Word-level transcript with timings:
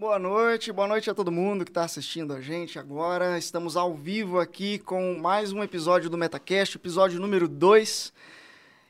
Boa 0.00 0.18
noite, 0.18 0.72
boa 0.72 0.88
noite 0.88 1.10
a 1.10 1.14
todo 1.14 1.30
mundo 1.30 1.62
que 1.62 1.70
está 1.70 1.84
assistindo 1.84 2.32
a 2.32 2.40
gente 2.40 2.78
agora. 2.78 3.36
Estamos 3.36 3.76
ao 3.76 3.94
vivo 3.94 4.40
aqui 4.40 4.78
com 4.78 5.18
mais 5.18 5.52
um 5.52 5.62
episódio 5.62 6.08
do 6.08 6.16
MetaCast, 6.16 6.78
episódio 6.78 7.20
número 7.20 7.46
2. 7.46 8.10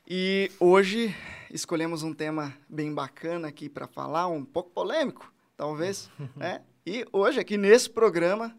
E 0.07 0.49
hoje 0.57 1.13
escolhemos 1.49 2.01
um 2.01 2.13
tema 2.13 2.53
bem 2.69 2.93
bacana 2.93 3.49
aqui 3.49 3.67
para 3.67 3.87
falar, 3.87 4.27
um 4.27 4.45
pouco 4.45 4.69
polêmico, 4.69 5.29
talvez, 5.57 6.09
né? 6.33 6.61
E 6.85 7.05
hoje 7.11 7.41
aqui 7.41 7.57
nesse 7.57 7.89
programa, 7.89 8.55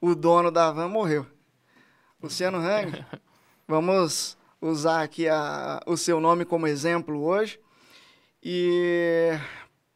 o 0.00 0.14
dono 0.14 0.52
da 0.52 0.70
van 0.70 0.86
morreu. 0.86 1.26
Luciano 2.22 2.58
Hang, 2.58 3.04
vamos 3.66 4.38
usar 4.60 5.02
aqui 5.02 5.26
a, 5.26 5.80
o 5.84 5.96
seu 5.96 6.20
nome 6.20 6.44
como 6.44 6.68
exemplo 6.68 7.20
hoje. 7.24 7.58
E 8.40 9.32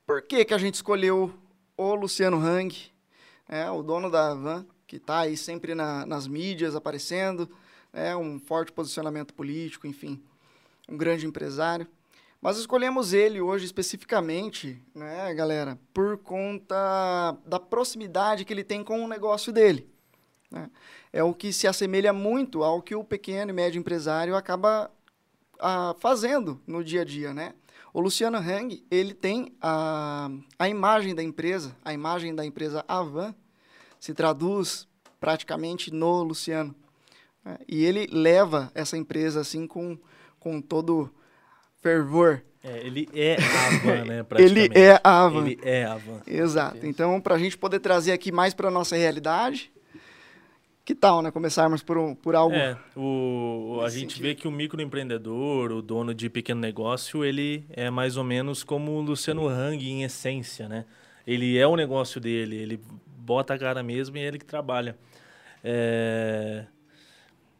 por 0.05 0.21
que, 0.23 0.45
que 0.45 0.53
a 0.53 0.59
gente 0.59 0.75
escolheu 0.75 1.33
o 1.77 1.95
Luciano 1.95 2.39
Hang, 2.39 2.75
é, 3.49 3.71
o 3.71 3.83
dono 3.83 4.11
da 4.11 4.35
van, 4.35 4.67
que 4.87 4.97
está 4.97 5.21
aí 5.21 5.37
sempre 5.37 5.75
na, 5.75 6.07
nas 6.07 6.27
mídias 6.27 6.75
aparecendo, 6.75 7.49
é 7.93 8.17
um 8.17 8.39
forte 8.39 8.73
posicionamento 8.73 9.35
político, 9.35 9.87
enfim, 9.87 10.23
um 10.89 10.97
grande 10.97 11.27
empresário. 11.27 11.87
Mas 12.41 12.59
escolhemos 12.59 13.13
ele 13.13 13.41
hoje 13.41 13.65
especificamente, 13.65 14.81
né, 14.95 15.33
galera, 15.35 15.79
por 15.93 16.19
conta 16.19 17.37
da 17.45 17.59
proximidade 17.59 18.45
que 18.45 18.53
ele 18.53 18.63
tem 18.63 18.85
com 18.85 19.03
o 19.03 19.09
negócio 19.09 19.53
dele. 19.53 19.89
Né? 20.51 20.71
É 21.13 21.23
o 21.25 21.35
que 21.35 21.53
se 21.53 21.67
assemelha 21.67 22.13
muito 22.13 22.63
ao 22.63 22.83
que 22.83 22.95
o 22.95 23.03
pequeno 23.03 23.51
e 23.51 23.55
médio 23.55 23.79
empresário 23.79 24.37
acaba 24.37 24.91
a, 25.59 25.91
ah, 25.91 25.95
fazendo 25.99 26.61
no 26.67 26.85
dia 26.85 27.01
a 27.01 27.05
dia, 27.05 27.33
né? 27.33 27.55
O 27.97 28.01
Luciano 28.03 28.37
Hang, 28.37 28.85
ele 28.91 29.15
tem 29.15 29.57
a, 29.59 30.29
a 30.59 30.69
imagem 30.69 31.15
da 31.15 31.23
empresa, 31.23 31.75
a 31.83 31.95
imagem 31.95 32.35
da 32.35 32.45
empresa 32.45 32.85
Avan, 32.87 33.35
se 33.99 34.13
traduz 34.13 34.87
praticamente 35.19 35.91
no 35.91 36.23
Luciano. 36.23 36.75
Né? 37.43 37.57
E 37.67 37.87
ele 37.87 38.07
leva 38.13 38.71
essa 38.75 38.99
empresa 38.99 39.41
assim 39.41 39.67
com, 39.67 39.99
com 40.39 40.61
todo 40.61 41.11
fervor. 41.81 42.43
É, 42.63 42.87
ele 42.87 43.09
é 43.15 43.39
a 43.41 43.67
Avan, 43.67 44.05
né? 44.05 44.27
ele 44.41 44.69
é 44.75 45.01
a 45.03 45.25
Avan. 45.25 45.47
Ele 45.47 45.61
é 45.63 45.85
a 45.87 45.93
Avan. 45.95 46.21
Exato. 46.27 46.87
Então, 46.87 47.19
para 47.19 47.37
a 47.37 47.39
gente 47.39 47.57
poder 47.57 47.81
trazer 47.81 48.13
aqui 48.13 48.31
mais 48.31 48.53
para 48.53 48.69
a 48.69 48.71
nossa 48.71 48.95
realidade, 48.95 49.73
que 50.87 50.95
tal, 50.95 51.21
né? 51.21 51.33
Começarmos 51.33 51.83
por, 51.83 51.99
um, 51.99 52.15
por 52.15 52.37
algo. 52.37 52.55
É, 52.55 52.79
o, 52.95 53.81
a 53.85 53.91
gente 53.91 54.13
sentido. 54.13 54.23
vê 54.23 54.35
que 54.37 54.47
o 54.47 54.53
microempreendedor, 54.53 55.73
o 55.73 55.83
dono 55.83 56.15
de 56.15 56.31
pequeno 56.31 56.61
negócio, 56.61 57.25
ele 57.25 57.67
é 57.71 57.91
mais 57.91 58.17
ou 58.17 58.23
menos 58.23 58.63
como 58.63 58.93
o 58.93 59.01
Luciano 59.01 59.49
Hang 59.49 59.85
em 59.85 60.05
essência, 60.05 60.69
né? 60.69 60.85
Ele 61.27 61.59
é 61.59 61.67
o 61.67 61.75
negócio 61.75 62.21
dele, 62.21 62.55
ele 62.55 62.81
bota 63.05 63.55
a 63.55 63.59
cara 63.59 63.83
mesmo 63.83 64.17
e 64.17 64.21
é 64.21 64.29
ele 64.29 64.39
que 64.39 64.45
trabalha. 64.45 64.97
É... 65.65 66.67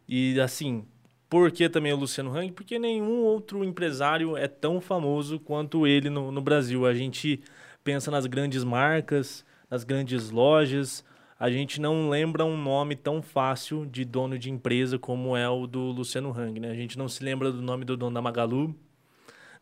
E 0.09 0.41
assim, 0.41 0.87
por 1.29 1.51
que 1.51 1.69
também 1.69 1.93
o 1.93 1.97
Luciano 1.97 2.33
Hang? 2.33 2.53
Porque 2.53 2.79
nenhum 2.79 3.25
outro 3.25 3.65
empresário 3.65 4.37
é 4.37 4.47
tão 4.47 4.81
famoso 4.81 5.41
quanto 5.41 5.85
ele 5.85 6.09
no, 6.09 6.31
no 6.31 6.41
Brasil. 6.41 6.87
A 6.87 6.95
gente 6.95 7.41
pensa 7.83 8.09
nas 8.09 8.25
grandes 8.25 8.63
marcas, 8.63 9.45
nas 9.69 9.83
grandes 9.83 10.31
lojas, 10.31 11.05
a 11.39 11.51
gente 11.51 11.81
não 11.81 12.09
lembra 12.09 12.45
um 12.45 12.57
nome 12.57 12.97
tão 12.97 13.21
fácil 13.21 13.85
de 13.87 14.05
dono 14.05 14.39
de 14.39 14.51
empresa 14.51 14.99
como 14.99 15.37
é 15.37 15.49
o 15.49 15.67
do 15.67 15.81
Luciano 15.81 16.31
Hang, 16.31 16.59
né? 16.59 16.71
A 16.71 16.75
gente 16.75 16.97
não 16.97 17.09
se 17.09 17.23
lembra 17.23 17.53
do 17.53 17.61
nome 17.61 17.85
do 17.85 17.97
dono 17.97 18.15
da 18.15 18.23
Magalu, 18.23 18.75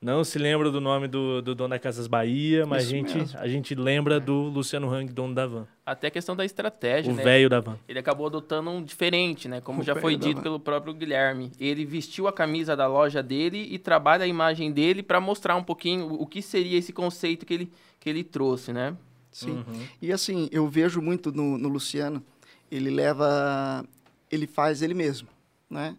não 0.01 0.23
se 0.23 0.39
lembra 0.39 0.71
do 0.71 0.83
nome 0.83 1.09
do, 1.09 1.41
do 1.41 1.55
dono 1.55 1.71
da 1.71 1.79
Casas 1.79 2.07
Bahia, 2.07 2.67
mas 2.67 2.87
a 2.87 2.91
gente, 2.91 3.37
a 3.39 3.49
gente 3.49 3.75
lembra 3.75 4.21
do 4.21 4.35
Luciano 4.35 4.93
Hang, 4.93 5.11
dono 5.11 5.35
da 5.35 5.47
van. 5.47 5.67
Até 5.85 6.09
a 6.09 6.11
questão 6.11 6.37
da 6.37 6.45
estratégia, 6.45 7.11
o 7.11 7.17
né? 7.17 7.23
O 7.23 7.25
velho 7.25 7.49
da 7.49 7.59
van. 7.59 7.79
Ele 7.89 7.99
acabou 7.99 8.27
adotando 8.27 8.71
um 8.71 8.83
diferente, 8.83 9.49
né? 9.49 9.63
Como 9.63 9.81
o 9.81 9.83
já 9.83 9.97
foi 9.97 10.15
dito 10.15 10.43
pelo 10.43 10.61
próprio 10.61 10.93
Guilherme. 10.93 11.51
Ele 11.59 11.87
vestiu 11.87 12.29
a 12.29 12.33
camisa 12.33 12.77
da 12.77 12.87
loja 12.87 13.23
dele 13.23 13.67
e 13.71 13.79
trabalha 13.79 14.25
a 14.25 14.29
imagem 14.29 14.71
dele 14.71 15.03
para 15.03 15.21
mostrar 15.21 15.57
um 15.57 15.65
pouquinho 15.65 16.13
o 16.13 16.27
que 16.27 16.43
seria 16.43 16.79
esse 16.79 16.93
conceito 16.93 17.47
que 17.47 17.55
ele, 17.55 17.73
que 17.99 18.11
ele 18.11 18.23
trouxe, 18.23 18.75
né? 18.75 18.95
Sim. 19.35 19.51
Uhum. 19.51 19.87
E 20.01 20.13
assim, 20.13 20.49
eu 20.53 20.69
vejo 20.69 21.03
muito 21.03 21.33
no, 21.33 21.59
no 21.59 21.69
Luciano, 21.69 22.25
ele 22.71 22.89
leva, 22.89 23.85
ele 24.31 24.47
faz 24.47 24.81
ele 24.81 24.95
mesmo, 24.95 25.29
né? 25.69 25.97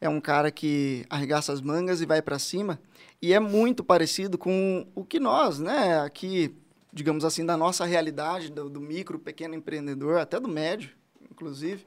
É 0.00 0.08
um 0.08 0.20
cara 0.20 0.52
que 0.52 1.04
arregaça 1.10 1.52
as 1.52 1.60
mangas 1.60 2.00
e 2.00 2.06
vai 2.06 2.22
para 2.22 2.38
cima. 2.38 2.80
E 3.20 3.32
é 3.32 3.40
muito 3.40 3.82
parecido 3.82 4.38
com 4.38 4.86
o 4.94 5.04
que 5.04 5.18
nós, 5.18 5.58
né, 5.58 5.98
aqui, 5.98 6.54
digamos 6.92 7.24
assim, 7.24 7.44
da 7.44 7.56
nossa 7.56 7.84
realidade, 7.84 8.52
do, 8.52 8.70
do 8.70 8.80
micro, 8.80 9.18
pequeno 9.18 9.56
empreendedor, 9.56 10.18
até 10.18 10.38
do 10.38 10.48
médio, 10.48 10.90
inclusive, 11.28 11.84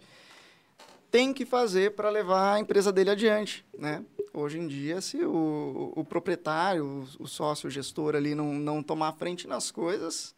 tem 1.10 1.32
que 1.34 1.46
fazer 1.46 1.92
para 1.92 2.10
levar 2.10 2.56
a 2.56 2.60
empresa 2.60 2.92
dele 2.92 3.12
adiante, 3.12 3.66
né? 3.78 4.04
Hoje 4.34 4.60
em 4.60 4.68
dia, 4.68 5.00
se 5.00 5.24
o, 5.24 5.94
o 5.96 6.04
proprietário, 6.04 7.08
o, 7.20 7.24
o 7.24 7.28
sócio, 7.28 7.68
o 7.68 7.72
gestor 7.72 8.16
ali 8.16 8.36
não, 8.36 8.54
não 8.54 8.84
tomar 8.84 9.14
frente 9.14 9.48
nas 9.48 9.72
coisas, 9.72 10.36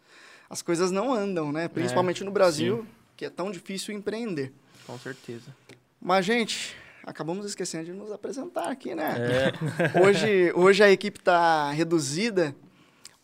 as 0.51 0.61
coisas 0.61 0.91
não 0.91 1.13
andam, 1.13 1.49
né? 1.49 1.69
Principalmente 1.69 2.23
é, 2.23 2.25
no 2.25 2.31
Brasil, 2.31 2.79
sim. 2.79 2.87
que 3.15 3.23
é 3.23 3.29
tão 3.29 3.49
difícil 3.49 3.95
empreender. 3.95 4.51
Com 4.85 4.99
certeza. 4.99 5.55
Mas, 5.99 6.25
gente, 6.25 6.75
acabamos 7.05 7.45
esquecendo 7.45 7.85
de 7.85 7.93
nos 7.93 8.11
apresentar 8.11 8.69
aqui, 8.69 8.93
né? 8.93 9.15
É. 9.17 9.95
hoje, 10.05 10.51
hoje 10.53 10.83
a 10.83 10.91
equipe 10.91 11.19
está 11.19 11.71
reduzida. 11.71 12.53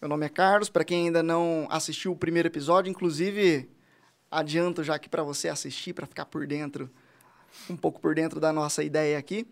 Meu 0.01 0.07
nome 0.07 0.25
é 0.25 0.29
Carlos. 0.29 0.69
Para 0.69 0.85
quem 0.85 1.07
ainda 1.07 1.21
não 1.21 1.67
assistiu 1.69 2.13
o 2.13 2.15
primeiro 2.15 2.47
episódio, 2.47 2.89
inclusive 2.89 3.69
adianto 4.31 4.81
já 4.81 4.95
aqui 4.95 5.09
para 5.09 5.21
você 5.21 5.49
assistir, 5.49 5.91
para 5.91 6.07
ficar 6.07 6.27
por 6.27 6.47
dentro, 6.47 6.89
um 7.69 7.75
pouco 7.75 7.99
por 7.99 8.15
dentro 8.15 8.39
da 8.39 8.53
nossa 8.53 8.85
ideia 8.85 9.19
aqui. 9.19 9.45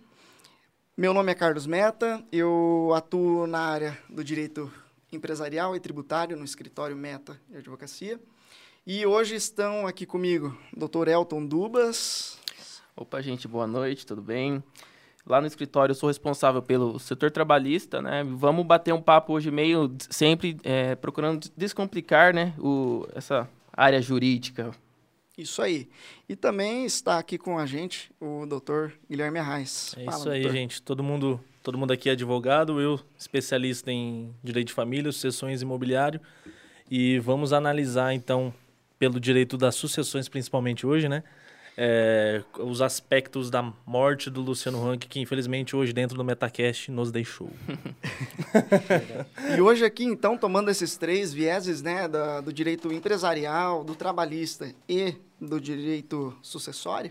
Meu 0.95 1.13
nome 1.13 1.29
é 1.29 1.35
Carlos 1.35 1.67
Meta, 1.67 2.23
eu 2.31 2.93
atuo 2.95 3.45
na 3.45 3.59
área 3.59 3.97
do 4.09 4.23
direito 4.23 4.71
empresarial 5.15 5.75
e 5.75 5.79
tributário 5.79 6.37
no 6.37 6.45
escritório 6.45 6.95
Meta 6.95 7.39
de 7.49 7.57
Advocacia. 7.57 8.19
E 8.85 9.05
hoje 9.05 9.35
estão 9.35 9.87
aqui 9.87 10.05
comigo 10.05 10.55
o 10.75 10.87
Dr. 10.87 11.07
Elton 11.07 11.45
Dubas. 11.45 12.37
Opa, 12.95 13.21
gente, 13.21 13.47
boa 13.47 13.65
noite, 13.65 14.05
tudo 14.05 14.21
bem? 14.21 14.63
Lá 15.25 15.41
no 15.41 15.47
escritório 15.47 15.91
eu 15.91 15.95
sou 15.95 16.07
responsável 16.07 16.61
pelo 16.61 16.99
setor 16.99 17.31
trabalhista, 17.31 17.99
né? 17.99 18.23
Vamos 18.23 18.63
bater 18.63 18.93
um 18.93 19.01
papo 19.01 19.33
hoje 19.33 19.49
meio 19.49 19.91
sempre 20.09 20.57
é, 20.63 20.93
procurando 20.93 21.49
descomplicar, 21.57 22.33
né, 22.33 22.53
o, 22.59 23.07
essa 23.15 23.49
área 23.73 23.99
jurídica. 24.01 24.71
Isso 25.37 25.61
aí. 25.61 25.89
E 26.29 26.35
também 26.35 26.85
está 26.85 27.17
aqui 27.17 27.37
com 27.37 27.57
a 27.57 27.65
gente 27.65 28.11
o 28.21 28.45
doutor 28.45 28.93
Guilherme 29.09 29.39
Arraes. 29.39 29.95
É 29.97 30.05
Fala, 30.05 30.17
isso 30.17 30.29
aí, 30.29 30.41
doutor. 30.43 30.55
gente. 30.55 30.81
Todo 30.81 31.03
mundo 31.03 31.43
Todo 31.65 31.79
mundo 31.79 31.91
aqui 31.91 32.09
é 32.09 32.11
advogado, 32.11 32.79
eu 32.79 32.99
especialista 33.17 33.91
em 33.91 34.31
direito 34.43 34.67
de 34.67 34.73
família, 34.73 35.11
sucessões 35.11 35.63
imobiliário. 35.63 36.21
E 36.91 37.17
vamos 37.17 37.53
analisar, 37.53 38.13
então, 38.13 38.53
pelo 38.99 39.19
direito 39.19 39.57
das 39.57 39.73
sucessões, 39.73 40.29
principalmente 40.29 40.85
hoje, 40.85 41.09
né? 41.09 41.23
É, 41.75 42.43
os 42.59 42.83
aspectos 42.83 43.49
da 43.49 43.63
morte 43.83 44.29
do 44.29 44.41
Luciano 44.41 44.93
Huck, 44.93 45.07
que 45.07 45.19
infelizmente 45.19 45.75
hoje 45.75 45.91
dentro 45.91 46.15
do 46.15 46.23
Metacast 46.23 46.91
nos 46.91 47.11
deixou. 47.11 47.49
e 49.57 49.59
hoje 49.59 49.83
aqui, 49.83 50.03
então, 50.03 50.37
tomando 50.37 50.69
esses 50.69 50.95
três 50.95 51.33
vieses, 51.33 51.81
né, 51.81 52.07
do 52.43 52.53
direito 52.53 52.93
empresarial, 52.93 53.83
do 53.83 53.95
trabalhista 53.95 54.71
e 54.87 55.15
do 55.41 55.59
direito 55.59 56.37
sucessório, 56.43 57.09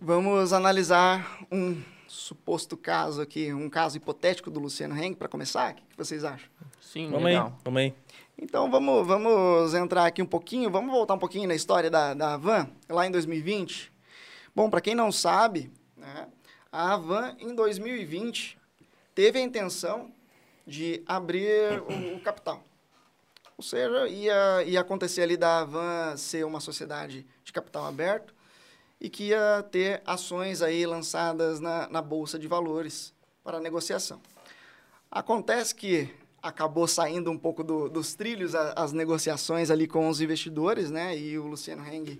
vamos 0.00 0.52
analisar 0.52 1.46
um 1.48 1.80
suposto 2.14 2.76
caso 2.76 3.20
aqui, 3.20 3.52
um 3.52 3.68
caso 3.68 3.96
hipotético 3.96 4.50
do 4.50 4.60
Luciano 4.60 4.96
Heng, 4.96 5.14
para 5.14 5.28
começar? 5.28 5.72
O 5.72 5.74
que 5.74 5.96
vocês 5.96 6.24
acham? 6.24 6.48
Sim, 6.80 7.10
vamos 7.10 7.24
legal. 7.24 7.46
Aí, 7.46 7.52
vamos 7.64 7.80
aí. 7.80 7.94
Então, 8.38 8.70
vamos, 8.70 9.06
vamos 9.06 9.74
entrar 9.74 10.06
aqui 10.06 10.22
um 10.22 10.26
pouquinho, 10.26 10.70
vamos 10.70 10.90
voltar 10.90 11.14
um 11.14 11.18
pouquinho 11.18 11.48
na 11.48 11.54
história 11.54 11.90
da, 11.90 12.14
da 12.14 12.34
Avan, 12.34 12.68
lá 12.88 13.06
em 13.06 13.10
2020. 13.10 13.92
Bom, 14.54 14.70
para 14.70 14.80
quem 14.80 14.94
não 14.94 15.10
sabe, 15.10 15.70
né, 15.96 16.28
a 16.70 16.94
Avan, 16.94 17.36
em 17.38 17.54
2020, 17.54 18.58
teve 19.14 19.38
a 19.38 19.42
intenção 19.42 20.10
de 20.66 21.02
abrir 21.06 21.80
o, 21.82 22.16
o 22.16 22.20
capital. 22.20 22.62
Ou 23.56 23.62
seja, 23.62 24.08
ia, 24.08 24.64
ia 24.64 24.80
acontecer 24.80 25.22
ali 25.22 25.36
da 25.36 25.60
Avan 25.60 26.16
ser 26.16 26.44
uma 26.44 26.60
sociedade 26.60 27.26
de 27.44 27.52
capital 27.52 27.86
aberto, 27.86 28.34
e 29.04 29.10
que 29.10 29.24
ia 29.24 29.62
ter 29.70 30.00
ações 30.06 30.62
aí 30.62 30.86
lançadas 30.86 31.60
na, 31.60 31.86
na 31.90 32.00
Bolsa 32.00 32.38
de 32.38 32.48
Valores 32.48 33.12
para 33.44 33.60
negociação. 33.60 34.18
Acontece 35.10 35.74
que 35.74 36.08
acabou 36.42 36.88
saindo 36.88 37.30
um 37.30 37.36
pouco 37.36 37.62
do, 37.62 37.90
dos 37.90 38.14
trilhos 38.14 38.54
a, 38.54 38.72
as 38.72 38.92
negociações 38.92 39.70
ali 39.70 39.86
com 39.86 40.08
os 40.08 40.22
investidores, 40.22 40.90
né? 40.90 41.18
E 41.18 41.38
o 41.38 41.46
Luciano 41.46 41.86
Heng, 41.86 42.18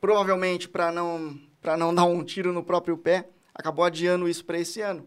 provavelmente 0.00 0.66
para 0.66 0.90
não, 0.90 1.38
não 1.78 1.92
dar 1.94 2.04
um 2.04 2.24
tiro 2.24 2.54
no 2.54 2.64
próprio 2.64 2.96
pé, 2.96 3.28
acabou 3.54 3.84
adiando 3.84 4.26
isso 4.26 4.46
para 4.46 4.58
esse 4.58 4.80
ano. 4.80 5.06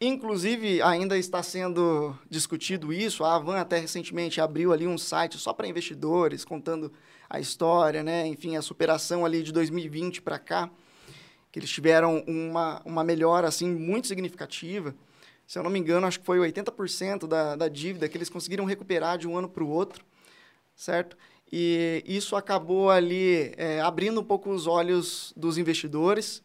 Inclusive, 0.00 0.80
ainda 0.80 1.18
está 1.18 1.42
sendo 1.42 2.16
discutido 2.30 2.92
isso. 2.92 3.24
A 3.24 3.34
Avan 3.34 3.58
até 3.58 3.80
recentemente 3.80 4.40
abriu 4.40 4.72
ali 4.72 4.86
um 4.86 4.96
site 4.96 5.38
só 5.38 5.52
para 5.52 5.66
investidores, 5.66 6.44
contando 6.44 6.92
a 7.28 7.38
história, 7.38 8.02
né? 8.02 8.26
Enfim, 8.26 8.56
a 8.56 8.62
superação 8.62 9.24
ali 9.24 9.42
de 9.42 9.52
2020 9.52 10.22
para 10.22 10.38
cá, 10.38 10.70
que 11.52 11.58
eles 11.58 11.70
tiveram 11.70 12.24
uma, 12.26 12.80
uma 12.84 13.04
melhora 13.04 13.48
assim 13.48 13.68
muito 13.70 14.06
significativa. 14.06 14.94
Se 15.46 15.58
eu 15.58 15.62
não 15.62 15.70
me 15.70 15.78
engano, 15.78 16.06
acho 16.06 16.20
que 16.20 16.26
foi 16.26 16.38
80% 16.38 17.26
da, 17.26 17.56
da 17.56 17.68
dívida 17.68 18.08
que 18.08 18.16
eles 18.16 18.28
conseguiram 18.28 18.64
recuperar 18.64 19.18
de 19.18 19.26
um 19.26 19.36
ano 19.36 19.48
para 19.48 19.64
o 19.64 19.68
outro, 19.68 20.04
certo? 20.74 21.16
E 21.50 22.04
isso 22.06 22.36
acabou 22.36 22.90
ali 22.90 23.52
é, 23.56 23.80
abrindo 23.80 24.20
um 24.20 24.24
pouco 24.24 24.50
os 24.50 24.66
olhos 24.66 25.32
dos 25.36 25.56
investidores 25.56 26.42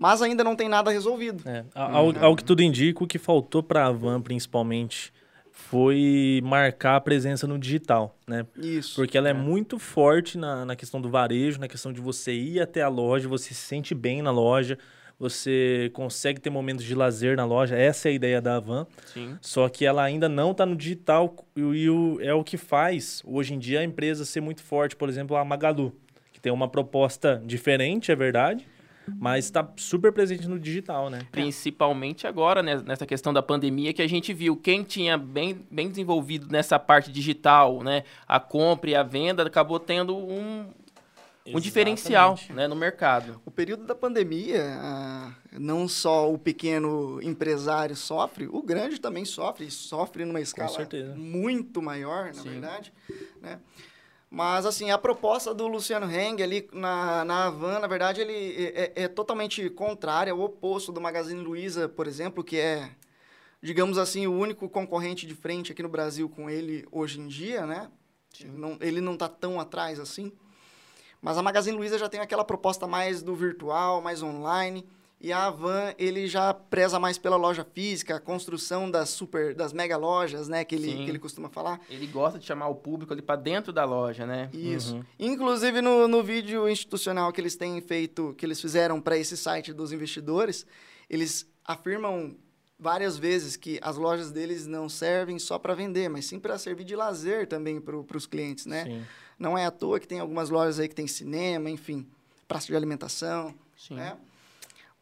mas 0.00 0.22
ainda 0.22 0.42
não 0.42 0.56
tem 0.56 0.66
nada 0.66 0.90
resolvido. 0.90 1.46
É, 1.46 1.62
ao, 1.74 2.24
ao, 2.24 2.34
que 2.34 2.42
tudo 2.42 2.62
indica, 2.62 3.04
o 3.04 3.06
que 3.06 3.18
faltou 3.18 3.62
para 3.62 3.86
a 3.86 3.92
Van, 3.92 4.18
principalmente, 4.22 5.12
foi 5.68 6.40
marcar 6.42 6.96
a 6.96 7.00
presença 7.00 7.46
no 7.46 7.58
digital, 7.58 8.16
né? 8.26 8.46
Isso. 8.56 8.96
Porque 8.96 9.16
ela 9.16 9.28
é, 9.28 9.30
é, 9.30 9.34
muito 9.34 9.78
forte 9.78 10.38
na, 10.38 10.64
na 10.64 10.74
questão 10.74 11.00
do 11.00 11.08
varejo, 11.08 11.60
na 11.60 11.68
questão 11.68 11.92
de 11.92 12.00
você 12.00 12.32
ir 12.32 12.60
até 12.60 12.82
a 12.82 12.88
loja, 12.88 13.28
você 13.28 13.54
se 13.54 13.62
sente 13.62 13.94
bem 13.94 14.22
na 14.22 14.30
loja, 14.30 14.78
você 15.18 15.90
consegue 15.92 16.40
ter 16.40 16.50
momentos 16.50 16.84
de 16.84 16.94
lazer 16.94 17.36
na 17.36 17.44
loja. 17.44 17.76
Essa 17.76 18.08
é 18.08 18.10
a 18.10 18.14
ideia 18.14 18.40
da 18.40 18.58
Van. 18.58 18.86
Sim. 19.12 19.36
Só 19.40 19.68
que 19.68 19.84
ela 19.84 20.02
ainda 20.02 20.28
não 20.28 20.52
está 20.52 20.64
no 20.64 20.74
digital 20.74 21.36
e, 21.54 21.60
e 21.60 21.90
o, 21.90 22.18
é 22.20 22.32
o 22.32 22.42
que 22.42 22.56
faz, 22.56 23.22
hoje 23.24 23.54
em 23.54 23.58
dia, 23.58 23.80
a 23.80 23.84
empresa 23.84 24.24
ser 24.24 24.40
muito 24.40 24.62
forte. 24.62 24.96
Por 24.96 25.08
exemplo, 25.08 25.36
a 25.36 25.44
Magalu, 25.44 25.94
que 26.32 26.40
tem 26.40 26.50
uma 26.50 26.68
proposta 26.68 27.40
diferente, 27.44 28.10
é 28.10 28.16
verdade, 28.16 28.66
mas 29.18 29.46
está 29.46 29.68
super 29.76 30.12
presente 30.12 30.46
no 30.48 30.58
digital, 30.58 31.10
né? 31.10 31.26
Principalmente 31.32 32.26
agora, 32.26 32.62
né, 32.62 32.82
nessa 32.84 33.06
questão 33.06 33.32
da 33.32 33.42
pandemia, 33.42 33.92
que 33.92 34.02
a 34.02 34.08
gente 34.08 34.32
viu 34.32 34.56
quem 34.56 34.82
tinha 34.82 35.16
bem, 35.16 35.66
bem 35.70 35.88
desenvolvido 35.88 36.48
nessa 36.50 36.78
parte 36.78 37.10
digital, 37.10 37.82
né? 37.82 38.04
A 38.26 38.38
compra 38.38 38.90
e 38.90 38.94
a 38.94 39.02
venda 39.02 39.42
acabou 39.42 39.80
tendo 39.80 40.16
um, 40.16 40.66
um 41.46 41.60
diferencial 41.60 42.38
né, 42.50 42.68
no 42.68 42.76
mercado. 42.76 43.40
O 43.44 43.50
período 43.50 43.84
da 43.84 43.94
pandemia, 43.94 44.76
ah, 44.78 45.32
não 45.52 45.88
só 45.88 46.32
o 46.32 46.38
pequeno 46.38 47.20
empresário 47.22 47.96
sofre, 47.96 48.46
o 48.46 48.62
grande 48.62 49.00
também 49.00 49.24
sofre, 49.24 49.66
e 49.66 49.70
sofre 49.70 50.24
numa 50.24 50.40
escala 50.40 50.88
muito 51.16 51.82
maior, 51.82 52.26
na 52.26 52.42
Sim. 52.42 52.50
verdade. 52.50 52.92
Né? 53.40 53.58
Mas, 54.30 54.64
assim, 54.64 54.92
a 54.92 54.98
proposta 54.98 55.52
do 55.52 55.66
Luciano 55.66 56.08
Heng 56.08 56.40
ali 56.40 56.68
na, 56.72 57.24
na 57.24 57.46
Havan, 57.46 57.80
na 57.80 57.88
verdade, 57.88 58.20
ele 58.20 58.32
é, 58.32 58.92
é, 58.94 59.02
é 59.04 59.08
totalmente 59.08 59.68
contrária, 59.70 60.32
o 60.32 60.40
oposto 60.40 60.92
do 60.92 61.00
Magazine 61.00 61.40
Luiza, 61.40 61.88
por 61.88 62.06
exemplo, 62.06 62.44
que 62.44 62.56
é, 62.56 62.90
digamos 63.60 63.98
assim, 63.98 64.28
o 64.28 64.32
único 64.32 64.68
concorrente 64.68 65.26
de 65.26 65.34
frente 65.34 65.72
aqui 65.72 65.82
no 65.82 65.88
Brasil 65.88 66.28
com 66.28 66.48
ele 66.48 66.86
hoje 66.92 67.18
em 67.18 67.26
dia, 67.26 67.66
né? 67.66 67.90
Não, 68.44 68.78
ele 68.80 69.00
não 69.00 69.14
está 69.14 69.28
tão 69.28 69.58
atrás 69.58 69.98
assim. 69.98 70.32
Mas 71.20 71.36
a 71.36 71.42
Magazine 71.42 71.76
Luiza 71.76 71.98
já 71.98 72.08
tem 72.08 72.20
aquela 72.20 72.44
proposta 72.44 72.86
mais 72.86 73.22
do 73.22 73.34
virtual, 73.34 74.00
mais 74.00 74.22
online. 74.22 74.88
E 75.22 75.32
a 75.34 75.48
Avan, 75.48 75.92
ele 75.98 76.26
já 76.26 76.54
preza 76.54 76.98
mais 76.98 77.18
pela 77.18 77.36
loja 77.36 77.62
física, 77.62 78.16
a 78.16 78.20
construção 78.20 78.90
das 78.90 79.10
super, 79.10 79.54
das 79.54 79.70
mega 79.70 79.98
lojas, 79.98 80.48
né, 80.48 80.64
que 80.64 80.74
ele, 80.74 81.04
que 81.04 81.10
ele 81.10 81.18
costuma 81.18 81.50
falar. 81.50 81.78
Ele 81.90 82.06
gosta 82.06 82.38
de 82.38 82.46
chamar 82.46 82.68
o 82.68 82.74
público 82.74 83.12
ali 83.12 83.20
para 83.20 83.36
dentro 83.36 83.70
da 83.70 83.84
loja, 83.84 84.24
né? 84.24 84.48
Isso. 84.50 84.96
Uhum. 84.96 85.04
Inclusive 85.18 85.82
no, 85.82 86.08
no 86.08 86.22
vídeo 86.22 86.66
institucional 86.66 87.30
que 87.34 87.40
eles 87.40 87.54
têm 87.54 87.78
feito, 87.82 88.34
que 88.38 88.46
eles 88.46 88.58
fizeram 88.58 88.98
para 88.98 89.18
esse 89.18 89.36
site 89.36 89.74
dos 89.74 89.92
investidores, 89.92 90.66
eles 91.08 91.46
afirmam 91.66 92.34
várias 92.78 93.18
vezes 93.18 93.56
que 93.56 93.78
as 93.82 93.98
lojas 93.98 94.30
deles 94.30 94.66
não 94.66 94.88
servem 94.88 95.38
só 95.38 95.58
para 95.58 95.74
vender, 95.74 96.08
mas 96.08 96.24
sim 96.24 96.40
para 96.40 96.56
servir 96.56 96.84
de 96.84 96.96
lazer 96.96 97.46
também 97.46 97.78
para 97.78 98.16
os 98.16 98.26
clientes, 98.26 98.64
né? 98.64 98.84
Sim. 98.84 99.02
Não 99.38 99.56
é 99.56 99.66
à 99.66 99.70
toa 99.70 100.00
que 100.00 100.08
tem 100.08 100.18
algumas 100.18 100.48
lojas 100.48 100.80
aí 100.80 100.88
que 100.88 100.94
tem 100.94 101.06
cinema, 101.06 101.68
enfim, 101.68 102.06
praça 102.48 102.68
de 102.68 102.74
alimentação, 102.74 103.54
Sim. 103.76 103.94
né? 103.96 104.16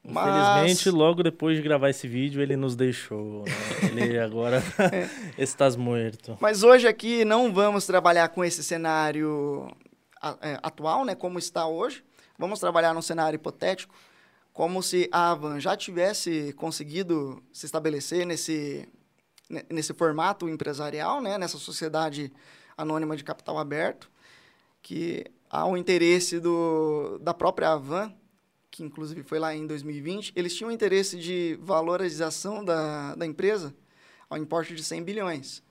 Infelizmente, 0.08 0.86
Mas... 0.86 0.94
logo 0.94 1.22
depois 1.22 1.56
de 1.56 1.62
gravar 1.62 1.90
esse 1.90 2.08
vídeo, 2.08 2.40
ele 2.40 2.56
nos 2.56 2.74
deixou. 2.74 3.44
Né? 3.92 4.02
Ele 4.02 4.18
agora 4.18 4.62
está 5.36 5.68
morto. 5.76 6.38
Mas 6.40 6.62
hoje 6.62 6.88
aqui 6.88 7.26
não 7.26 7.52
vamos 7.52 7.84
trabalhar 7.84 8.30
com 8.30 8.42
esse 8.42 8.64
cenário 8.64 9.70
é, 10.40 10.58
atual, 10.62 11.04
né? 11.04 11.14
Como 11.14 11.38
está 11.38 11.66
hoje. 11.66 12.02
Vamos 12.38 12.58
trabalhar 12.58 12.94
num 12.94 13.02
cenário 13.02 13.36
hipotético, 13.36 13.94
como 14.52 14.82
se 14.82 15.08
a 15.12 15.32
Avan 15.32 15.60
já 15.60 15.76
tivesse 15.76 16.52
conseguido 16.54 17.42
se 17.52 17.66
estabelecer 17.66 18.24
nesse, 18.24 18.88
nesse 19.68 19.92
formato 19.92 20.48
empresarial, 20.48 21.20
né? 21.20 21.36
Nessa 21.36 21.58
sociedade 21.58 22.32
anônima 22.76 23.16
de 23.16 23.24
capital 23.24 23.58
aberto, 23.58 24.08
que 24.80 25.26
há 25.50 25.66
o 25.66 25.76
interesse 25.76 26.38
do, 26.40 27.18
da 27.20 27.34
própria 27.34 27.72
Avan 27.72 28.14
que 28.78 28.84
inclusive 28.84 29.22
foi 29.24 29.38
lá 29.38 29.54
em 29.54 29.66
2020, 29.66 30.32
eles 30.36 30.54
tinham 30.54 30.70
interesse 30.70 31.18
de 31.18 31.58
valorização 31.60 32.64
da, 32.64 33.14
da 33.16 33.26
empresa 33.26 33.74
ao 34.30 34.38
importe 34.38 34.74
de 34.74 34.84
100 34.84 35.02
bilhões. 35.02 35.62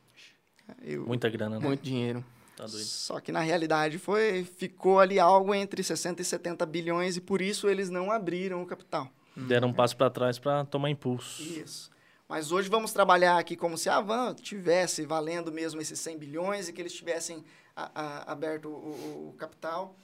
Eu, 0.83 1.05
Muita 1.05 1.29
grana, 1.29 1.57
né? 1.57 1.65
Muito 1.65 1.81
dinheiro. 1.81 2.23
Tá 2.57 2.65
doido. 2.65 2.83
Só 2.83 3.19
que 3.19 3.31
na 3.31 3.39
realidade 3.39 3.97
foi 3.97 4.43
ficou 4.43 4.99
ali 4.99 5.19
algo 5.19 5.53
entre 5.55 5.81
60 5.81 6.21
e 6.21 6.25
70 6.25 6.65
bilhões 6.65 7.15
e 7.15 7.21
por 7.21 7.41
isso 7.41 7.69
eles 7.69 7.89
não 7.89 8.11
abriram 8.11 8.61
o 8.61 8.65
capital. 8.65 9.09
Deram 9.35 9.69
um 9.69 9.73
passo 9.73 9.95
para 9.95 10.09
trás 10.09 10.37
para 10.37 10.65
tomar 10.65 10.89
impulso. 10.89 11.41
Isso. 11.41 11.89
Mas 12.27 12.51
hoje 12.51 12.67
vamos 12.67 12.91
trabalhar 12.91 13.37
aqui 13.37 13.55
como 13.55 13.77
se 13.77 13.87
a 13.87 14.01
Van 14.01 14.33
tivesse 14.33 15.05
valendo 15.05 15.49
mesmo 15.49 15.79
esses 15.79 15.97
100 15.99 16.17
bilhões 16.17 16.67
e 16.67 16.73
que 16.73 16.81
eles 16.81 16.91
tivessem 16.91 17.45
a, 17.73 17.89
a, 17.93 18.31
aberto 18.31 18.67
o, 18.67 19.29
o 19.29 19.35
capital 19.37 19.95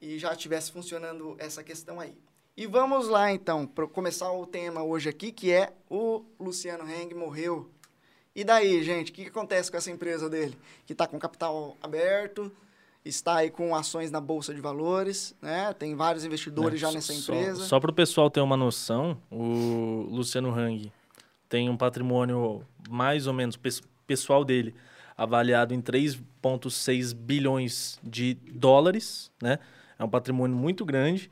e 0.00 0.18
já 0.18 0.32
estivesse 0.32 0.72
funcionando 0.72 1.36
essa 1.38 1.62
questão 1.62 2.00
aí. 2.00 2.16
E 2.56 2.66
vamos 2.66 3.08
lá 3.08 3.32
então, 3.32 3.66
para 3.66 3.86
começar 3.86 4.32
o 4.32 4.46
tema 4.46 4.82
hoje 4.82 5.08
aqui, 5.08 5.30
que 5.30 5.52
é 5.52 5.72
o 5.88 6.24
Luciano 6.40 6.88
Heng 6.90 7.14
morreu. 7.14 7.70
E 8.34 8.42
daí, 8.44 8.82
gente, 8.82 9.10
o 9.10 9.14
que, 9.14 9.22
que 9.24 9.30
acontece 9.30 9.70
com 9.70 9.76
essa 9.76 9.90
empresa 9.90 10.28
dele? 10.28 10.58
Que 10.84 10.92
está 10.92 11.06
com 11.06 11.18
capital 11.18 11.76
aberto, 11.82 12.50
está 13.04 13.36
aí 13.36 13.50
com 13.50 13.74
ações 13.74 14.10
na 14.10 14.20
Bolsa 14.20 14.54
de 14.54 14.60
Valores, 14.60 15.34
né? 15.40 15.72
Tem 15.72 15.94
vários 15.94 16.24
investidores 16.24 16.74
é, 16.74 16.78
já 16.78 16.92
nessa 16.92 17.12
empresa. 17.12 17.60
Só, 17.60 17.66
só 17.66 17.80
para 17.80 17.90
o 17.90 17.94
pessoal 17.94 18.28
ter 18.30 18.40
uma 18.40 18.56
noção, 18.56 19.20
o 19.30 20.06
Luciano 20.10 20.50
Hang 20.50 20.92
tem 21.48 21.68
um 21.70 21.76
patrimônio 21.76 22.64
mais 22.88 23.26
ou 23.26 23.32
menos 23.32 23.58
pessoal 24.06 24.44
dele 24.44 24.74
avaliado 25.16 25.74
em 25.74 25.80
3,6 25.80 27.14
bilhões 27.14 27.98
de 28.02 28.34
dólares, 28.34 29.30
né? 29.42 29.58
É 29.98 30.04
um 30.04 30.08
patrimônio 30.08 30.56
muito 30.56 30.84
grande. 30.84 31.28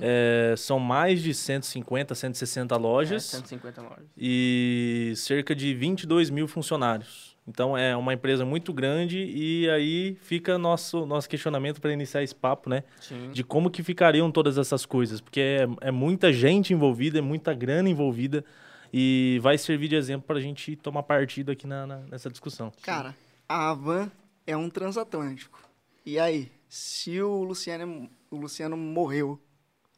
É, 0.00 0.54
são 0.56 0.80
mais 0.80 1.22
de 1.22 1.32
150, 1.32 2.14
160 2.14 2.76
lojas. 2.76 3.34
É, 3.34 3.36
150 3.36 3.82
lojas. 3.82 4.04
E 4.16 5.12
cerca 5.16 5.54
de 5.54 5.72
22 5.72 6.28
mil 6.28 6.48
funcionários. 6.48 7.36
Então 7.46 7.78
é 7.78 7.96
uma 7.96 8.12
empresa 8.12 8.44
muito 8.44 8.74
grande 8.74 9.18
e 9.18 9.70
aí 9.70 10.18
fica 10.20 10.58
nosso 10.58 11.06
nosso 11.06 11.26
questionamento 11.28 11.80
para 11.80 11.92
iniciar 11.92 12.22
esse 12.22 12.34
papo, 12.34 12.68
né? 12.68 12.84
Sim. 13.00 13.30
De 13.30 13.42
como 13.42 13.70
que 13.70 13.82
ficariam 13.82 14.30
todas 14.30 14.58
essas 14.58 14.84
coisas, 14.84 15.20
porque 15.20 15.40
é, 15.40 15.68
é 15.80 15.90
muita 15.90 16.30
gente 16.30 16.74
envolvida, 16.74 17.18
é 17.18 17.22
muita 17.22 17.54
grana 17.54 17.88
envolvida 17.88 18.44
e 18.92 19.38
vai 19.42 19.56
servir 19.56 19.88
de 19.88 19.96
exemplo 19.96 20.26
para 20.26 20.36
a 20.36 20.42
gente 20.42 20.76
tomar 20.76 21.04
partido 21.04 21.50
aqui 21.50 21.66
na, 21.66 21.86
na, 21.86 21.98
nessa 22.00 22.28
discussão. 22.28 22.70
Cara, 22.82 23.14
a 23.48 23.70
Avan 23.70 24.10
é 24.46 24.54
um 24.54 24.68
transatlântico. 24.68 25.58
E 26.04 26.18
aí, 26.18 26.50
se 26.68 27.20
o 27.20 27.42
Luciano, 27.42 28.10
o 28.30 28.36
Luciano 28.36 28.76
morreu, 28.76 29.40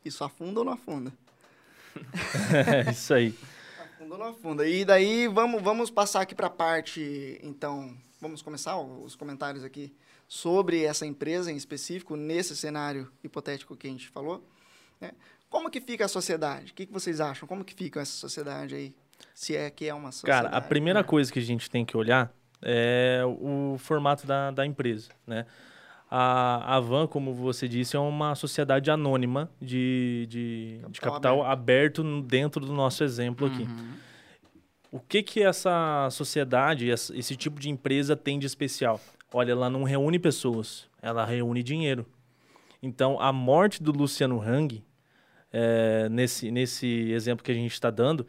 isso 0.04 0.22
afunda 0.22 0.60
ou 0.60 0.64
não 0.64 0.72
afunda? 0.72 1.12
é 2.86 2.90
isso 2.90 3.12
aí. 3.12 3.34
Afunda 3.78 4.14
ou 4.14 4.18
não 4.18 4.26
afunda? 4.28 4.68
E 4.68 4.84
daí 4.84 5.26
vamos, 5.26 5.60
vamos 5.62 5.90
passar 5.90 6.20
aqui 6.20 6.34
para 6.34 6.46
a 6.46 6.50
parte, 6.50 7.40
então, 7.42 7.96
vamos 8.20 8.40
começar 8.40 8.78
os 8.78 9.16
comentários 9.16 9.64
aqui 9.64 9.92
sobre 10.28 10.84
essa 10.84 11.04
empresa 11.04 11.50
em 11.50 11.56
específico, 11.56 12.14
nesse 12.14 12.56
cenário 12.56 13.10
hipotético 13.24 13.76
que 13.76 13.88
a 13.88 13.90
gente 13.90 14.08
falou. 14.08 14.46
Né? 15.00 15.10
Como 15.48 15.68
que 15.68 15.80
fica 15.80 16.04
a 16.04 16.08
sociedade? 16.08 16.70
O 16.70 16.74
que, 16.74 16.86
que 16.86 16.92
vocês 16.92 17.20
acham? 17.20 17.48
Como 17.48 17.64
que 17.64 17.74
fica 17.74 18.00
essa 18.00 18.12
sociedade 18.12 18.76
aí? 18.76 18.94
Se 19.34 19.56
é 19.56 19.68
que 19.68 19.88
é 19.88 19.92
uma 19.92 20.12
sociedade. 20.12 20.44
Cara, 20.44 20.56
a 20.56 20.60
primeira 20.60 21.00
né? 21.00 21.04
coisa 21.04 21.32
que 21.32 21.40
a 21.40 21.42
gente 21.42 21.68
tem 21.68 21.84
que 21.84 21.96
olhar 21.96 22.32
é 22.62 23.22
o 23.24 23.76
formato 23.78 24.24
da, 24.26 24.52
da 24.52 24.64
empresa, 24.64 25.10
né? 25.26 25.46
A, 26.10 26.76
a 26.76 26.80
Van, 26.80 27.06
como 27.06 27.32
você 27.32 27.68
disse, 27.68 27.96
é 27.96 28.00
uma 28.00 28.34
sociedade 28.34 28.90
anônima 28.90 29.48
de, 29.62 30.26
de 30.28 30.78
capital, 30.82 30.90
de 30.90 31.00
capital 31.00 31.42
aberto. 31.44 32.00
aberto. 32.00 32.22
dentro 32.22 32.66
do 32.66 32.72
nosso 32.72 33.04
exemplo 33.04 33.46
aqui. 33.46 33.62
Uhum. 33.62 33.92
O 34.92 34.98
que 34.98 35.22
que 35.22 35.40
essa 35.40 36.08
sociedade, 36.10 36.88
esse 36.88 37.36
tipo 37.36 37.60
de 37.60 37.70
empresa 37.70 38.16
tem 38.16 38.40
de 38.40 38.46
especial? 38.46 39.00
Olha, 39.32 39.52
ela 39.52 39.70
não 39.70 39.84
reúne 39.84 40.18
pessoas, 40.18 40.88
ela 41.00 41.24
reúne 41.24 41.62
dinheiro. 41.62 42.04
Então, 42.82 43.20
a 43.20 43.32
morte 43.32 43.80
do 43.80 43.92
Luciano 43.92 44.40
Hang, 44.40 44.82
é, 45.52 46.08
nesse, 46.08 46.50
nesse 46.50 47.12
exemplo 47.12 47.44
que 47.44 47.52
a 47.52 47.54
gente 47.54 47.72
está 47.72 47.88
dando, 47.88 48.26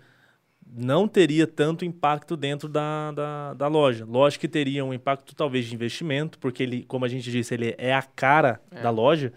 não 0.73 1.07
teria 1.07 1.45
tanto 1.45 1.83
impacto 1.83 2.37
dentro 2.37 2.69
da, 2.69 3.11
da, 3.11 3.53
da, 3.53 3.67
loja. 3.67 4.05
Lógico 4.05 4.41
que 4.41 4.47
teria 4.47 4.85
um 4.85 4.93
impacto 4.93 5.35
talvez 5.35 5.65
de 5.65 5.75
investimento, 5.75 6.39
porque 6.39 6.63
ele, 6.63 6.85
como 6.87 7.03
a 7.03 7.07
gente 7.07 7.29
disse, 7.29 7.53
ele 7.53 7.75
é 7.77 7.93
a 7.93 8.01
cara 8.01 8.61
é. 8.71 8.81
da 8.81 8.89
loja. 8.89 9.33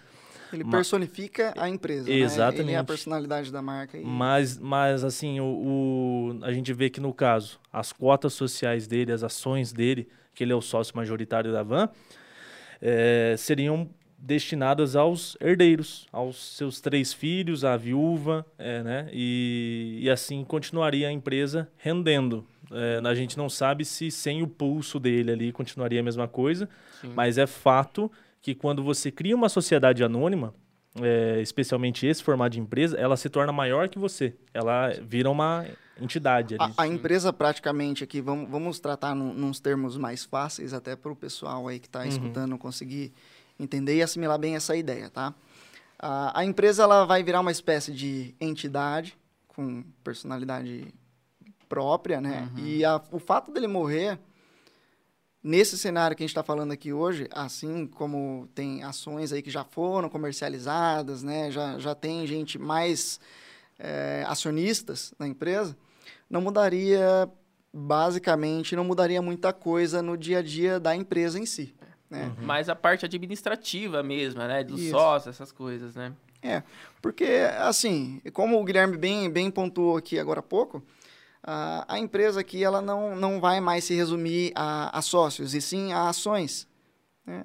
Ele 0.52 0.64
personifica 0.64 1.52
a 1.56 1.68
empresa. 1.68 2.08
Exatamente. 2.08 2.58
Né? 2.58 2.64
Ele 2.70 2.76
é 2.76 2.78
a 2.78 2.84
personalidade 2.84 3.50
da 3.50 3.60
marca. 3.60 3.98
E... 3.98 4.04
Mas, 4.04 4.56
mas 4.56 5.02
assim, 5.02 5.40
o, 5.40 5.44
o, 5.44 6.38
a 6.42 6.52
gente 6.52 6.72
vê 6.72 6.88
que 6.88 7.00
no 7.00 7.12
caso, 7.12 7.58
as 7.72 7.92
cotas 7.92 8.34
sociais 8.34 8.86
dele, 8.86 9.10
as 9.10 9.24
ações 9.24 9.72
dele, 9.72 10.08
que 10.32 10.44
ele 10.44 10.52
é 10.52 10.56
o 10.56 10.62
sócio 10.62 10.96
majoritário 10.96 11.52
da 11.52 11.64
Van, 11.64 11.88
é, 12.80 13.34
seriam 13.36 13.90
destinadas 14.24 14.96
aos 14.96 15.36
herdeiros, 15.38 16.06
aos 16.10 16.56
seus 16.56 16.80
três 16.80 17.12
filhos, 17.12 17.62
à 17.62 17.76
viúva, 17.76 18.44
é, 18.56 18.82
né? 18.82 19.08
E, 19.12 19.98
e, 20.00 20.10
assim 20.10 20.42
continuaria 20.44 21.08
a 21.08 21.12
empresa 21.12 21.68
rendendo. 21.76 22.46
É, 22.72 23.06
a 23.06 23.14
gente 23.14 23.36
não 23.36 23.50
sabe 23.50 23.84
se 23.84 24.10
sem 24.10 24.42
o 24.42 24.48
pulso 24.48 24.98
dele 24.98 25.30
ali 25.30 25.52
continuaria 25.52 26.00
a 26.00 26.02
mesma 26.02 26.26
coisa, 26.26 26.68
Sim. 27.02 27.12
mas 27.14 27.36
é 27.36 27.46
fato 27.46 28.10
que 28.40 28.54
quando 28.54 28.82
você 28.82 29.10
cria 29.10 29.36
uma 29.36 29.50
sociedade 29.50 30.02
anônima, 30.02 30.54
é, 31.02 31.40
especialmente 31.42 32.06
esse 32.06 32.22
formato 32.22 32.50
de 32.50 32.60
empresa, 32.60 32.96
ela 32.96 33.18
se 33.18 33.28
torna 33.28 33.52
maior 33.52 33.90
que 33.90 33.98
você. 33.98 34.34
Ela 34.54 34.90
vira 35.02 35.28
uma 35.28 35.66
entidade. 36.00 36.56
A, 36.58 36.70
a, 36.78 36.86
empresa 36.86 37.30
praticamente 37.30 38.02
aqui, 38.02 38.22
vamos, 38.22 38.50
vamos 38.50 38.80
tratar 38.80 39.14
num, 39.14 39.34
nos 39.34 39.60
termos 39.60 39.98
mais 39.98 40.24
fáceis 40.24 40.72
até 40.72 40.96
para 40.96 41.12
o 41.12 41.16
pessoal 41.16 41.68
aí 41.68 41.78
que 41.78 41.88
está 41.88 42.00
uhum. 42.00 42.08
escutando 42.08 42.56
conseguir 42.56 43.12
entender 43.58 43.96
e 43.96 44.02
assimilar 44.02 44.38
bem 44.38 44.56
essa 44.56 44.76
ideia, 44.76 45.11
tá? 45.11 45.34
A, 45.99 46.40
a 46.40 46.44
empresa 46.44 46.82
ela 46.82 47.04
vai 47.04 47.23
virar 47.23 47.40
uma 47.40 47.52
espécie 47.52 47.92
de 47.92 48.34
entidade 48.40 49.16
com 49.49 49.84
personalidade 50.02 50.92
própria, 51.68 52.20
né? 52.20 52.49
Uhum. 52.56 52.64
E 52.64 52.84
a, 52.84 53.00
o 53.11 53.18
fato 53.18 53.52
dele 53.52 53.66
morrer 53.66 54.18
nesse 55.42 55.76
cenário 55.76 56.16
que 56.16 56.23
a 56.23 56.25
gente 56.25 56.30
está 56.30 56.42
falando 56.42 56.73
aqui 56.73 56.92
hoje, 56.92 57.28
assim 57.30 57.87
como 57.87 58.49
tem 58.54 58.82
ações 58.82 59.32
aí 59.32 59.42
que 59.42 59.50
já 59.50 59.64
foram 59.64 60.08
comercializadas, 60.08 61.23
né? 61.23 61.50
Já, 61.50 61.78
já 61.78 61.94
tem 61.94 62.26
gente 62.26 62.58
mais 62.58 63.20
é, 63.78 64.25
acionistas 64.26 65.14
na 65.18 65.28
empresa, 65.28 65.76
não 66.28 66.40
mudaria 66.40 67.30
basicamente 67.76 68.76
não 68.76 68.84
mudaria 68.84 69.20
muita 69.20 69.52
coisa 69.52 70.00
no 70.00 70.16
dia 70.16 70.38
a 70.38 70.42
dia 70.42 70.78
da 70.78 70.94
empresa 70.94 71.40
em 71.40 71.44
si. 71.44 71.75
Né? 72.14 72.26
Uhum. 72.26 72.47
Mas 72.47 72.68
a 72.68 72.76
parte 72.76 73.04
administrativa 73.04 74.02
mesmo, 74.02 74.40
né? 74.40 74.62
Dos 74.62 74.80
Isso. 74.80 74.90
sócios, 74.90 75.35
essas 75.35 75.50
coisas, 75.50 75.97
né? 75.97 76.12
É, 76.40 76.62
porque, 77.02 77.25
assim, 77.59 78.21
como 78.33 78.61
o 78.61 78.64
Guilherme 78.64 78.97
bem, 78.97 79.28
bem 79.28 79.50
pontuou 79.50 79.97
aqui 79.97 80.18
agora 80.18 80.40
há 80.40 80.42
pouco, 80.42 80.83
a, 81.42 81.85
a 81.88 81.99
empresa 81.99 82.40
aqui 82.40 82.62
ela 82.62 82.80
não, 82.80 83.16
não 83.16 83.40
vai 83.40 83.61
mais 83.61 83.85
se 83.85 83.94
resumir 83.94 84.52
a, 84.54 84.97
a 84.97 85.02
sócios, 85.02 85.54
e 85.54 85.61
sim 85.61 85.92
a 85.92 86.09
ações. 86.09 86.68
Né? 87.26 87.44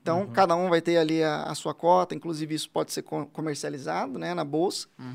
Então, 0.00 0.20
uhum. 0.20 0.32
cada 0.32 0.54
um 0.54 0.68
vai 0.68 0.80
ter 0.80 0.98
ali 0.98 1.24
a, 1.24 1.42
a, 1.42 1.54
sua 1.56 1.74
cota, 1.74 2.14
inclusive 2.14 2.54
isso 2.54 2.70
pode 2.70 2.92
ser 2.92 3.02
comercializado 3.02 4.16
né, 4.16 4.32
na 4.32 4.44
bolsa. 4.44 4.86
Uhum. 4.96 5.14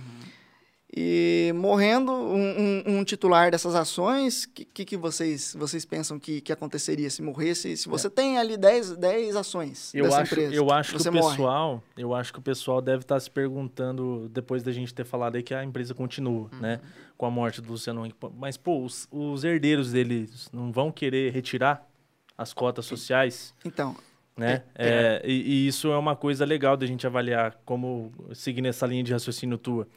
E 0.96 1.52
morrendo 1.56 2.12
um, 2.12 2.36
um, 2.38 2.84
um, 3.00 3.04
titular 3.04 3.50
dessas 3.50 3.74
ações, 3.74 4.44
o 4.44 4.50
que, 4.50 4.64
que, 4.64 4.86
que, 4.86 4.98
vocês, 4.98 5.56
vocês 5.58 5.84
pensam 5.86 6.20
que, 6.20 6.40
que 6.40 6.54
aconteceria 6.54 7.10
se 7.10 7.20
morresse? 7.20 7.76
Se 7.76 7.90
você 7.90 8.06
é. 8.06 8.10
tem 8.12 8.38
ali 8.38 8.56
10, 8.56 8.98
10 8.98 9.36
ações 9.36 9.92
eu 9.96 10.04
dessa 10.04 10.22
acho, 10.22 10.34
empresa, 10.34 10.54
eu 10.54 10.72
acho 10.72 10.96
que 10.96 11.10
o 11.10 11.12
pessoal, 11.12 11.84
eu 11.98 12.14
acho 12.14 12.32
que 12.32 12.38
o 12.38 12.42
pessoal 12.44 12.80
deve 12.80 13.02
estar 13.02 13.20
se 13.20 13.32
perguntando 13.32 14.30
depois 14.32 14.62
da 14.62 14.72
gente 14.72 14.94
ter 14.94 15.04
falado 15.04 15.36
aí 15.36 15.42
que 15.42 15.56
a 15.56 15.64
empresa 15.64 15.96
continua, 15.96 16.48
uhum. 16.54 16.60
né, 16.60 16.80
com 17.18 17.26
a 17.26 17.32
morte 17.32 17.60
do 17.60 17.72
Luciano 17.72 18.06
Huck. 18.06 18.16
Mas 18.38 18.56
pô, 18.56 18.84
os, 18.84 19.08
os 19.12 19.44
herdeiros 19.44 19.94
deles 19.94 20.48
não 20.54 20.72
vão 20.72 20.92
querer 20.92 21.34
retirar 21.34 21.90
as 22.38 22.54
cotas 22.54 22.86
sociais? 22.86 23.52
Então, 23.66 23.96
né? 24.38 24.62
É, 24.76 24.88
é. 24.88 24.90
É, 24.90 25.22
e, 25.26 25.66
e, 25.66 25.68
isso 25.68 25.92
é 25.92 25.98
uma 25.98 26.16
coisa 26.16 26.46
legal 26.46 26.78
da 26.78 26.86
gente 26.86 27.08
avaliar 27.08 27.58
como 27.66 28.12
seguir 28.34 28.62
nessa 28.62 28.86
linha 28.86 29.04
de 29.04 29.12
raciocínio 29.12 29.58
tua 29.58 29.88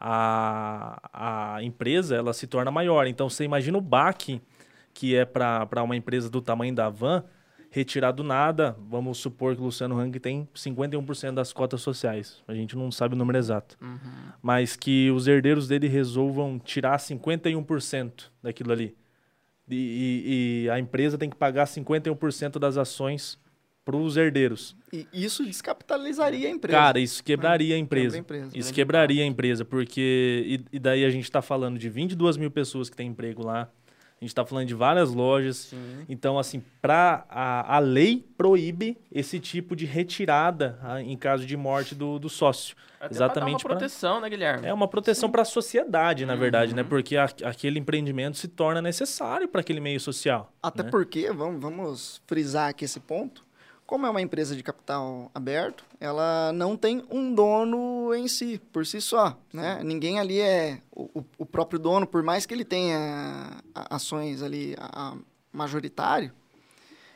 a, 0.00 1.56
a 1.56 1.62
empresa 1.62 2.16
ela 2.16 2.32
se 2.32 2.46
torna 2.46 2.70
maior. 2.70 3.06
Então 3.06 3.28
você 3.28 3.44
imagina 3.44 3.78
o 3.78 3.80
baque 3.80 4.40
que 4.94 5.14
é 5.14 5.24
para 5.24 5.82
uma 5.82 5.96
empresa 5.96 6.28
do 6.28 6.40
tamanho 6.40 6.74
da 6.74 6.88
Van 6.88 7.24
retirar 7.70 8.12
do 8.12 8.22
nada. 8.22 8.76
Vamos 8.88 9.18
supor 9.18 9.54
que 9.54 9.60
o 9.60 9.64
Luciano 9.64 9.98
Hang 9.98 10.18
tem 10.18 10.48
51% 10.54 11.34
das 11.34 11.52
cotas 11.52 11.80
sociais. 11.80 12.42
A 12.46 12.54
gente 12.54 12.76
não 12.76 12.90
sabe 12.90 13.14
o 13.14 13.18
número 13.18 13.38
exato. 13.38 13.76
Uhum. 13.80 13.98
Mas 14.42 14.76
que 14.76 15.10
os 15.10 15.26
herdeiros 15.26 15.68
dele 15.68 15.88
resolvam 15.88 16.58
tirar 16.58 16.98
51% 16.98 18.30
daquilo 18.42 18.72
ali. 18.72 18.96
E, 19.70 19.74
e, 19.76 20.64
e, 20.64 20.70
a 20.70 20.78
empresa 20.78 21.18
tem 21.18 21.28
que 21.28 21.36
pagar 21.36 21.66
51% 21.66 22.58
das 22.58 22.78
ações 22.78 23.38
para 23.88 23.96
os 23.96 24.18
herdeiros. 24.18 24.76
E 24.92 25.06
isso 25.14 25.42
descapitalizaria 25.46 26.46
a 26.46 26.50
empresa. 26.50 26.78
Cara, 26.78 27.00
isso 27.00 27.24
quebraria 27.24 27.74
a 27.74 27.78
empresa. 27.78 28.18
empresa 28.18 28.50
isso 28.52 28.74
quebraria 28.74 29.22
a 29.22 29.26
empresa, 29.26 29.64
porque. 29.64 30.44
E, 30.46 30.76
e 30.76 30.78
daí 30.78 31.06
a 31.06 31.10
gente 31.10 31.24
está 31.24 31.40
falando 31.40 31.78
de 31.78 31.88
22 31.88 32.36
mil 32.36 32.50
pessoas 32.50 32.90
que 32.90 32.96
têm 32.96 33.08
emprego 33.08 33.42
lá. 33.42 33.62
A 34.20 34.24
gente 34.24 34.30
está 34.30 34.44
falando 34.44 34.66
de 34.66 34.74
várias 34.74 35.14
lojas. 35.14 35.56
Sim. 35.70 36.04
Então, 36.06 36.38
assim, 36.38 36.62
pra, 36.82 37.24
a, 37.30 37.76
a 37.76 37.78
lei 37.78 38.28
proíbe 38.36 38.98
esse 39.10 39.40
tipo 39.40 39.74
de 39.74 39.86
retirada 39.86 40.78
a, 40.82 41.00
em 41.00 41.16
caso 41.16 41.46
de 41.46 41.56
morte 41.56 41.94
do, 41.94 42.18
do 42.18 42.28
sócio. 42.28 42.76
Até 43.00 43.14
Exatamente. 43.14 43.62
Pra 43.62 43.72
uma 43.72 43.78
proteção, 43.78 44.12
pra, 44.14 44.20
né, 44.22 44.28
Guilherme? 44.28 44.66
É 44.66 44.74
uma 44.74 44.88
proteção 44.88 45.30
para 45.30 45.42
a 45.42 45.44
sociedade, 45.46 46.26
na 46.26 46.34
uhum. 46.34 46.38
verdade, 46.40 46.74
né? 46.74 46.82
Porque 46.82 47.16
a, 47.16 47.24
aquele 47.44 47.78
empreendimento 47.78 48.36
se 48.36 48.48
torna 48.48 48.82
necessário 48.82 49.48
para 49.48 49.62
aquele 49.62 49.80
meio 49.80 50.00
social. 50.00 50.52
Até 50.62 50.82
né? 50.82 50.90
porque, 50.90 51.32
vamos, 51.32 51.62
vamos 51.62 52.20
frisar 52.26 52.68
aqui 52.68 52.84
esse 52.84 53.00
ponto, 53.00 53.47
como 53.88 54.04
é 54.04 54.10
uma 54.10 54.20
empresa 54.20 54.54
de 54.54 54.62
capital 54.62 55.30
aberto, 55.34 55.82
ela 55.98 56.52
não 56.52 56.76
tem 56.76 57.02
um 57.10 57.34
dono 57.34 58.14
em 58.14 58.28
si, 58.28 58.60
por 58.70 58.84
si 58.84 59.00
só. 59.00 59.34
Né? 59.50 59.80
Ninguém 59.82 60.20
ali 60.20 60.38
é 60.42 60.82
o, 60.94 61.24
o, 61.38 61.46
próprio 61.46 61.78
dono, 61.78 62.06
por 62.06 62.22
mais 62.22 62.44
que 62.44 62.52
ele 62.52 62.66
tenha 62.66 63.62
ações 63.74 64.42
ali 64.42 64.76
a, 64.78 65.12
a 65.12 65.16
majoritário, 65.50 66.30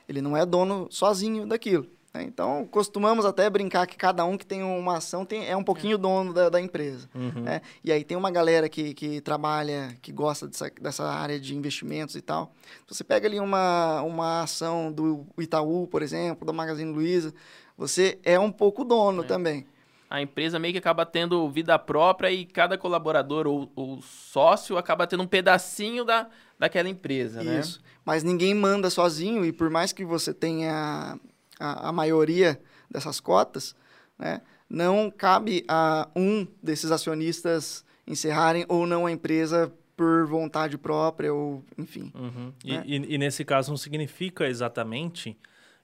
ele 0.08 0.22
não 0.22 0.34
é 0.34 0.46
dono 0.46 0.88
sozinho 0.90 1.46
daquilo. 1.46 1.86
Né? 2.12 2.25
Então, 2.25 2.66
costumamos 2.71 3.25
até 3.25 3.49
brincar 3.49 3.87
que 3.87 3.97
cada 3.97 4.25
um 4.25 4.37
que 4.37 4.45
tem 4.45 4.62
uma 4.62 4.99
ação 4.99 5.25
tem, 5.25 5.49
é 5.49 5.57
um 5.57 5.64
pouquinho 5.64 5.97
dono 5.97 6.33
da, 6.33 6.49
da 6.49 6.61
empresa. 6.61 7.09
Uhum. 7.14 7.42
Né? 7.42 7.62
E 7.83 7.90
aí 7.90 8.04
tem 8.04 8.16
uma 8.16 8.31
galera 8.31 8.69
que, 8.69 8.92
que 8.95 9.21
trabalha, 9.21 9.97
que 10.02 10.12
gosta 10.12 10.47
dessa, 10.47 10.71
dessa 10.81 11.04
área 11.04 11.40
de 11.40 11.54
investimentos 11.57 12.14
e 12.14 12.21
tal. 12.21 12.52
Você 12.87 13.02
pega 13.02 13.26
ali 13.26 13.40
uma, 13.40 14.02
uma 14.02 14.42
ação 14.42 14.92
do 14.92 15.26
Itaú, 15.38 15.87
por 15.87 16.02
exemplo, 16.02 16.47
da 16.47 16.52
Magazine 16.52 16.92
Luiza, 16.92 17.33
você 17.76 18.19
é 18.23 18.38
um 18.38 18.52
pouco 18.52 18.85
dono 18.85 19.23
é. 19.23 19.26
também. 19.26 19.66
A 20.09 20.21
empresa 20.21 20.59
meio 20.59 20.75
que 20.75 20.78
acaba 20.78 21.07
tendo 21.07 21.49
vida 21.49 21.78
própria 21.78 22.31
e 22.31 22.45
cada 22.45 22.76
colaborador 22.76 23.47
ou, 23.47 23.73
ou 23.75 24.02
sócio 24.02 24.76
acaba 24.76 25.07
tendo 25.07 25.23
um 25.23 25.26
pedacinho 25.26 26.04
da, 26.04 26.28
daquela 26.59 26.87
empresa, 26.87 27.42
né? 27.42 27.61
Isso. 27.61 27.81
Mas 28.04 28.23
ninguém 28.23 28.52
manda 28.52 28.90
sozinho 28.90 29.42
e 29.42 29.52
por 29.52 29.71
mais 29.71 29.90
que 29.90 30.04
você 30.04 30.35
tenha 30.35 31.19
a, 31.62 31.88
a 31.88 31.92
maioria 31.92 32.61
dessas 32.90 33.21
cotas, 33.21 33.75
né, 34.19 34.42
não 34.69 35.11
cabe 35.11 35.64
a 35.69 36.09
um 36.16 36.47
desses 36.62 36.90
acionistas 36.90 37.85
encerrarem 38.07 38.64
ou 38.69 38.87
não 38.87 39.07
a 39.07 39.12
empresa 39.12 39.73
por 39.97 40.26
vontade 40.26 40.76
própria 40.76 41.33
ou 41.33 41.64
enfim. 41.78 42.11
Uhum. 42.14 42.52
Né? 42.64 42.83
E, 42.85 42.97
e, 42.97 43.14
e, 43.14 43.19
nesse 43.19 43.45
caso 43.45 43.71
não 43.71 43.76
significa 43.76 44.49
exatamente 44.49 45.38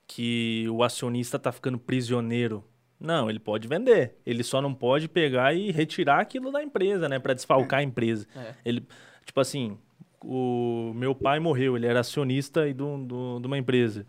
que 0.07 0.67
o 0.71 0.83
acionista 0.83 1.37
está 1.37 1.53
ficando 1.53 1.79
prisioneiro. 1.79 2.65
Não, 2.99 3.31
ele 3.31 3.39
pode 3.39 3.69
vender. 3.69 4.17
Ele 4.27 4.43
só 4.43 4.61
não 4.61 4.75
pode 4.75 5.07
pegar 5.07 5.55
e 5.55 5.71
retirar 5.71 6.21
aquilo 6.21 6.51
da 6.51 6.63
empresa, 6.63 7.09
né, 7.09 7.19
para 7.19 7.35
desfalcar 7.35 7.81
é. 7.81 7.83
a 7.83 7.87
empresa. 7.87 8.27
É. 8.35 8.55
Ele, 8.65 8.85
tipo 9.25 9.39
assim, 9.39 9.79
o 10.25 10.93
meu 10.95 11.15
pai 11.15 11.39
morreu, 11.39 11.77
ele 11.77 11.87
era 11.87 12.01
acionista 12.01 12.73
de 12.73 12.83
uma 12.83 13.59
empresa. 13.59 14.07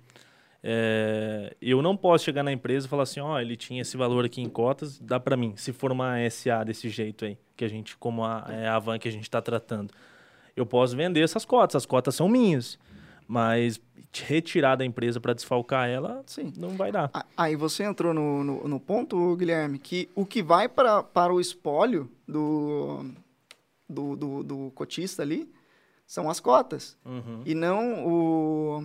É, 0.62 1.56
eu 1.62 1.82
não 1.82 1.96
posso 1.96 2.26
chegar 2.26 2.44
na 2.44 2.52
empresa 2.52 2.86
e 2.86 2.90
falar 2.90 3.04
assim, 3.04 3.20
ó, 3.20 3.36
oh, 3.36 3.40
ele 3.40 3.56
tinha 3.56 3.82
esse 3.82 3.96
valor 3.96 4.26
aqui 4.26 4.42
em 4.42 4.50
cotas, 4.50 5.00
dá 5.00 5.20
para 5.20 5.38
mim. 5.38 5.54
Se 5.56 5.72
for 5.72 5.92
uma 5.92 6.18
SA 6.30 6.64
desse 6.64 6.90
jeito 6.90 7.26
aí, 7.26 7.38
que 7.56 7.64
a 7.64 7.68
gente, 7.68 7.96
como 7.98 8.24
a, 8.24 8.46
é 8.50 8.68
a 8.68 8.78
van 8.80 9.00
que 9.00 9.08
a 9.08 9.12
gente 9.12 9.24
está 9.24 9.42
tratando, 9.42 9.94
eu 10.56 10.66
posso 10.66 10.96
vender 10.96 11.22
essas 11.22 11.46
cotas. 11.46 11.78
As 11.78 11.86
cotas 11.86 12.16
são 12.16 12.28
minhas, 12.28 12.78
mas 13.28 13.80
retirar 14.12 14.76
da 14.76 14.84
empresa 14.84 15.20
para 15.20 15.34
desfalcar 15.34 15.88
ela, 15.88 16.24
sim, 16.26 16.52
não 16.58 16.70
vai 16.70 16.92
dar. 16.92 17.12
Aí 17.38 17.56
você 17.56 17.84
entrou 17.84 18.14
no, 18.14 18.44
no, 18.44 18.68
no 18.68 18.80
ponto, 18.80 19.36
Guilherme, 19.36 19.78
que 19.78 20.10
o 20.16 20.26
que 20.26 20.42
vai 20.42 20.68
para, 20.68 21.04
para 21.04 21.32
o 21.32 21.40
espólio 21.40 22.10
do, 22.28 23.06
do, 23.88 24.16
do, 24.16 24.44
do 24.44 24.72
cotista 24.72 25.22
ali 25.22 25.50
são 26.08 26.30
as 26.30 26.40
cotas. 26.40 26.98
Uhum. 27.06 27.44
E 27.46 27.54
não 27.54 28.08
o, 28.08 28.84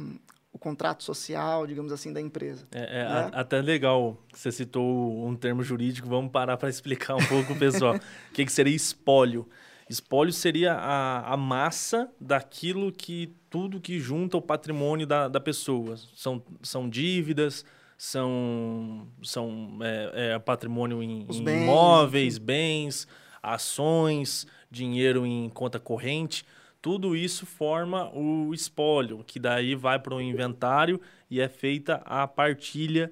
o 0.55 0.59
contrato 0.59 1.03
social, 1.03 1.67
digamos 1.67 1.91
assim, 1.91 2.13
da 2.13 2.21
empresa. 2.21 2.65
É, 2.71 3.01
é 3.01 3.05
né? 3.05 3.31
até 3.33 3.61
legal 3.61 4.17
que 4.33 4.39
você 4.39 4.53
citou 4.53 5.27
um 5.27 5.35
termo 5.35 5.65
jurídico, 5.65 6.09
vamos 6.09 6.31
parar 6.31 6.57
para 6.57 6.69
explicar 6.71 7.17
um 7.17 7.27
pouco, 7.27 7.57
pessoal. 7.57 7.97
o 7.97 8.33
que, 8.33 8.45
que 8.45 8.53
seria 8.53 8.75
espólio? 8.75 9.49
Espólio 9.91 10.33
seria 10.33 10.75
a, 10.75 11.35
a 11.35 11.37
massa 11.37 12.09
daquilo 12.21 12.93
que 12.93 13.35
tudo 13.51 13.81
que 13.81 13.99
junta 13.99 14.37
o 14.37 14.43
patrimônio 14.43 15.07
da, 15.07 15.27
da 15.27 15.41
pessoa. 15.41 15.97
São, 16.15 16.41
são 16.63 16.89
dívidas, 16.89 17.65
são, 17.99 19.09
são 19.23 19.79
é, 19.83 20.35
é 20.35 20.39
patrimônio 20.39 21.03
em, 21.03 21.27
em 21.29 21.45
bens, 21.45 21.63
imóveis, 21.65 22.37
enfim. 22.37 22.47
bens, 22.47 23.09
ações, 23.43 24.47
dinheiro 24.71 25.27
em 25.27 25.51
conta 25.51 25.81
corrente. 25.81 26.47
Tudo 26.85 27.17
isso 27.17 27.47
forma 27.47 28.15
o 28.15 28.53
espólio, 28.53 29.25
que 29.27 29.41
daí 29.41 29.75
vai 29.75 29.99
para 29.99 30.15
o 30.15 30.21
inventário 30.21 31.01
e 31.31 31.41
é 31.41 31.49
feita 31.49 32.03
a 32.05 32.29
partilha 32.29 33.11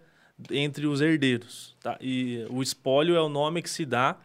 entre 0.50 0.86
os 0.86 1.00
herdeiros. 1.00 1.74
Tá? 1.80 1.96
E 1.98 2.46
o 2.50 2.62
espólio 2.62 3.16
é 3.16 3.20
o 3.22 3.30
nome 3.30 3.62
que 3.62 3.70
se 3.70 3.86
dá 3.86 4.18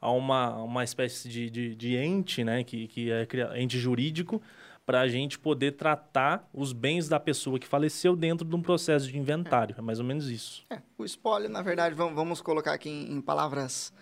a 0.00 0.10
uma, 0.10 0.56
uma 0.56 0.82
espécie 0.82 1.28
de, 1.28 1.48
de, 1.48 1.76
de 1.76 1.96
ente, 1.96 2.42
né? 2.42 2.64
que, 2.64 2.88
que 2.88 3.12
é 3.12 3.24
ente 3.62 3.78
jurídico, 3.78 4.42
para 4.84 5.02
a 5.02 5.06
gente 5.06 5.38
poder 5.38 5.76
tratar 5.76 6.50
os 6.52 6.72
bens 6.72 7.08
da 7.08 7.20
pessoa 7.20 7.56
que 7.56 7.68
faleceu 7.68 8.16
dentro 8.16 8.44
de 8.44 8.56
um 8.56 8.60
processo 8.60 9.06
de 9.06 9.16
inventário. 9.16 9.76
É, 9.76 9.78
é 9.78 9.82
mais 9.82 10.00
ou 10.00 10.04
menos 10.04 10.28
isso. 10.28 10.66
É, 10.70 10.80
o 10.98 11.04
espólio, 11.04 11.48
na 11.48 11.62
verdade, 11.62 11.94
vamos, 11.94 12.40
colocar 12.40 12.72
aqui 12.72 12.90
em, 12.90 13.12
em 13.12 13.20
palavras 13.20 13.92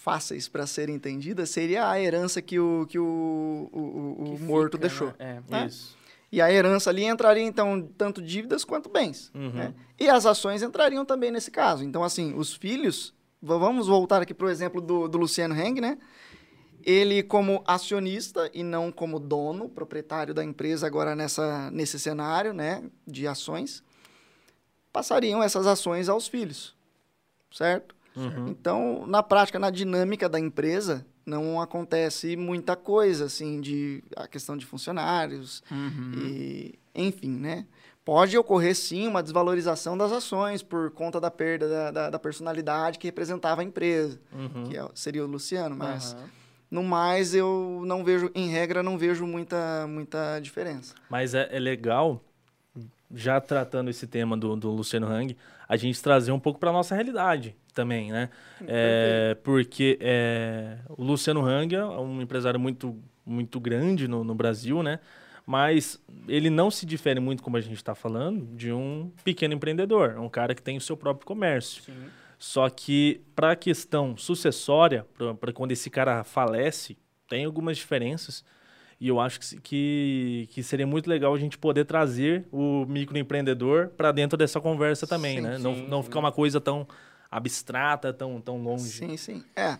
fáceis 0.00 0.48
para 0.48 0.66
serem 0.66 0.94
entendidas, 0.94 1.50
seria 1.50 1.88
a 1.88 2.00
herança 2.00 2.40
que 2.40 2.58
o, 2.58 2.86
que 2.88 2.98
o, 2.98 3.68
o, 3.70 4.16
o 4.18 4.36
que 4.36 4.42
morto 4.42 4.76
fica, 4.76 4.88
deixou. 4.88 5.08
Né? 5.08 5.14
É, 5.18 5.42
né? 5.50 5.66
isso. 5.66 5.98
E 6.32 6.40
a 6.40 6.50
herança 6.50 6.88
ali 6.88 7.04
entraria, 7.04 7.42
então, 7.42 7.82
tanto 7.98 8.22
dívidas 8.22 8.64
quanto 8.64 8.88
bens. 8.88 9.30
Uhum. 9.34 9.50
Né? 9.50 9.74
E 9.98 10.08
as 10.08 10.24
ações 10.24 10.62
entrariam 10.62 11.04
também 11.04 11.30
nesse 11.30 11.50
caso. 11.50 11.84
Então, 11.84 12.02
assim, 12.02 12.34
os 12.34 12.54
filhos... 12.54 13.14
Vamos 13.42 13.86
voltar 13.86 14.20
aqui 14.20 14.34
para 14.34 14.46
o 14.46 14.50
exemplo 14.50 14.82
do, 14.82 15.08
do 15.08 15.16
Luciano 15.16 15.54
Heng, 15.58 15.80
né? 15.80 15.96
ele 16.84 17.22
como 17.22 17.62
acionista 17.66 18.50
e 18.52 18.62
não 18.62 18.92
como 18.92 19.18
dono, 19.18 19.68
proprietário 19.68 20.34
da 20.34 20.44
empresa 20.44 20.86
agora 20.86 21.14
nessa, 21.16 21.70
nesse 21.70 21.98
cenário 21.98 22.52
né, 22.52 22.82
de 23.06 23.26
ações, 23.26 23.82
passariam 24.92 25.42
essas 25.42 25.66
ações 25.66 26.08
aos 26.08 26.28
filhos, 26.28 26.76
certo? 27.50 27.94
Uhum. 28.16 28.48
Então, 28.48 29.04
na 29.06 29.22
prática, 29.22 29.58
na 29.58 29.70
dinâmica 29.70 30.28
da 30.28 30.38
empresa, 30.38 31.06
não 31.24 31.60
acontece 31.60 32.36
muita 32.36 32.76
coisa, 32.76 33.26
assim, 33.26 33.60
de 33.60 34.02
a 34.16 34.26
questão 34.26 34.56
de 34.56 34.66
funcionários 34.66 35.62
uhum. 35.70 36.12
e, 36.16 36.78
enfim, 36.94 37.30
né? 37.30 37.66
Pode 38.04 38.36
ocorrer, 38.36 38.74
sim, 38.74 39.06
uma 39.06 39.22
desvalorização 39.22 39.96
das 39.96 40.10
ações 40.10 40.62
por 40.62 40.90
conta 40.90 41.20
da 41.20 41.30
perda 41.30 41.68
da, 41.68 41.90
da, 41.90 42.10
da 42.10 42.18
personalidade 42.18 42.98
que 42.98 43.06
representava 43.06 43.60
a 43.60 43.64
empresa, 43.64 44.20
uhum. 44.32 44.64
que 44.64 44.76
é, 44.76 44.88
seria 44.94 45.24
o 45.24 45.28
Luciano, 45.28 45.76
mas... 45.76 46.16
No 46.70 46.84
mais, 46.84 47.34
eu 47.34 47.82
não 47.84 48.04
vejo, 48.04 48.30
em 48.32 48.48
regra, 48.48 48.80
não 48.80 48.96
vejo 48.96 49.26
muita, 49.26 49.88
muita 49.88 50.38
diferença. 50.38 50.94
Mas 51.10 51.34
é, 51.34 51.48
é 51.50 51.58
legal, 51.58 52.22
já 53.12 53.40
tratando 53.40 53.90
esse 53.90 54.06
tema 54.06 54.36
do, 54.36 54.54
do 54.54 54.70
Luciano 54.70 55.08
Hang, 55.08 55.36
a 55.68 55.76
gente 55.76 56.00
trazer 56.00 56.30
um 56.30 56.38
pouco 56.38 56.60
para 56.60 56.70
nossa 56.70 56.94
realidade 56.94 57.56
também, 57.72 58.10
né? 58.10 58.28
É, 58.66 59.36
porque 59.42 59.98
é, 60.00 60.78
o 60.88 61.02
Luciano 61.02 61.44
Hang 61.44 61.74
é 61.74 61.84
um 61.84 62.20
empresário 62.20 62.58
muito, 62.58 62.96
muito 63.24 63.58
grande 63.60 64.06
no, 64.06 64.24
no 64.24 64.34
Brasil, 64.34 64.82
né? 64.82 65.00
Mas 65.46 66.00
ele 66.28 66.48
não 66.50 66.70
se 66.70 66.86
difere 66.86 67.18
muito, 67.18 67.42
como 67.42 67.56
a 67.56 67.60
gente 67.60 67.76
está 67.76 67.94
falando, 67.94 68.46
de 68.56 68.72
um 68.72 69.10
pequeno 69.24 69.54
empreendedor, 69.54 70.18
um 70.18 70.28
cara 70.28 70.54
que 70.54 70.62
tem 70.62 70.76
o 70.76 70.80
seu 70.80 70.96
próprio 70.96 71.26
comércio. 71.26 71.82
Sim. 71.82 71.92
Só 72.38 72.68
que 72.70 73.20
para 73.34 73.52
a 73.52 73.56
questão 73.56 74.16
sucessória, 74.16 75.06
para 75.38 75.52
quando 75.52 75.72
esse 75.72 75.90
cara 75.90 76.24
falece, 76.24 76.96
tem 77.28 77.44
algumas 77.44 77.76
diferenças. 77.76 78.44
E 79.00 79.08
eu 79.08 79.18
acho 79.18 79.40
que, 79.40 79.60
que, 79.60 80.48
que, 80.50 80.62
seria 80.62 80.86
muito 80.86 81.08
legal 81.08 81.34
a 81.34 81.38
gente 81.38 81.56
poder 81.56 81.84
trazer 81.84 82.46
o 82.52 82.84
microempreendedor 82.86 83.88
para 83.88 84.12
dentro 84.12 84.36
dessa 84.36 84.60
conversa 84.60 85.06
também, 85.06 85.36
sim, 85.36 85.42
né? 85.42 85.56
Sim, 85.56 85.62
não, 85.62 85.74
não 85.74 86.02
ficar 86.02 86.18
uma 86.18 86.30
coisa 86.30 86.60
tão 86.60 86.86
abstrata, 87.30 88.12
tão, 88.12 88.40
tão 88.40 88.62
longe. 88.62 88.98
Sim, 88.98 89.16
sim. 89.16 89.44
É, 89.54 89.78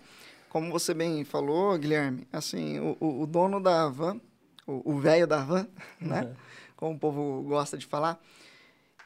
como 0.48 0.70
você 0.70 0.94
bem 0.94 1.24
falou, 1.24 1.76
Guilherme, 1.78 2.26
assim, 2.32 2.78
o, 2.78 3.22
o 3.22 3.26
dono 3.26 3.60
da 3.60 3.88
van, 3.88 4.20
o 4.66 4.98
velho 4.98 5.26
da 5.26 5.38
van, 5.38 5.66
né? 6.00 6.22
Uhum. 6.22 6.34
Como 6.76 6.96
o 6.96 6.98
povo 6.98 7.42
gosta 7.42 7.76
de 7.76 7.86
falar, 7.86 8.20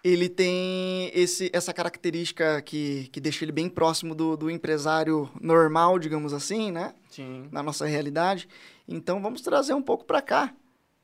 ele 0.04 0.28
tem 0.28 1.10
esse, 1.14 1.50
essa 1.52 1.72
característica 1.72 2.60
que, 2.60 3.08
que 3.10 3.20
deixa 3.20 3.44
ele 3.44 3.52
bem 3.52 3.70
próximo 3.70 4.14
do, 4.14 4.36
do 4.36 4.50
empresário 4.50 5.30
normal, 5.40 5.98
digamos 5.98 6.34
assim, 6.34 6.70
né? 6.70 6.94
Sim. 7.10 7.48
Na 7.50 7.62
nossa 7.62 7.86
realidade. 7.86 8.46
Então, 8.86 9.22
vamos 9.22 9.40
trazer 9.40 9.72
um 9.72 9.80
pouco 9.80 10.04
para 10.04 10.20
cá. 10.20 10.54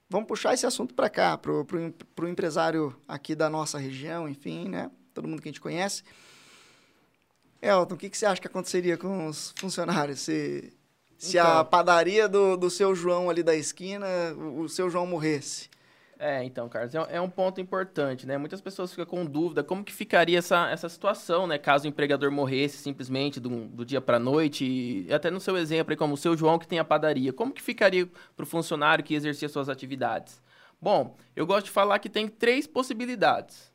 Vamos 0.09 0.29
puxar 0.29 0.53
esse 0.53 0.67
assunto 0.67 0.93
para 0.95 1.09
cá, 1.09 1.39
para 1.39 1.51
o 1.51 2.29
empresário 2.29 2.95
aqui 3.09 3.35
da 3.35 3.49
nossa 3.49 3.79
região, 3.79 4.29
enfim, 4.29 4.69
né? 4.69 4.91
Todo 5.15 5.27
mundo 5.27 5.41
que 5.41 5.49
a 5.49 5.53
gente 5.53 5.61
conhece. 5.61 6.03
Elton, 7.63 7.95
o 7.95 7.99
que, 7.99 8.09
que 8.09 8.17
você 8.17 8.27
acha 8.27 8.41
que 8.41 8.47
aconteceria 8.47 8.97
com 8.97 9.27
os 9.27 9.53
funcionários 9.57 10.21
se, 10.21 10.73
se 11.19 11.39
então, 11.39 11.59
a 11.59 11.65
padaria 11.65 12.29
do, 12.29 12.57
do 12.57 12.71
seu 12.71 12.95
João 12.95 13.29
ali 13.29 13.43
da 13.43 13.55
esquina, 13.55 14.07
o, 14.37 14.61
o 14.63 14.69
seu 14.69 14.89
João 14.89 15.07
morresse? 15.07 15.69
É, 16.23 16.45
então, 16.45 16.69
Carlos, 16.69 16.95
é, 16.95 16.99
é 17.13 17.21
um 17.21 17.31
ponto 17.31 17.63
importante, 17.63 18.27
né? 18.27 18.37
Muitas 18.37 18.61
pessoas 18.61 18.91
ficam 18.91 19.07
com 19.07 19.25
dúvida 19.25 19.65
como 19.65 19.83
que 19.83 19.91
ficaria 19.91 20.39
essa, 20.39 20.69
essa 20.69 20.87
situação, 20.87 21.47
né? 21.47 21.57
Caso 21.57 21.87
o 21.87 21.89
empregador 21.89 22.31
morresse 22.31 22.77
simplesmente 22.77 23.41
do, 23.41 23.67
do 23.69 23.87
dia 23.87 24.03
para 24.03 24.19
a 24.19 24.21
noite, 24.21 24.67
e 24.67 25.13
até 25.13 25.31
no 25.31 25.41
seu 25.41 25.57
exemplo 25.57 25.93
aí, 25.93 25.97
como 25.97 26.13
o 26.13 26.19
seu 26.19 26.37
João 26.37 26.59
que 26.59 26.69
tem 26.69 26.79
a 26.79 26.85
padaria, 26.85 27.33
como 27.33 27.55
que 27.55 27.63
ficaria 27.63 28.07
para 28.37 28.43
o 28.43 28.47
funcionário 28.47 29.03
que 29.03 29.15
exercia 29.15 29.49
suas 29.49 29.71
atividades? 29.71 30.43
Bom, 30.79 31.17
eu 31.35 31.47
gosto 31.47 31.67
de 31.67 31.73
falar 31.73 31.99
que 31.99 32.11
tem 32.11 32.29
três 32.29 32.67
possibilidades. 32.67 33.73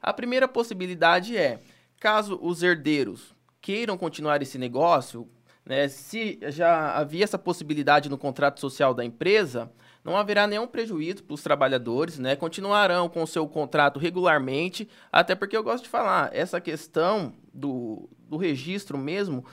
A 0.00 0.12
primeira 0.12 0.46
possibilidade 0.46 1.36
é, 1.36 1.58
caso 1.98 2.38
os 2.42 2.62
herdeiros 2.62 3.34
queiram 3.60 3.98
continuar 3.98 4.40
esse 4.42 4.58
negócio, 4.58 5.28
né? 5.64 5.88
Se 5.88 6.38
já 6.48 6.92
havia 6.96 7.24
essa 7.24 7.38
possibilidade 7.38 8.08
no 8.08 8.16
contrato 8.16 8.60
social 8.60 8.94
da 8.94 9.04
empresa, 9.04 9.70
não 10.02 10.16
haverá 10.16 10.46
nenhum 10.46 10.66
prejuízo 10.66 11.22
para 11.22 11.34
os 11.34 11.42
trabalhadores, 11.42 12.18
né? 12.18 12.34
Continuarão 12.34 13.08
com 13.08 13.22
o 13.22 13.26
seu 13.26 13.46
contrato 13.46 13.98
regularmente, 13.98 14.88
até 15.12 15.34
porque 15.34 15.56
eu 15.56 15.62
gosto 15.62 15.84
de 15.84 15.90
falar, 15.90 16.30
essa 16.34 16.60
questão 16.60 17.34
do, 17.52 18.08
do 18.28 18.36
registro 18.36 18.96
mesmo, 18.96 19.44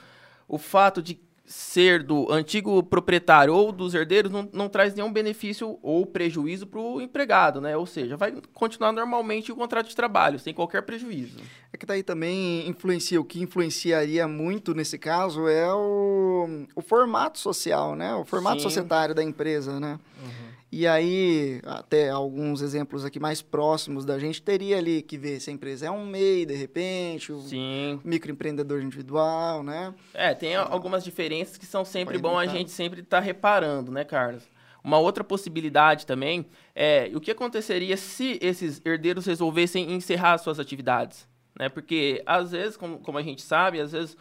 o 0.48 0.56
fato 0.56 1.02
de 1.02 1.20
ser 1.46 2.02
do 2.02 2.30
antigo 2.30 2.82
proprietário 2.82 3.54
ou 3.54 3.70
dos 3.70 3.94
herdeiros 3.94 4.30
não, 4.32 4.48
não 4.52 4.68
traz 4.68 4.94
nenhum 4.94 5.12
benefício 5.12 5.78
ou 5.80 6.04
prejuízo 6.04 6.66
para 6.66 6.80
o 6.80 7.00
empregado, 7.00 7.60
né? 7.60 7.76
Ou 7.76 7.86
seja, 7.86 8.16
vai 8.16 8.34
continuar 8.52 8.92
normalmente 8.92 9.52
o 9.52 9.56
contrato 9.56 9.88
de 9.88 9.94
trabalho, 9.94 10.38
sem 10.38 10.52
qualquer 10.52 10.82
prejuízo. 10.82 11.38
É 11.72 11.76
que 11.76 11.86
daí 11.86 12.02
também 12.02 12.68
influencia, 12.68 13.20
o 13.20 13.24
que 13.24 13.40
influenciaria 13.40 14.26
muito 14.26 14.74
nesse 14.74 14.98
caso 14.98 15.46
é 15.46 15.72
o, 15.72 16.66
o 16.74 16.82
formato 16.82 17.38
social, 17.38 17.94
né? 17.94 18.14
O 18.14 18.24
formato 18.24 18.58
Sim. 18.58 18.64
societário 18.64 19.14
da 19.14 19.22
empresa, 19.22 19.78
né? 19.78 20.00
Uhum. 20.20 20.45
E 20.70 20.86
aí, 20.86 21.60
até 21.64 22.10
alguns 22.10 22.60
exemplos 22.60 23.04
aqui 23.04 23.20
mais 23.20 23.40
próximos 23.40 24.04
da 24.04 24.18
gente, 24.18 24.42
teria 24.42 24.78
ali 24.78 25.00
que 25.00 25.16
ver 25.16 25.40
se 25.40 25.48
a 25.48 25.52
empresa 25.52 25.86
é 25.86 25.90
um 25.90 26.04
MEI, 26.04 26.44
de 26.44 26.54
repente, 26.54 27.32
o 27.32 27.40
Sim. 27.40 28.00
microempreendedor 28.04 28.82
individual, 28.82 29.62
né? 29.62 29.94
É, 30.12 30.34
tem 30.34 30.56
algumas 30.56 31.04
diferenças 31.04 31.56
que 31.56 31.64
são 31.64 31.84
sempre 31.84 32.18
bom 32.18 32.36
a 32.36 32.46
gente 32.46 32.70
sempre 32.70 33.00
estar 33.00 33.18
tá 33.18 33.22
reparando, 33.24 33.92
né, 33.92 34.04
Carlos? 34.04 34.42
Uma 34.82 34.98
outra 34.98 35.24
possibilidade 35.24 36.04
também 36.04 36.46
é 36.74 37.10
o 37.14 37.20
que 37.20 37.30
aconteceria 37.30 37.96
se 37.96 38.38
esses 38.42 38.80
herdeiros 38.84 39.26
resolvessem 39.26 39.92
encerrar 39.92 40.38
suas 40.38 40.60
atividades, 40.60 41.28
né? 41.58 41.68
Porque 41.68 42.22
às 42.26 42.50
vezes, 42.50 42.76
como, 42.76 42.98
como 42.98 43.18
a 43.18 43.22
gente 43.22 43.42
sabe, 43.42 43.80
às 43.80 43.92
vezes 43.92 44.16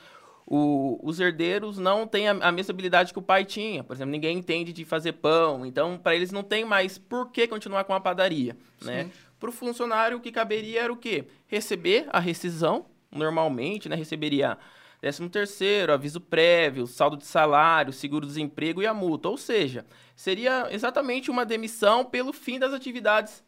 o, 0.47 0.99
os 1.01 1.19
herdeiros 1.19 1.77
não 1.77 2.05
têm 2.05 2.27
a, 2.27 2.31
a, 2.31 2.51
mesma 2.51 2.71
habilidade 2.71 3.11
que 3.11 3.19
o 3.19 3.21
pai 3.21 3.43
tinha. 3.43 3.83
Por 3.83 3.95
exemplo, 3.95 4.11
ninguém 4.11 4.37
entende 4.37 4.71
de 4.71 4.85
fazer 4.85 5.13
pão, 5.13 5.65
então 5.65 5.97
para 5.97 6.15
eles 6.15 6.31
não 6.31 6.43
tem 6.43 6.63
mais 6.63 6.97
por 6.97 7.31
que 7.31 7.47
continuar 7.47 7.83
com 7.83 7.93
a 7.93 7.99
padaria. 7.99 8.55
Né? 8.81 9.09
Para 9.39 9.49
o 9.49 9.53
funcionário, 9.53 10.17
o 10.17 10.21
que 10.21 10.31
caberia 10.31 10.81
era 10.81 10.93
o 10.93 10.97
quê? 10.97 11.25
Receber 11.47 12.07
a 12.11 12.19
rescisão, 12.19 12.85
normalmente, 13.11 13.89
né? 13.89 13.95
receberia 13.95 14.57
13 15.01 15.29
terceiro, 15.29 15.93
aviso 15.93 16.19
prévio, 16.19 16.87
saldo 16.87 17.17
de 17.17 17.25
salário, 17.25 17.93
seguro-desemprego 17.93 18.81
e 18.81 18.87
a 18.87 18.93
multa. 18.93 19.29
Ou 19.29 19.37
seja, 19.37 19.85
seria 20.15 20.67
exatamente 20.71 21.29
uma 21.29 21.45
demissão 21.45 22.05
pelo 22.05 22.33
fim 22.33 22.57
das 22.57 22.73
atividades 22.73 23.43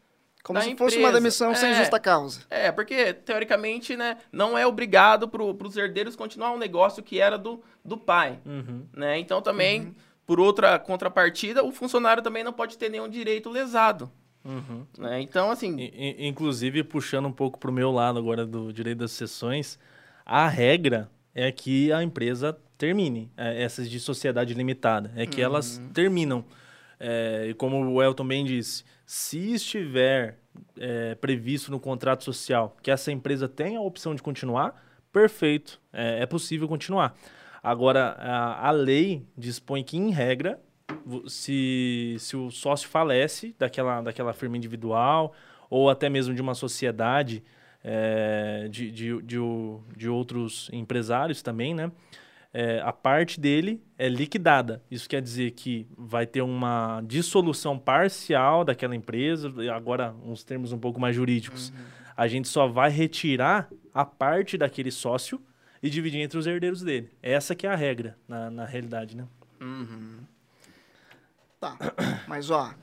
como 0.47 0.61
se 0.61 0.69
empresa. 0.69 0.91
fosse 0.91 0.97
uma 1.03 1.11
demissão 1.11 1.51
é, 1.51 1.55
sem 1.55 1.73
justa 1.73 1.99
causa. 1.99 2.39
É, 2.49 2.71
porque, 2.71 3.11
teoricamente, 3.11 3.97
né, 3.97 4.17
não 4.31 4.57
é 4.57 4.65
obrigado 4.65 5.27
para 5.27 5.43
os 5.43 5.75
herdeiros 5.75 6.15
continuar 6.15 6.53
um 6.53 6.57
negócio 6.57 7.03
que 7.03 7.19
era 7.19 7.37
do, 7.37 7.61
do 7.83 7.97
pai. 7.97 8.39
Uhum. 8.45 8.85
Né? 8.95 9.19
Então, 9.19 9.41
também, 9.41 9.81
uhum. 9.81 9.95
por 10.25 10.39
outra 10.39 10.79
contrapartida, 10.79 11.65
o 11.65 11.71
funcionário 11.73 12.23
também 12.23 12.45
não 12.45 12.53
pode 12.53 12.77
ter 12.77 12.87
nenhum 12.87 13.09
direito 13.09 13.49
lesado. 13.49 14.09
Uhum. 14.45 14.85
Né? 14.97 15.19
Então, 15.19 15.51
assim... 15.51 15.91
Inclusive, 16.17 16.81
puxando 16.81 17.25
um 17.25 17.33
pouco 17.33 17.59
para 17.59 17.69
o 17.69 17.73
meu 17.73 17.91
lado 17.91 18.17
agora 18.17 18.45
do 18.45 18.71
direito 18.71 18.99
das 18.99 19.11
sessões, 19.11 19.77
a 20.25 20.47
regra 20.47 21.11
é 21.35 21.51
que 21.51 21.91
a 21.91 22.01
empresa 22.01 22.57
termine, 22.77 23.29
é, 23.35 23.61
essas 23.61 23.89
de 23.89 23.99
sociedade 23.99 24.53
limitada, 24.53 25.11
é 25.13 25.25
que 25.25 25.41
uhum. 25.41 25.45
elas 25.45 25.81
terminam. 25.93 26.45
É, 26.99 27.47
e 27.49 27.53
como 27.53 27.77
o 27.85 28.01
Elton 28.01 28.27
bem 28.27 28.43
disse, 28.43 28.83
se 29.05 29.53
estiver 29.53 30.39
é, 30.79 31.15
previsto 31.15 31.71
no 31.71 31.79
contrato 31.79 32.23
social 32.23 32.75
que 32.81 32.89
essa 32.89 33.11
empresa 33.11 33.47
tenha 33.47 33.79
a 33.79 33.81
opção 33.81 34.15
de 34.15 34.21
continuar, 34.21 34.83
perfeito, 35.11 35.79
é, 35.93 36.21
é 36.21 36.25
possível 36.25 36.67
continuar. 36.67 37.15
Agora, 37.61 38.15
a, 38.19 38.67
a, 38.67 38.71
lei 38.71 39.25
dispõe 39.37 39.83
que, 39.83 39.97
em 39.97 40.11
regra, 40.11 40.59
se, 41.27 42.15
se 42.19 42.35
o 42.35 42.49
sócio 42.49 42.87
falece 42.87 43.55
daquela, 43.57 44.01
daquela 44.01 44.33
firma 44.33 44.57
individual 44.57 45.33
ou 45.69 45.89
até 45.89 46.09
mesmo 46.09 46.33
de 46.33 46.41
uma 46.41 46.55
sociedade 46.55 47.43
é, 47.83 48.67
de, 48.69 48.91
de, 48.91 49.21
de, 49.21 49.37
de, 49.95 50.09
outros 50.09 50.69
empresários 50.73 51.41
também, 51.41 51.73
né? 51.73 51.91
É, 52.59 52.81
a 52.81 52.91
parte 52.91 53.39
dele 53.39 53.79
é 53.99 54.09
liquidada. 54.09 54.83
Isso 54.89 55.07
quer 55.07 55.21
dizer 55.21 55.51
que 55.51 55.87
vai 55.95 56.25
ter 56.25 56.41
uma 56.41 57.03
dissolução 57.05 57.77
parcial 57.77 58.65
daquela 58.65 58.95
empresa, 58.95 59.53
agora 59.71 60.15
uns 60.25 60.43
termos 60.43 60.71
um 60.71 60.79
pouco 60.79 60.99
mais 60.99 61.15
jurídicos. 61.15 61.69
Uhum. 61.69 61.85
A 62.17 62.27
gente 62.27 62.47
só 62.47 62.65
vai 62.67 62.89
retirar 62.89 63.69
a 63.93 64.03
parte 64.03 64.57
daquele 64.57 64.89
sócio 64.89 65.39
e 65.83 65.87
dividir 65.87 66.19
entre 66.19 66.39
os 66.39 66.47
herdeiros 66.47 66.81
dele. 66.81 67.11
Essa 67.21 67.53
que 67.53 67.67
é 67.67 67.69
a 67.69 67.75
regra, 67.75 68.17
na, 68.27 68.49
na 68.49 68.65
realidade, 68.65 69.15
né? 69.15 69.27
Uhum. 69.61 70.21
Tá, 71.59 71.77
mas 72.27 72.49
ó, 72.49 72.73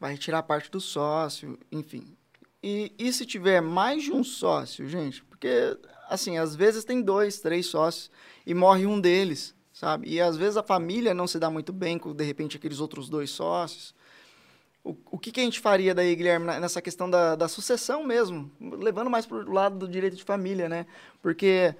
vai 0.00 0.12
retirar 0.12 0.38
a 0.38 0.42
parte 0.42 0.70
do 0.70 0.80
sócio, 0.80 1.58
enfim. 1.70 2.16
E, 2.62 2.90
e 2.98 3.12
se 3.12 3.26
tiver 3.26 3.60
mais 3.60 4.02
de 4.02 4.12
um 4.12 4.24
sócio, 4.24 4.88
gente? 4.88 5.22
Porque, 5.24 5.76
assim, 6.08 6.38
às 6.38 6.54
vezes 6.54 6.84
tem 6.84 7.00
dois, 7.00 7.40
três 7.40 7.66
sócios 7.66 8.10
e 8.46 8.54
morre 8.54 8.86
um 8.86 9.00
deles, 9.00 9.54
sabe? 9.72 10.08
E 10.08 10.20
às 10.20 10.36
vezes 10.36 10.56
a 10.56 10.62
família 10.62 11.14
não 11.14 11.26
se 11.26 11.38
dá 11.38 11.50
muito 11.50 11.72
bem 11.72 11.98
com, 11.98 12.14
de 12.14 12.24
repente, 12.24 12.56
aqueles 12.56 12.80
outros 12.80 13.08
dois 13.08 13.30
sócios. 13.30 13.94
O, 14.84 14.96
o 15.12 15.18
que, 15.18 15.30
que 15.30 15.40
a 15.40 15.44
gente 15.44 15.60
faria 15.60 15.94
daí, 15.94 16.14
Guilherme, 16.14 16.46
nessa 16.46 16.82
questão 16.82 17.08
da, 17.08 17.36
da 17.36 17.48
sucessão 17.48 18.04
mesmo? 18.04 18.50
Levando 18.60 19.08
mais 19.08 19.24
para 19.24 19.36
o 19.36 19.52
lado 19.52 19.78
do 19.78 19.88
direito 19.88 20.16
de 20.16 20.24
família, 20.24 20.68
né? 20.68 20.86
Porque 21.20 21.74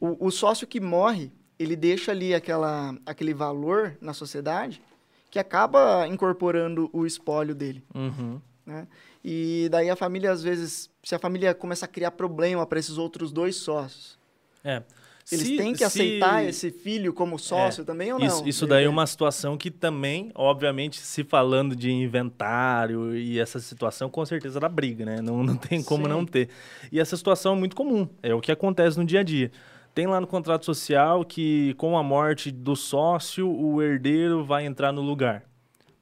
o, 0.00 0.26
o 0.26 0.30
sócio 0.30 0.66
que 0.66 0.80
morre, 0.80 1.30
ele 1.58 1.76
deixa 1.76 2.10
ali 2.10 2.34
aquela, 2.34 2.96
aquele 3.06 3.32
valor 3.32 3.96
na 4.00 4.12
sociedade 4.12 4.82
que 5.30 5.38
acaba 5.38 6.08
incorporando 6.08 6.90
o 6.92 7.06
espólio 7.06 7.54
dele. 7.54 7.84
Uhum. 7.94 8.40
Né? 8.66 8.88
E 9.24 9.68
daí 9.70 9.90
a 9.90 9.96
família, 9.96 10.30
às 10.30 10.42
vezes, 10.42 10.90
se 11.02 11.14
a 11.14 11.18
família 11.18 11.54
começa 11.54 11.84
a 11.84 11.88
criar 11.88 12.12
problema 12.12 12.66
para 12.66 12.78
esses 12.78 12.96
outros 12.96 13.30
dois 13.30 13.56
sócios. 13.56 14.18
É. 14.64 14.82
Eles 15.30 15.46
se, 15.46 15.56
têm 15.56 15.74
que 15.74 15.84
aceitar 15.84 16.44
esse 16.44 16.70
filho 16.70 17.12
como 17.12 17.38
sócio 17.38 17.82
é, 17.82 17.84
também 17.84 18.12
ou 18.12 18.18
não? 18.18 18.26
Isso, 18.26 18.48
isso 18.48 18.66
daí 18.66 18.84
é 18.84 18.88
uma 18.88 19.06
situação 19.06 19.56
que 19.56 19.70
também, 19.70 20.32
obviamente, 20.34 20.98
se 20.98 21.22
falando 21.22 21.76
de 21.76 21.90
inventário 21.90 23.14
e 23.16 23.38
essa 23.38 23.60
situação, 23.60 24.10
com 24.10 24.24
certeza 24.26 24.58
dá 24.58 24.68
briga, 24.68 25.04
né? 25.04 25.20
Não, 25.20 25.44
não 25.44 25.56
tem 25.56 25.82
como 25.82 26.04
Sim. 26.04 26.10
não 26.10 26.26
ter. 26.26 26.48
E 26.90 26.98
essa 26.98 27.16
situação 27.16 27.54
é 27.54 27.56
muito 27.56 27.76
comum, 27.76 28.08
é 28.22 28.34
o 28.34 28.40
que 28.40 28.50
acontece 28.50 28.98
no 28.98 29.04
dia 29.04 29.20
a 29.20 29.22
dia. 29.22 29.52
Tem 29.94 30.06
lá 30.06 30.20
no 30.20 30.26
contrato 30.26 30.64
social 30.64 31.24
que, 31.24 31.74
com 31.74 31.96
a 31.96 32.02
morte 32.02 32.50
do 32.50 32.74
sócio, 32.74 33.48
o 33.48 33.80
herdeiro 33.82 34.44
vai 34.44 34.64
entrar 34.64 34.92
no 34.92 35.00
lugar. 35.00 35.44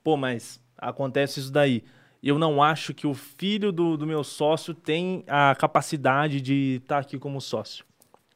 Pô, 0.03 0.17
mas 0.17 0.61
acontece 0.79 1.41
isso 1.41 1.53
daí 1.53 1.83
eu 2.23 2.39
não 2.39 2.63
acho 2.63 2.93
que 2.93 3.07
o 3.07 3.15
filho 3.15 3.71
do, 3.71 3.97
do 3.97 4.07
meu 4.07 4.25
sócio 4.25 4.75
tem 4.75 5.25
a 5.27 5.55
capacidade 5.55 6.41
de 6.41 6.81
estar 6.83 6.97
tá 6.97 7.01
aqui 7.01 7.19
como 7.19 7.41
sócio. 7.41 7.85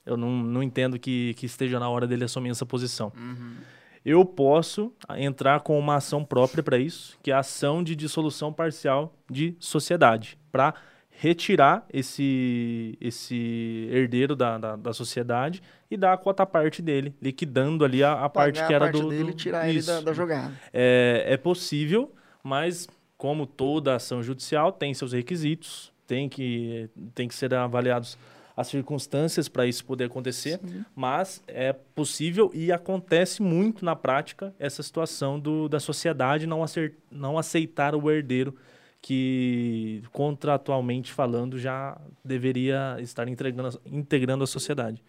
Eu 0.05 0.17
não, 0.17 0.31
não 0.31 0.63
entendo 0.63 0.99
que, 0.99 1.35
que 1.35 1.47
esteja 1.47 1.79
na 1.79 1.89
hora 1.89 2.07
dele 2.07 2.25
assumir 2.25 2.51
essa 2.51 2.67
posição. 2.67 3.13
Uhum. 3.17 3.57
Eu 4.05 4.25
posso 4.25 4.93
entrar 5.17 5.61
com 5.61 5.79
uma 5.79 5.97
ação 5.97 6.25
própria 6.25 6.63
para 6.63 6.77
isso, 6.77 7.17
que 7.23 7.31
é 7.31 7.35
a 7.35 7.39
ação 7.39 7.85
de 7.85 7.95
dissolução 7.95 8.53
parcial 8.53 9.15
de 9.31 9.57
sociedade, 9.61 10.37
para 10.51 10.75
retirar 11.11 11.87
esse, 11.93 12.99
esse 13.01 13.89
herdeiro 13.93 14.35
da, 14.35 14.59
da, 14.59 14.75
da, 14.75 14.93
sociedade 14.93 15.63
e 15.89 15.97
dar 15.97 16.15
a 16.15 16.17
cota 16.17 16.45
parte 16.45 16.83
dele, 16.83 17.15
liquidando 17.23 17.85
ali 17.85 18.03
a, 18.03 18.25
a 18.25 18.29
parte 18.29 18.67
que 18.67 18.73
era 18.73 18.87
parte 18.87 19.01
do, 19.01 19.09
dele, 19.09 19.31
do 19.31 19.35
tirar 19.35 19.69
isso. 19.69 19.89
ele 19.91 19.99
da, 19.99 20.07
da 20.07 20.13
jogada. 20.13 20.53
É, 20.73 21.25
é 21.29 21.37
possível, 21.37 22.13
mas 22.43 22.89
como 23.23 23.47
toda 23.47 23.95
ação 23.95 24.21
judicial, 24.21 24.73
tem 24.73 24.93
seus 24.93 25.13
requisitos, 25.13 25.93
tem 26.09 26.29
que, 26.29 26.91
tem 27.15 27.29
que 27.29 27.35
ser 27.37 27.55
avaliados 27.55 28.19
as 28.57 28.67
circunstâncias 28.67 29.49
para 29.49 29.65
isso 29.65 29.85
poder 29.85 30.07
acontecer, 30.07 30.59
Sim. 30.59 30.85
mas 30.93 31.41
é 31.47 31.73
possível 31.73 32.51
e 32.53 32.73
acontece 32.73 33.41
muito 33.41 33.85
na 33.85 33.95
prática 33.95 34.53
essa 34.59 34.83
situação 34.83 35.39
do, 35.39 35.69
da 35.69 35.79
sociedade 35.79 36.49
não, 36.49 36.65
acer, 36.65 36.97
não 37.13 37.39
aceitar 37.39 37.95
o 37.95 38.11
herdeiro 38.11 38.57
que, 39.01 40.03
contratualmente 40.11 41.13
falando, 41.13 41.57
já 41.61 41.97
deveria 42.25 42.97
estar 42.99 43.29
integrando, 43.29 43.81
integrando 43.87 44.43
a 44.43 44.49
sociedade. 44.49 45.01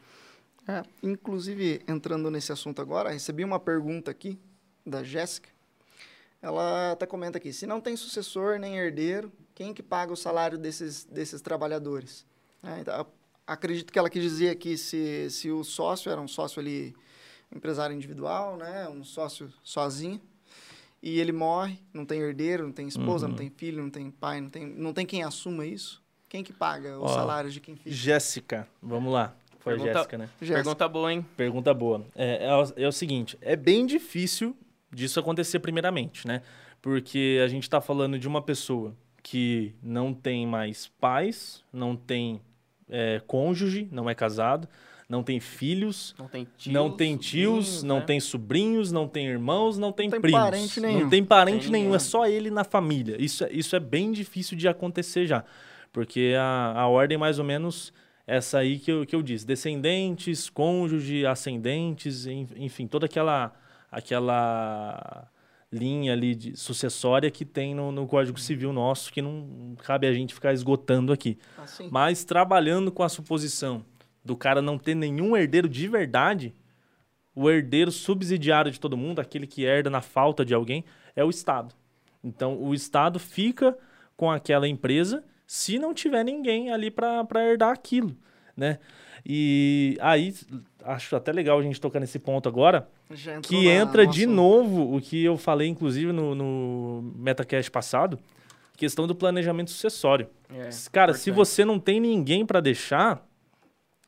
É, 0.67 0.83
inclusive, 1.01 1.81
entrando 1.87 2.29
nesse 2.29 2.51
assunto 2.51 2.79
agora, 2.79 3.09
recebi 3.09 3.43
uma 3.43 3.59
pergunta 3.59 4.11
aqui 4.11 4.37
da 4.85 5.03
Jéssica, 5.03 5.49
ela 6.43 6.91
até 6.91 7.05
comenta 7.05 7.37
aqui, 7.37 7.53
se 7.53 7.65
não 7.65 7.79
tem 7.79 7.95
sucessor 7.95 8.59
nem 8.59 8.77
herdeiro, 8.77 9.31
quem 9.55 9.73
que 9.73 9.81
paga 9.81 10.11
o 10.11 10.17
salário 10.17 10.57
desses, 10.57 11.05
desses 11.05 11.41
trabalhadores? 11.41 12.25
É, 12.61 12.81
então, 12.81 13.07
acredito 13.47 13.93
que 13.93 13.97
ela 13.97 14.09
quis 14.09 14.21
dizer 14.21 14.55
que 14.57 14.77
se, 14.77 15.29
se 15.29 15.49
o 15.49 15.63
sócio 15.63 16.11
era 16.11 16.19
um 16.19 16.27
sócio 16.27 16.59
ali, 16.59 16.93
empresário 17.49 17.95
individual, 17.95 18.57
né, 18.57 18.89
um 18.89 19.05
sócio 19.05 19.49
sozinho, 19.63 20.19
e 21.01 21.17
ele 21.17 21.31
morre, 21.31 21.79
não 21.93 22.05
tem 22.05 22.19
herdeiro, 22.19 22.65
não 22.65 22.73
tem 22.73 22.89
esposa, 22.89 23.25
uhum. 23.25 23.31
não 23.31 23.37
tem 23.37 23.49
filho, 23.49 23.81
não 23.81 23.89
tem 23.89 24.11
pai, 24.11 24.41
não 24.41 24.49
tem, 24.49 24.65
não 24.65 24.91
tem 24.93 25.05
quem 25.05 25.23
assuma 25.23 25.65
isso, 25.65 26.03
quem 26.27 26.43
que 26.43 26.51
paga 26.51 26.99
os 26.99 27.11
salários 27.11 27.53
de 27.53 27.61
quem 27.61 27.77
fica? 27.77 27.89
Jéssica, 27.89 28.67
vamos 28.81 29.13
lá. 29.13 29.33
Foi 29.59 29.75
Pergunta, 29.75 29.91
a 29.91 29.93
Jéssica, 29.93 30.17
né? 30.17 30.29
Jéssica. 30.41 30.55
Pergunta 30.57 30.89
boa, 30.89 31.13
hein? 31.13 31.25
Pergunta 31.37 31.73
boa. 31.73 32.05
É, 32.13 32.47
é, 32.47 32.83
é 32.83 32.87
o 32.87 32.91
seguinte, 32.91 33.37
é 33.39 33.55
bem 33.55 33.85
difícil 33.85 34.57
disso 34.93 35.19
acontecer 35.19 35.59
primeiramente, 35.59 36.27
né? 36.27 36.41
Porque 36.81 37.39
a 37.43 37.47
gente 37.47 37.63
está 37.63 37.81
falando 37.81 38.19
de 38.19 38.27
uma 38.27 38.41
pessoa 38.41 38.95
que 39.21 39.73
não 39.81 40.13
tem 40.13 40.45
mais 40.45 40.87
pais, 40.99 41.63
não 41.71 41.95
tem 41.95 42.41
é, 42.89 43.21
cônjuge, 43.25 43.87
não 43.91 44.09
é 44.09 44.13
casado, 44.13 44.67
não 45.07 45.23
tem 45.23 45.39
filhos, 45.39 46.13
não 46.17 46.27
tem 46.27 46.47
tios, 46.57 46.73
não 46.73 46.91
tem, 46.91 47.17
tios, 47.17 47.83
não 47.83 47.99
né? 47.99 48.05
tem 48.05 48.19
sobrinhos, 48.19 48.91
não 48.91 49.07
tem 49.07 49.27
irmãos, 49.27 49.77
não 49.77 49.91
tem, 49.91 50.07
não 50.07 50.11
tem 50.11 50.21
primos. 50.21 50.41
Parente 50.41 50.79
nenhum. 50.79 50.99
Não 51.01 51.09
tem 51.09 51.23
parente 51.23 51.63
tem 51.63 51.71
nenhum, 51.71 51.95
é 51.95 51.99
só 51.99 52.25
ele 52.25 52.49
na 52.49 52.63
família. 52.63 53.15
Isso, 53.19 53.43
é, 53.45 53.51
isso 53.51 53.75
é 53.75 53.79
bem 53.79 54.11
difícil 54.11 54.57
de 54.57 54.67
acontecer 54.67 55.25
já. 55.25 55.43
Porque 55.91 56.33
a, 56.37 56.73
a 56.81 56.87
ordem, 56.87 57.17
mais 57.17 57.37
ou 57.37 57.45
menos, 57.45 57.93
essa 58.25 58.57
aí 58.57 58.79
que 58.79 58.91
eu, 58.91 59.05
que 59.05 59.15
eu 59.15 59.21
disse: 59.21 59.45
descendentes, 59.45 60.49
cônjuge, 60.49 61.25
ascendentes, 61.25 62.25
enfim, 62.25 62.87
toda 62.87 63.05
aquela 63.05 63.53
aquela 63.93 65.29
linha 65.71 66.13
ali 66.13 66.35
de 66.35 66.57
sucessória 66.57 67.31
que 67.31 67.45
tem 67.45 67.73
no, 67.73 67.91
no, 67.91 68.07
Código 68.07 68.39
Civil 68.39 68.73
nosso, 68.73 69.11
que 69.11 69.21
não 69.21 69.75
cabe 69.83 70.07
a 70.07 70.13
gente 70.13 70.33
ficar 70.33 70.53
esgotando 70.53 71.13
aqui. 71.13 71.37
Assim. 71.57 71.89
Mas 71.91 72.23
trabalhando 72.23 72.91
com 72.91 73.03
a 73.03 73.09
suposição 73.09 73.83
do 74.23 74.35
cara 74.35 74.61
não 74.61 74.77
ter 74.77 74.95
nenhum 74.95 75.35
herdeiro 75.35 75.67
de 75.67 75.87
verdade, 75.87 76.53
o 77.35 77.49
herdeiro 77.49 77.91
subsidiário 77.91 78.71
de 78.71 78.79
todo 78.79 78.97
mundo, 78.97 79.19
aquele 79.19 79.47
que 79.47 79.65
herda 79.65 79.89
na 79.89 80.01
falta 80.01 80.45
de 80.45 80.53
alguém, 80.53 80.85
é 81.15 81.23
o 81.23 81.29
Estado. 81.29 81.73
Então, 82.23 82.61
o 82.61 82.73
Estado 82.73 83.19
fica 83.19 83.77
com 84.15 84.31
aquela 84.31 84.67
empresa 84.67 85.23
se 85.45 85.77
não 85.77 85.93
tiver 85.93 86.23
ninguém 86.23 86.71
ali 86.71 86.89
para 86.89 87.27
herdar 87.35 87.71
aquilo, 87.71 88.15
né? 88.55 88.79
E 89.25 89.97
aí, 90.01 90.33
acho 90.83 91.15
até 91.15 91.31
legal 91.31 91.59
a 91.59 91.63
gente 91.63 91.79
tocar 91.79 91.99
nesse 91.99 92.19
ponto 92.19 92.49
agora, 92.49 92.89
que 93.43 93.67
entra 93.67 94.05
de 94.05 94.25
novo 94.25 94.95
o 94.95 95.01
que 95.01 95.23
eu 95.23 95.37
falei, 95.37 95.67
inclusive, 95.67 96.11
no, 96.11 96.35
no 96.35 97.13
Metacast 97.15 97.71
passado, 97.71 98.19
questão 98.75 99.07
do 99.07 99.15
planejamento 99.15 99.71
sucessório. 99.71 100.27
É, 100.49 100.69
Cara, 100.91 101.11
importante. 101.11 101.19
se 101.19 101.31
você 101.31 101.63
não 101.63 101.79
tem 101.79 101.99
ninguém 101.99 102.45
para 102.45 102.59
deixar, 102.59 103.25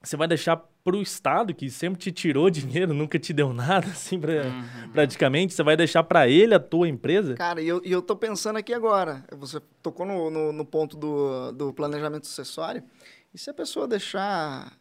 você 0.03 0.17
vai 0.17 0.27
deixar 0.27 0.57
para 0.83 0.95
o 0.95 1.01
Estado, 1.01 1.53
que 1.53 1.69
sempre 1.69 1.99
te 1.99 2.11
tirou 2.11 2.47
dinheiro, 2.51 2.93
nunca 2.93 3.17
te 3.17 3.31
deu 3.31 3.53
nada, 3.53 3.87
assim, 3.87 4.19
pra, 4.19 4.33
uhum. 4.43 4.91
praticamente, 4.91 5.53
você 5.53 5.63
vai 5.63 5.77
deixar 5.77 6.03
para 6.03 6.27
ele 6.27 6.53
a 6.53 6.59
tua 6.59 6.87
empresa? 6.87 7.33
Cara, 7.35 7.61
e 7.61 7.67
eu, 7.67 7.81
eu 7.83 8.01
tô 8.01 8.15
pensando 8.15 8.57
aqui 8.57 8.73
agora, 8.73 9.23
você 9.31 9.59
tocou 9.81 10.05
no, 10.05 10.29
no, 10.29 10.51
no 10.51 10.65
ponto 10.65 10.95
do, 10.97 11.51
do 11.53 11.73
planejamento 11.73 12.27
sucessório, 12.27 12.83
e 13.35 13.37
se 13.37 13.49
a 13.49 13.53
pessoa 13.53 13.85
deixar 13.85 14.71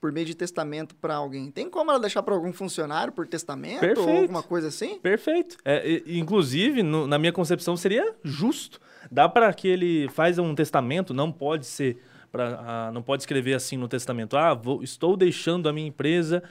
por 0.00 0.12
meio 0.12 0.24
de 0.24 0.34
testamento 0.36 0.94
para 0.94 1.16
alguém. 1.16 1.50
Tem 1.50 1.68
como 1.68 1.90
ela 1.90 1.98
deixar 1.98 2.22
para 2.22 2.34
algum 2.34 2.52
funcionário 2.52 3.12
por 3.12 3.26
testamento 3.26 3.80
Perfeito. 3.80 4.08
ou 4.08 4.18
alguma 4.18 4.42
coisa 4.44 4.68
assim? 4.68 5.00
Perfeito. 5.00 5.56
É, 5.64 6.02
inclusive, 6.06 6.84
no, 6.84 7.08
na 7.08 7.18
minha 7.18 7.32
concepção, 7.32 7.76
seria 7.76 8.14
justo. 8.22 8.80
Dá 9.10 9.28
para 9.28 9.52
que 9.52 9.66
ele 9.66 10.08
faz 10.10 10.38
um 10.38 10.54
testamento, 10.54 11.12
não 11.12 11.32
pode 11.32 11.66
ser 11.66 12.00
Pra, 12.30 12.90
não 12.92 13.02
pode 13.02 13.22
escrever 13.22 13.54
assim 13.54 13.76
no 13.76 13.88
testamento, 13.88 14.36
ah, 14.36 14.52
vou, 14.52 14.82
estou 14.82 15.16
deixando 15.16 15.68
a 15.68 15.72
minha 15.72 15.86
empresa 15.86 16.42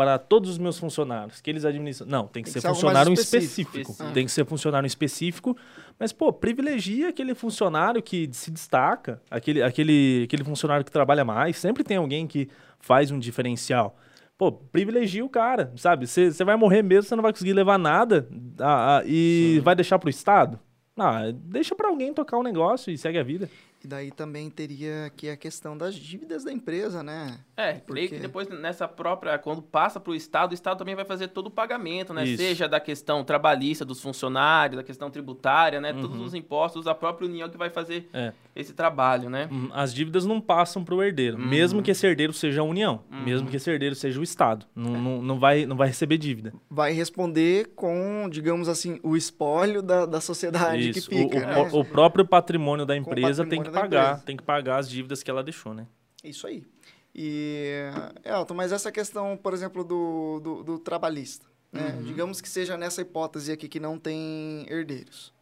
para 0.00 0.18
todos 0.18 0.48
os 0.48 0.56
meus 0.56 0.78
funcionários, 0.78 1.42
que 1.42 1.50
eles 1.50 1.62
administram. 1.62 2.08
Não, 2.08 2.26
tem 2.26 2.42
que, 2.42 2.50
tem 2.50 2.54
ser, 2.54 2.66
ser 2.66 2.68
funcionário 2.68 3.12
específico. 3.12 3.78
específico. 3.78 4.14
Tem 4.14 4.24
que 4.24 4.32
ser 4.32 4.46
funcionário 4.46 4.86
específico, 4.86 5.54
mas, 5.98 6.10
pô, 6.10 6.32
privilegia 6.32 7.10
aquele 7.10 7.34
funcionário 7.34 8.02
que 8.02 8.26
se 8.32 8.50
destaca, 8.50 9.20
aquele, 9.30 9.62
aquele, 9.62 10.22
aquele 10.24 10.42
funcionário 10.42 10.86
que 10.86 10.90
trabalha 10.90 11.22
mais. 11.22 11.58
Sempre 11.58 11.84
tem 11.84 11.98
alguém 11.98 12.26
que 12.26 12.48
faz 12.78 13.10
um 13.10 13.18
diferencial. 13.18 13.94
Pô, 14.38 14.50
privilegia 14.50 15.22
o 15.22 15.28
cara, 15.28 15.70
sabe? 15.76 16.06
Você 16.06 16.32
vai 16.44 16.56
morrer 16.56 16.80
mesmo, 16.80 17.02
você 17.02 17.14
não 17.14 17.22
vai 17.22 17.32
conseguir 17.32 17.52
levar 17.52 17.78
nada 17.78 18.26
a, 18.58 18.96
a, 18.96 19.02
e 19.04 19.56
Sim. 19.56 19.60
vai 19.60 19.74
deixar 19.74 19.98
pro 19.98 20.08
Estado? 20.08 20.58
Não, 20.96 21.30
deixa 21.44 21.74
para 21.74 21.88
alguém 21.88 22.14
tocar 22.14 22.38
o 22.38 22.40
um 22.40 22.42
negócio 22.42 22.90
e 22.90 22.96
segue 22.96 23.18
a 23.18 23.22
vida. 23.22 23.50
E 23.82 23.88
daí 23.88 24.10
também 24.10 24.50
teria 24.50 25.06
aqui 25.06 25.30
a 25.30 25.36
questão 25.36 25.76
das 25.76 25.94
dívidas 25.94 26.44
da 26.44 26.52
empresa, 26.52 27.02
né? 27.02 27.38
É, 27.56 27.72
Porque... 27.72 27.92
creio 27.92 28.08
que 28.10 28.18
depois 28.18 28.46
nessa 28.48 28.86
própria, 28.86 29.38
quando 29.38 29.62
passa 29.62 29.98
para 29.98 30.10
o 30.10 30.14
Estado, 30.14 30.50
o 30.50 30.54
Estado 30.54 30.78
também 30.78 30.94
vai 30.94 31.04
fazer 31.06 31.28
todo 31.28 31.46
o 31.46 31.50
pagamento, 31.50 32.12
né? 32.12 32.24
Isso. 32.24 32.42
Seja 32.42 32.68
da 32.68 32.78
questão 32.78 33.24
trabalhista 33.24 33.82
dos 33.82 34.00
funcionários, 34.00 34.76
da 34.76 34.82
questão 34.82 35.10
tributária, 35.10 35.80
né? 35.80 35.92
Uhum. 35.92 36.02
Todos 36.02 36.20
os 36.20 36.34
impostos, 36.34 36.86
a 36.86 36.94
própria 36.94 37.26
União 37.26 37.48
que 37.48 37.56
vai 37.56 37.70
fazer 37.70 38.06
é. 38.12 38.32
esse 38.54 38.74
trabalho, 38.74 39.30
né? 39.30 39.48
Uhum. 39.50 39.70
As 39.72 39.94
dívidas 39.94 40.26
não 40.26 40.42
passam 40.42 40.84
para 40.84 40.94
o 40.94 41.02
herdeiro, 41.02 41.38
uhum. 41.38 41.46
mesmo 41.46 41.82
que 41.82 41.90
esse 41.90 42.06
herdeiro 42.06 42.34
seja 42.34 42.60
a 42.60 42.64
União, 42.64 43.02
uhum. 43.10 43.22
mesmo 43.22 43.48
que 43.48 43.56
esse 43.56 43.70
herdeiro 43.70 43.94
seja 43.94 44.20
o 44.20 44.22
Estado. 44.22 44.66
Não, 44.74 44.94
é. 44.94 44.98
não, 44.98 45.22
não, 45.22 45.38
vai, 45.38 45.64
não 45.64 45.76
vai 45.76 45.88
receber 45.88 46.18
dívida. 46.18 46.52
Vai 46.70 46.92
responder 46.92 47.70
com, 47.74 48.28
digamos 48.30 48.68
assim, 48.68 49.00
o 49.02 49.16
espólio 49.16 49.80
da, 49.80 50.04
da 50.04 50.20
sociedade 50.20 50.90
Isso. 50.90 51.08
que 51.08 51.16
fica. 51.16 51.38
O, 51.38 51.40
né? 51.40 51.70
o, 51.72 51.80
o 51.80 51.84
próprio 51.84 52.26
patrimônio 52.26 52.84
da 52.84 52.94
empresa 52.94 53.42
patrimônio 53.42 53.50
tem 53.50 53.62
que 53.62 53.69
pagar, 53.70 54.22
tem 54.22 54.36
que 54.36 54.42
pagar 54.42 54.78
as 54.78 54.88
dívidas 54.88 55.22
que 55.22 55.30
ela 55.30 55.42
deixou, 55.42 55.74
né? 55.74 55.86
Isso 56.22 56.46
aí. 56.46 56.66
E, 57.14 57.90
Elton, 58.24 58.54
mas 58.54 58.72
essa 58.72 58.92
questão, 58.92 59.36
por 59.36 59.52
exemplo, 59.52 59.82
do, 59.82 60.40
do, 60.40 60.62
do 60.62 60.78
trabalhista, 60.78 61.46
né? 61.72 61.94
Uhum. 61.96 62.02
Digamos 62.04 62.40
que 62.40 62.48
seja 62.48 62.76
nessa 62.76 63.00
hipótese 63.00 63.52
aqui 63.52 63.68
que 63.68 63.80
não 63.80 63.98
tem 63.98 64.66
herdeiros, 64.68 65.32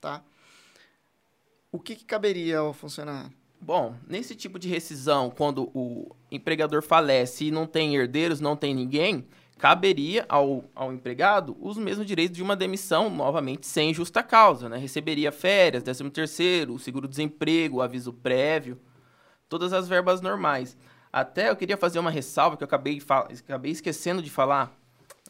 tá? 0.00 0.22
O 1.72 1.78
que, 1.78 1.96
que 1.96 2.04
caberia 2.04 2.58
ao 2.58 2.72
funcionário? 2.72 3.32
Bom, 3.60 3.96
nesse 4.06 4.34
tipo 4.34 4.58
de 4.58 4.68
rescisão, 4.68 5.30
quando 5.30 5.70
o 5.74 6.14
empregador 6.30 6.82
falece 6.82 7.46
e 7.46 7.50
não 7.50 7.66
tem 7.66 7.96
herdeiros, 7.96 8.40
não 8.40 8.54
tem 8.54 8.74
ninguém, 8.74 9.26
caberia 9.58 10.26
ao, 10.28 10.64
ao 10.74 10.92
empregado 10.92 11.56
os 11.60 11.78
mesmos 11.78 12.06
direitos 12.06 12.36
de 12.36 12.42
uma 12.42 12.54
demissão, 12.54 13.08
novamente, 13.08 13.66
sem 13.66 13.92
justa 13.92 14.22
causa. 14.22 14.68
Né? 14.68 14.76
Receberia 14.76 15.32
férias, 15.32 15.82
13 15.82 16.10
terceiro, 16.10 16.78
seguro-desemprego, 16.78 17.80
aviso 17.80 18.12
prévio, 18.12 18.78
todas 19.48 19.72
as 19.72 19.88
verbas 19.88 20.20
normais. 20.20 20.76
Até 21.12 21.48
eu 21.48 21.56
queria 21.56 21.76
fazer 21.76 21.98
uma 21.98 22.10
ressalva 22.10 22.56
que 22.56 22.62
eu 22.62 22.66
acabei, 22.66 23.00
acabei 23.44 23.72
esquecendo 23.72 24.20
de 24.20 24.28
falar 24.28 24.76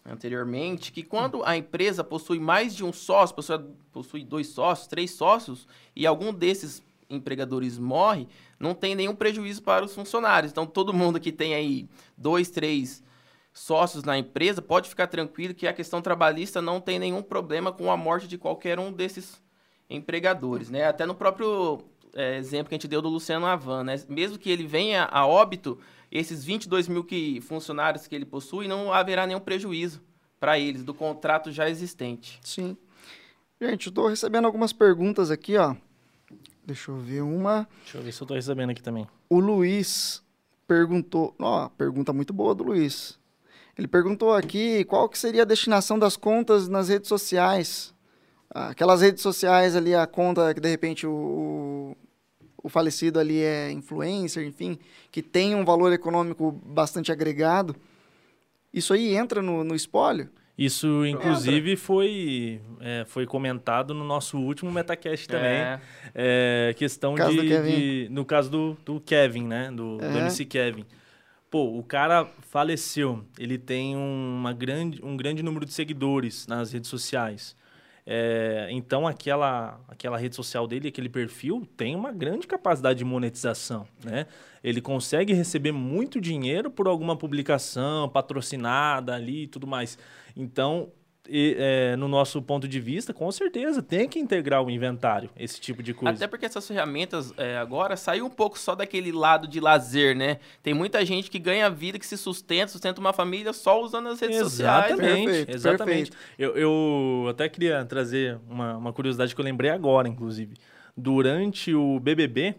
anteriormente, 0.04 0.92
que 0.92 1.02
quando 1.02 1.44
a 1.44 1.56
empresa 1.56 2.02
possui 2.02 2.38
mais 2.38 2.74
de 2.74 2.84
um 2.84 2.92
sócio, 2.92 3.34
possui, 3.34 3.58
possui 3.92 4.24
dois 4.24 4.48
sócios, 4.48 4.86
três 4.86 5.12
sócios, 5.12 5.66
e 5.94 6.06
algum 6.06 6.32
desses 6.32 6.82
empregadores 7.08 7.78
morre, 7.78 8.26
não 8.58 8.74
tem 8.74 8.94
nenhum 8.94 9.14
prejuízo 9.14 9.62
para 9.62 9.84
os 9.84 9.94
funcionários. 9.94 10.52
Então, 10.52 10.66
todo 10.66 10.92
mundo 10.92 11.20
que 11.20 11.30
tem 11.32 11.54
aí 11.54 11.88
dois, 12.16 12.50
três 12.50 13.02
sócios 13.56 14.04
na 14.04 14.18
empresa, 14.18 14.60
pode 14.60 14.86
ficar 14.86 15.06
tranquilo 15.06 15.54
que 15.54 15.66
a 15.66 15.72
questão 15.72 16.02
trabalhista 16.02 16.60
não 16.60 16.78
tem 16.78 16.98
nenhum 16.98 17.22
problema 17.22 17.72
com 17.72 17.90
a 17.90 17.96
morte 17.96 18.28
de 18.28 18.36
qualquer 18.36 18.78
um 18.78 18.92
desses 18.92 19.40
empregadores, 19.88 20.68
né? 20.68 20.84
Até 20.84 21.06
no 21.06 21.14
próprio 21.14 21.82
é, 22.14 22.36
exemplo 22.36 22.68
que 22.68 22.74
a 22.74 22.76
gente 22.76 22.86
deu 22.86 23.00
do 23.00 23.08
Luciano 23.08 23.46
Avan, 23.46 23.82
né? 23.82 23.94
Mesmo 24.10 24.38
que 24.38 24.50
ele 24.50 24.66
venha 24.66 25.08
a 25.10 25.26
óbito, 25.26 25.78
esses 26.12 26.44
22 26.44 26.86
mil 26.86 27.02
que, 27.02 27.40
funcionários 27.40 28.06
que 28.06 28.14
ele 28.14 28.26
possui, 28.26 28.68
não 28.68 28.92
haverá 28.92 29.26
nenhum 29.26 29.40
prejuízo 29.40 30.02
para 30.38 30.58
eles 30.58 30.84
do 30.84 30.92
contrato 30.92 31.50
já 31.50 31.68
existente. 31.68 32.38
Sim. 32.42 32.76
Gente, 33.58 33.88
estou 33.88 34.06
recebendo 34.06 34.44
algumas 34.44 34.74
perguntas 34.74 35.30
aqui, 35.30 35.56
ó. 35.56 35.74
Deixa 36.62 36.90
eu 36.90 36.98
ver 36.98 37.22
uma. 37.22 37.66
Deixa 37.84 37.96
eu 37.96 38.02
ver 38.02 38.12
se 38.12 38.20
eu 38.20 38.24
estou 38.24 38.34
recebendo 38.34 38.68
aqui 38.68 38.82
também. 38.82 39.06
O 39.30 39.40
Luiz 39.40 40.22
perguntou. 40.68 41.34
Ó, 41.38 41.70
pergunta 41.70 42.12
muito 42.12 42.34
boa 42.34 42.54
do 42.54 42.64
Luiz. 42.64 43.18
Ele 43.78 43.86
perguntou 43.86 44.32
aqui 44.32 44.84
qual 44.84 45.08
que 45.08 45.18
seria 45.18 45.42
a 45.42 45.46
destinação 45.46 45.98
das 45.98 46.16
contas 46.16 46.68
nas 46.68 46.88
redes 46.88 47.08
sociais. 47.08 47.94
Aquelas 48.48 49.02
redes 49.02 49.22
sociais 49.22 49.76
ali, 49.76 49.94
a 49.94 50.06
conta 50.06 50.54
que 50.54 50.60
de 50.60 50.68
repente 50.68 51.06
o, 51.06 51.94
o 52.62 52.68
falecido 52.68 53.20
ali 53.20 53.42
é 53.42 53.70
influencer, 53.70 54.46
enfim, 54.46 54.78
que 55.10 55.20
tem 55.20 55.54
um 55.54 55.64
valor 55.64 55.92
econômico 55.92 56.52
bastante 56.64 57.12
agregado. 57.12 57.76
Isso 58.72 58.94
aí 58.94 59.14
entra 59.14 59.42
no, 59.42 59.62
no 59.62 59.74
espólio? 59.74 60.30
Isso, 60.56 61.04
inclusive, 61.04 61.76
foi, 61.76 62.62
é, 62.80 63.04
foi 63.06 63.26
comentado 63.26 63.92
no 63.92 64.04
nosso 64.04 64.38
último 64.38 64.72
Metacast 64.72 65.28
também. 65.28 65.50
É. 65.50 65.80
É, 66.14 66.74
questão 66.78 67.14
de, 67.14 68.06
de, 68.06 68.08
No 68.10 68.24
caso 68.24 68.50
do, 68.50 68.76
do 68.82 69.00
Kevin, 69.00 69.46
né? 69.46 69.70
Do, 69.70 69.98
do 69.98 70.18
MC 70.18 70.46
Kevin. 70.46 70.86
Pô, 71.50 71.78
o 71.78 71.82
cara 71.82 72.26
faleceu, 72.42 73.24
ele 73.38 73.56
tem 73.56 73.96
uma 73.96 74.52
grande, 74.52 75.00
um 75.04 75.16
grande 75.16 75.42
número 75.42 75.64
de 75.64 75.72
seguidores 75.72 76.46
nas 76.46 76.72
redes 76.72 76.90
sociais. 76.90 77.56
É, 78.08 78.68
então, 78.70 79.06
aquela, 79.06 79.80
aquela 79.88 80.16
rede 80.16 80.36
social 80.36 80.66
dele, 80.68 80.88
aquele 80.88 81.08
perfil, 81.08 81.66
tem 81.76 81.96
uma 81.96 82.12
grande 82.12 82.46
capacidade 82.46 82.98
de 82.98 83.04
monetização. 83.04 83.86
Né? 84.04 84.26
Ele 84.62 84.80
consegue 84.80 85.32
receber 85.32 85.72
muito 85.72 86.20
dinheiro 86.20 86.70
por 86.70 86.86
alguma 86.86 87.16
publicação 87.16 88.08
patrocinada 88.08 89.14
ali 89.14 89.42
e 89.44 89.46
tudo 89.48 89.66
mais. 89.66 89.98
Então, 90.36 90.92
e, 91.28 91.56
é, 91.58 91.96
no 91.96 92.08
nosso 92.08 92.40
ponto 92.42 92.66
de 92.66 92.80
vista, 92.80 93.12
com 93.12 93.30
certeza, 93.30 93.82
tem 93.82 94.08
que 94.08 94.18
integrar 94.18 94.62
o 94.62 94.70
inventário, 94.70 95.30
esse 95.36 95.60
tipo 95.60 95.82
de 95.82 95.94
coisa. 95.94 96.14
Até 96.14 96.26
porque 96.26 96.46
essas 96.46 96.66
ferramentas 96.66 97.32
é, 97.36 97.56
agora 97.56 97.96
saiu 97.96 98.26
um 98.26 98.30
pouco 98.30 98.58
só 98.58 98.74
daquele 98.74 99.12
lado 99.12 99.46
de 99.46 99.60
lazer, 99.60 100.16
né? 100.16 100.38
Tem 100.62 100.74
muita 100.74 101.04
gente 101.04 101.30
que 101.30 101.38
ganha 101.38 101.68
vida, 101.70 101.98
que 101.98 102.06
se 102.06 102.16
sustenta, 102.16 102.68
sustenta 102.68 103.00
uma 103.00 103.12
família 103.12 103.52
só 103.52 103.82
usando 103.82 104.08
as 104.08 104.20
redes 104.20 104.36
exatamente, 104.36 104.90
sociais. 104.90 105.26
Perfeito, 105.26 105.50
exatamente. 105.54 106.10
Eu, 106.38 106.56
eu 106.56 107.26
até 107.28 107.48
queria 107.48 107.84
trazer 107.84 108.38
uma, 108.48 108.76
uma 108.76 108.92
curiosidade 108.92 109.34
que 109.34 109.40
eu 109.40 109.44
lembrei 109.44 109.70
agora, 109.70 110.08
inclusive. 110.08 110.54
Durante 110.96 111.74
o 111.74 112.00
BBB, 112.00 112.54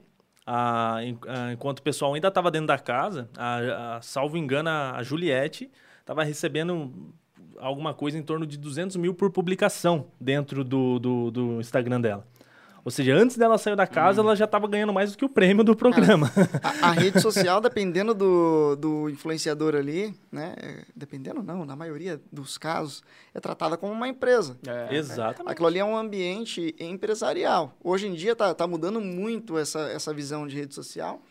a, 0.45 0.95
a, 0.95 1.53
enquanto 1.53 1.79
o 1.79 1.81
pessoal 1.81 2.13
ainda 2.13 2.29
estava 2.29 2.49
dentro 2.49 2.67
da 2.67 2.77
casa, 2.77 3.29
a, 3.37 3.97
a, 3.97 4.01
salvo 4.01 4.37
engano, 4.37 4.69
a 4.69 5.03
Juliette 5.03 5.69
estava 5.99 6.23
recebendo 6.23 7.13
alguma 7.57 7.93
coisa 7.93 8.17
em 8.17 8.23
torno 8.23 8.45
de 8.45 8.57
200 8.57 8.95
mil 8.97 9.13
por 9.13 9.29
publicação 9.31 10.07
dentro 10.19 10.63
do, 10.63 10.99
do, 10.99 11.31
do 11.31 11.59
Instagram 11.59 12.01
dela. 12.01 12.25
Ou 12.87 12.91
seja, 12.91 13.13
antes 13.13 13.35
dela 13.35 13.57
sair 13.57 13.75
da 13.75 13.85
casa, 13.85 14.21
hum. 14.21 14.23
ela 14.23 14.33
já 14.33 14.45
estava 14.45 14.65
ganhando 14.65 14.93
mais 14.93 15.11
do 15.11 15.17
que 15.17 15.25
o 15.25 15.27
prêmio 15.27 15.61
do 15.61 15.75
programa. 15.75 16.31
A, 16.63 16.87
a, 16.87 16.91
rede 16.95 17.19
social, 17.19 17.59
dependendo 17.59 18.13
do, 18.13 18.77
do 18.77 19.09
influenciador 19.09 19.75
ali, 19.75 20.15
né? 20.31 20.55
Dependendo 20.95 21.43
não, 21.43 21.65
na 21.65 21.75
maioria 21.75 22.21
dos 22.31 22.57
casos, 22.57 23.03
é 23.33 23.41
tratada 23.41 23.75
como 23.75 23.91
uma 23.91 24.07
empresa. 24.07 24.57
É. 24.65 24.95
Exatamente. 24.95 25.51
Aquilo 25.51 25.67
ali 25.67 25.79
é 25.79 25.83
um 25.83 25.97
ambiente 25.97 26.73
empresarial. 26.79 27.75
Hoje 27.83 28.07
em 28.07 28.13
dia 28.13 28.31
está 28.31 28.53
tá 28.53 28.65
mudando 28.65 29.01
muito 29.01 29.57
essa, 29.57 29.81
essa 29.89 30.13
visão 30.13 30.47
de 30.47 30.55
rede 30.55 30.73
social. 30.73 31.21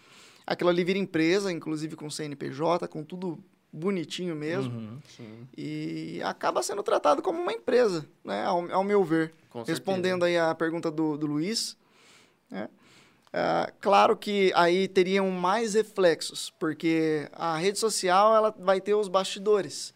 Aquilo 0.47 0.69
ali 0.69 0.85
vira 0.85 0.99
empresa, 0.99 1.51
inclusive 1.51 1.97
com 1.97 2.11
CNPJ, 2.11 2.87
com 2.87 3.03
tudo 3.03 3.43
bonitinho 3.77 4.35
mesmo. 4.35 5.01
Uhum, 5.19 5.47
e 5.57 6.21
acaba 6.25 6.63
sendo 6.63 6.83
tratado 6.83 7.21
como 7.21 7.41
uma 7.41 7.53
empresa, 7.53 8.07
né? 8.25 8.45
Ao, 8.45 8.73
ao 8.73 8.85
meu 8.85 9.05
ver. 9.05 9.35
Com 9.51 9.63
Respondendo 9.63 10.23
certeza. 10.23 10.45
aí 10.45 10.51
a 10.51 10.55
pergunta 10.55 10.91
do, 10.91 11.17
do 11.17 11.27
Luiz, 11.27 11.77
né? 12.51 12.69
É, 13.33 13.71
claro 13.81 14.17
que 14.17 14.51
aí 14.55 14.89
teriam 14.89 15.31
mais 15.31 15.75
reflexos, 15.75 16.51
porque 16.59 17.29
a 17.33 17.57
rede 17.59 17.79
social 17.79 18.35
ela 18.35 18.55
vai 18.59 18.81
ter 18.81 18.95
os 18.95 19.09
bastidores. 19.09 19.95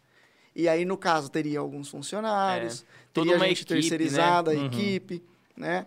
E 0.54 0.68
aí, 0.68 0.84
no 0.84 0.98
caso, 0.98 1.30
teria 1.30 1.60
alguns 1.60 1.88
funcionários, 1.88 2.82
é, 2.82 2.84
teria 3.14 3.36
uma 3.36 3.46
gente 3.46 3.62
equipe, 3.62 3.80
terceirizada, 3.80 4.52
né? 4.52 4.58
a 4.58 4.60
uhum. 4.60 4.66
equipe, 4.66 5.22
né? 5.56 5.86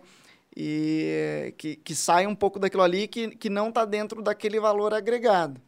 E 0.56 1.54
que, 1.56 1.76
que 1.76 1.94
sai 1.94 2.26
um 2.26 2.34
pouco 2.34 2.58
daquilo 2.58 2.82
ali 2.82 3.06
que, 3.06 3.36
que 3.36 3.50
não 3.50 3.68
está 3.68 3.84
dentro 3.84 4.22
daquele 4.22 4.58
valor 4.58 4.94
agregado 4.94 5.60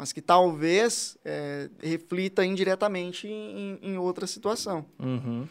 mas 0.00 0.14
que 0.14 0.22
talvez 0.22 1.18
é, 1.22 1.68
reflita 1.78 2.42
indiretamente 2.42 3.28
em, 3.28 3.78
em 3.82 3.98
outra 3.98 4.26
situação. 4.26 4.86
Uhum. 4.98 5.46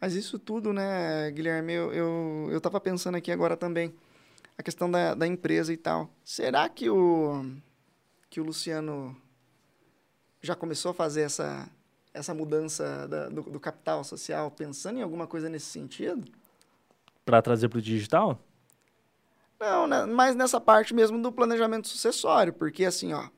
Mas 0.00 0.14
isso 0.14 0.38
tudo, 0.38 0.72
né, 0.72 1.28
Guilherme, 1.32 1.72
eu, 1.72 1.92
eu, 1.92 2.48
eu 2.52 2.60
tava 2.60 2.80
pensando 2.80 3.16
aqui 3.16 3.32
agora 3.32 3.56
também, 3.56 3.92
a 4.56 4.62
questão 4.62 4.88
da, 4.88 5.12
da 5.14 5.26
empresa 5.26 5.72
e 5.72 5.76
tal. 5.76 6.08
Será 6.24 6.68
que 6.68 6.88
o, 6.88 7.44
que 8.30 8.40
o 8.40 8.44
Luciano 8.44 9.16
já 10.40 10.54
começou 10.54 10.92
a 10.92 10.94
fazer 10.94 11.22
essa, 11.22 11.68
essa 12.14 12.32
mudança 12.32 13.08
da, 13.08 13.28
do, 13.28 13.42
do 13.42 13.58
capital 13.58 14.04
social, 14.04 14.52
pensando 14.52 15.00
em 15.00 15.02
alguma 15.02 15.26
coisa 15.26 15.48
nesse 15.48 15.66
sentido? 15.66 16.30
Para 17.24 17.42
trazer 17.42 17.68
para 17.68 17.80
o 17.80 17.82
digital? 17.82 18.40
Não, 19.58 19.88
né, 19.88 20.06
mas 20.06 20.36
nessa 20.36 20.60
parte 20.60 20.94
mesmo 20.94 21.20
do 21.20 21.32
planejamento 21.32 21.88
sucessório, 21.88 22.52
porque 22.52 22.84
assim, 22.84 23.12
ó, 23.12 23.28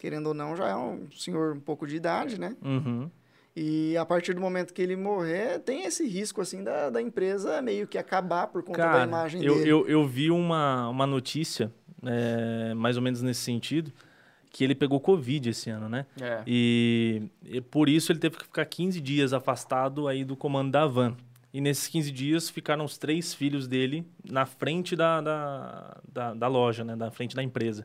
querendo 0.00 0.28
ou 0.28 0.34
não, 0.34 0.56
já 0.56 0.68
é 0.68 0.74
um 0.74 1.08
senhor 1.12 1.54
um 1.54 1.60
pouco 1.60 1.86
de 1.86 1.94
idade, 1.94 2.40
né? 2.40 2.56
Uhum. 2.64 3.10
E 3.54 3.96
a 3.96 4.06
partir 4.06 4.32
do 4.32 4.40
momento 4.40 4.72
que 4.72 4.80
ele 4.80 4.96
morrer, 4.96 5.58
tem 5.58 5.84
esse 5.84 6.08
risco, 6.08 6.40
assim, 6.40 6.64
da, 6.64 6.88
da 6.88 7.02
empresa 7.02 7.60
meio 7.60 7.86
que 7.86 7.98
acabar 7.98 8.46
por 8.46 8.62
conta 8.62 8.78
Cara, 8.78 8.98
da 9.00 9.04
imagem 9.04 9.44
eu, 9.44 9.56
dele. 9.56 9.68
eu, 9.68 9.86
eu 9.86 10.06
vi 10.06 10.30
uma, 10.30 10.88
uma 10.88 11.06
notícia, 11.06 11.70
é, 12.02 12.72
mais 12.74 12.96
ou 12.96 13.02
menos 13.02 13.20
nesse 13.20 13.42
sentido, 13.42 13.92
que 14.50 14.64
ele 14.64 14.74
pegou 14.74 14.98
Covid 14.98 15.50
esse 15.50 15.68
ano, 15.68 15.88
né? 15.88 16.06
É. 16.20 16.42
E, 16.46 17.22
e 17.44 17.60
por 17.60 17.88
isso 17.88 18.10
ele 18.10 18.18
teve 18.18 18.38
que 18.38 18.44
ficar 18.44 18.64
15 18.64 19.00
dias 19.00 19.32
afastado 19.32 20.08
aí 20.08 20.24
do 20.24 20.34
comando 20.34 20.70
da 20.70 20.86
van. 20.86 21.14
E 21.52 21.60
nesses 21.60 21.88
15 21.88 22.10
dias 22.12 22.48
ficaram 22.48 22.84
os 22.84 22.96
três 22.96 23.34
filhos 23.34 23.68
dele 23.68 24.06
na 24.24 24.46
frente 24.46 24.96
da, 24.96 25.20
da, 25.20 25.96
da, 26.10 26.34
da 26.34 26.46
loja, 26.46 26.84
né? 26.84 26.94
Na 26.94 27.10
frente 27.10 27.36
da 27.36 27.42
empresa. 27.42 27.84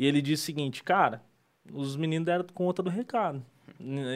E 0.00 0.06
ele 0.06 0.22
disse 0.22 0.44
o 0.44 0.46
seguinte, 0.46 0.82
cara, 0.82 1.22
os 1.70 1.94
meninos 1.94 2.24
deram 2.24 2.46
conta 2.54 2.82
do 2.82 2.88
recado. 2.88 3.44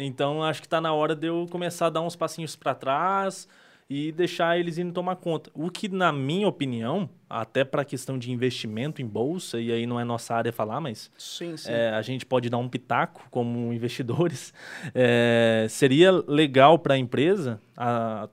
Então 0.00 0.42
acho 0.42 0.62
que 0.62 0.66
está 0.66 0.80
na 0.80 0.94
hora 0.94 1.14
de 1.14 1.26
eu 1.26 1.46
começar 1.50 1.88
a 1.88 1.90
dar 1.90 2.00
uns 2.00 2.16
passinhos 2.16 2.56
para 2.56 2.74
trás 2.74 3.46
e 3.88 4.10
deixar 4.10 4.58
eles 4.58 4.78
indo 4.78 4.94
tomar 4.94 5.16
conta. 5.16 5.50
O 5.52 5.70
que, 5.70 5.90
na 5.90 6.10
minha 6.10 6.48
opinião, 6.48 7.06
até 7.34 7.64
para 7.64 7.82
a 7.82 7.84
questão 7.84 8.16
de 8.16 8.30
investimento 8.30 9.02
em 9.02 9.06
bolsa, 9.06 9.60
e 9.60 9.72
aí 9.72 9.86
não 9.86 9.98
é 9.98 10.04
nossa 10.04 10.34
área 10.34 10.52
falar, 10.52 10.80
mas 10.80 11.10
Sim, 11.18 11.56
sim. 11.56 11.68
é, 11.68 11.90
a 11.90 12.00
gente 12.00 12.24
pode 12.24 12.48
dar 12.48 12.58
um 12.58 12.68
pitaco 12.68 13.26
como 13.30 13.72
investidores. 13.72 14.52
É, 14.96 15.66
seria 15.68 16.12
legal 16.26 16.78
para 16.78 16.94
a 16.94 16.98
empresa, 16.98 17.60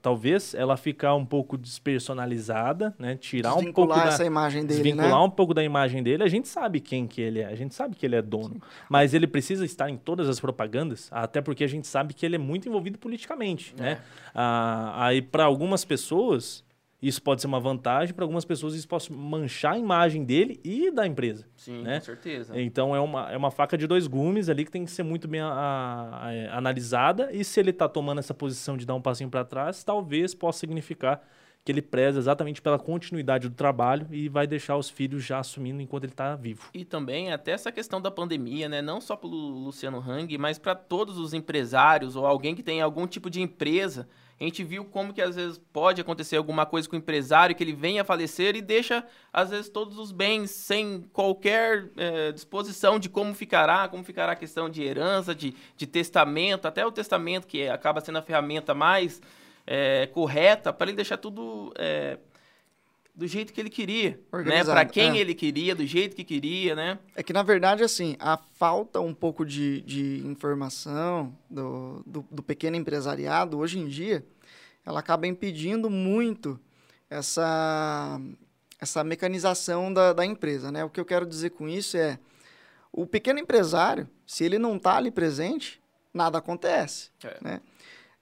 talvez, 0.00 0.54
ela 0.54 0.76
ficar 0.76 1.14
um 1.14 1.24
pouco 1.24 1.56
despersonalizada, 1.56 2.94
né? 2.98 3.16
Tirar 3.16 3.54
um 3.54 3.72
pouco 3.72 3.94
da, 3.94 4.04
essa 4.04 4.24
imagem 4.24 4.64
dele, 4.64 4.82
desvincular 4.82 5.18
né? 5.18 5.24
um 5.24 5.30
pouco 5.30 5.52
da 5.54 5.62
imagem 5.62 6.02
dele. 6.02 6.22
A 6.22 6.28
gente 6.28 6.46
sabe 6.46 6.78
quem 6.78 7.06
que 7.06 7.20
ele 7.20 7.40
é, 7.40 7.46
a 7.46 7.54
gente 7.54 7.74
sabe 7.74 7.96
que 7.96 8.04
ele 8.04 8.16
é 8.16 8.22
dono, 8.22 8.60
mas 8.88 9.14
ele 9.14 9.26
precisa 9.26 9.64
estar 9.64 9.88
em 9.90 9.96
todas 9.96 10.28
as 10.28 10.38
propagandas, 10.38 11.08
até 11.10 11.40
porque 11.40 11.64
a 11.64 11.68
gente 11.68 11.86
sabe 11.86 12.14
que 12.14 12.24
ele 12.24 12.36
é 12.36 12.38
muito 12.38 12.68
envolvido 12.68 12.98
politicamente, 12.98 13.74
né? 13.76 13.98
Ah, 14.34 15.06
aí 15.06 15.22
para 15.22 15.44
algumas 15.44 15.84
pessoas 15.84 16.64
isso 17.02 17.20
pode 17.20 17.40
ser 17.40 17.48
uma 17.48 17.58
vantagem, 17.58 18.14
para 18.14 18.24
algumas 18.24 18.44
pessoas 18.44 18.74
isso 18.74 18.86
pode 18.86 19.12
manchar 19.12 19.72
a 19.74 19.78
imagem 19.78 20.24
dele 20.24 20.60
e 20.62 20.90
da 20.90 21.04
empresa. 21.06 21.44
Sim, 21.56 21.82
né? 21.82 21.98
com 21.98 22.04
certeza. 22.04 22.60
Então 22.60 22.94
é 22.94 23.00
uma, 23.00 23.32
é 23.32 23.36
uma 23.36 23.50
faca 23.50 23.76
de 23.76 23.86
dois 23.88 24.06
gumes 24.06 24.48
ali 24.48 24.64
que 24.64 24.70
tem 24.70 24.84
que 24.84 24.90
ser 24.92 25.02
muito 25.02 25.26
bem 25.26 25.40
a- 25.40 25.48
a- 25.48 26.28
a- 26.28 26.56
analisada. 26.58 27.30
E 27.32 27.42
se 27.44 27.58
ele 27.58 27.70
está 27.70 27.88
tomando 27.88 28.18
essa 28.20 28.32
posição 28.32 28.76
de 28.76 28.86
dar 28.86 28.94
um 28.94 29.02
passinho 29.02 29.28
para 29.28 29.44
trás, 29.44 29.82
talvez 29.82 30.32
possa 30.34 30.60
significar 30.60 31.20
que 31.64 31.70
ele 31.70 31.80
preza 31.82 32.18
exatamente 32.18 32.60
pela 32.60 32.76
continuidade 32.76 33.48
do 33.48 33.54
trabalho 33.54 34.08
e 34.10 34.28
vai 34.28 34.48
deixar 34.48 34.76
os 34.76 34.90
filhos 34.90 35.22
já 35.24 35.38
assumindo 35.38 35.80
enquanto 35.80 36.02
ele 36.04 36.12
está 36.12 36.34
vivo. 36.34 36.68
E 36.74 36.84
também 36.84 37.32
até 37.32 37.52
essa 37.52 37.70
questão 37.70 38.00
da 38.00 38.10
pandemia, 38.10 38.68
né? 38.68 38.82
Não 38.82 39.00
só 39.00 39.14
pelo 39.14 39.36
Luciano 39.36 39.98
Hang, 40.00 40.36
mas 40.38 40.58
para 40.58 40.74
todos 40.74 41.18
os 41.18 41.32
empresários 41.32 42.16
ou 42.16 42.26
alguém 42.26 42.54
que 42.56 42.64
tem 42.64 42.80
algum 42.80 43.06
tipo 43.06 43.30
de 43.30 43.40
empresa. 43.40 44.08
A 44.40 44.44
gente 44.44 44.64
viu 44.64 44.84
como 44.84 45.12
que 45.12 45.22
às 45.22 45.36
vezes 45.36 45.58
pode 45.72 46.00
acontecer 46.00 46.36
alguma 46.36 46.66
coisa 46.66 46.88
com 46.88 46.96
o 46.96 46.98
empresário 46.98 47.54
que 47.54 47.62
ele 47.62 47.72
venha 47.72 48.02
a 48.02 48.04
falecer 48.04 48.56
e 48.56 48.60
deixa 48.60 49.04
às 49.32 49.50
vezes 49.50 49.68
todos 49.68 49.98
os 49.98 50.10
bens 50.10 50.50
sem 50.50 51.02
qualquer 51.12 51.90
eh, 51.96 52.32
disposição 52.32 52.98
de 52.98 53.08
como 53.08 53.34
ficará, 53.34 53.86
como 53.88 54.02
ficará 54.02 54.32
a 54.32 54.36
questão 54.36 54.68
de 54.68 54.82
herança, 54.82 55.34
de, 55.34 55.54
de 55.76 55.86
testamento, 55.86 56.66
até 56.66 56.84
o 56.84 56.90
testamento 56.90 57.46
que 57.46 57.68
acaba 57.68 58.00
sendo 58.00 58.18
a 58.18 58.22
ferramenta 58.22 58.74
mais 58.74 59.22
eh, 59.66 60.08
correta 60.12 60.72
para 60.72 60.88
ele 60.88 60.96
deixar 60.96 61.18
tudo 61.18 61.72
eh, 61.76 62.18
do 63.14 63.26
jeito 63.26 63.52
que 63.52 63.60
ele 63.60 63.68
queria, 63.68 64.10
né? 64.10 64.18
Organizado, 64.32 64.72
Para 64.72 64.84
quem 64.86 65.10
é. 65.12 65.18
ele 65.18 65.34
queria, 65.34 65.74
do 65.74 65.86
jeito 65.86 66.16
que 66.16 66.24
queria, 66.24 66.74
né? 66.74 66.98
É 67.14 67.22
que, 67.22 67.32
na 67.32 67.42
verdade, 67.42 67.82
assim, 67.82 68.16
a 68.18 68.38
falta 68.54 69.00
um 69.00 69.12
pouco 69.12 69.44
de, 69.44 69.82
de 69.82 70.26
informação 70.26 71.36
do, 71.48 72.02
do, 72.06 72.24
do 72.30 72.42
pequeno 72.42 72.76
empresariado, 72.76 73.58
hoje 73.58 73.78
em 73.78 73.86
dia, 73.86 74.24
ela 74.84 75.00
acaba 75.00 75.26
impedindo 75.26 75.90
muito 75.90 76.58
essa, 77.10 78.18
essa 78.80 79.04
mecanização 79.04 79.92
da, 79.92 80.14
da 80.14 80.24
empresa, 80.24 80.72
né? 80.72 80.82
O 80.82 80.88
que 80.90 80.98
eu 80.98 81.04
quero 81.04 81.26
dizer 81.26 81.50
com 81.50 81.68
isso 81.68 81.98
é, 81.98 82.18
o 82.90 83.06
pequeno 83.06 83.38
empresário, 83.38 84.08
se 84.26 84.42
ele 84.42 84.58
não 84.58 84.76
está 84.76 84.96
ali 84.96 85.10
presente, 85.10 85.82
nada 86.14 86.38
acontece. 86.38 87.10
É. 87.22 87.36
né? 87.42 87.60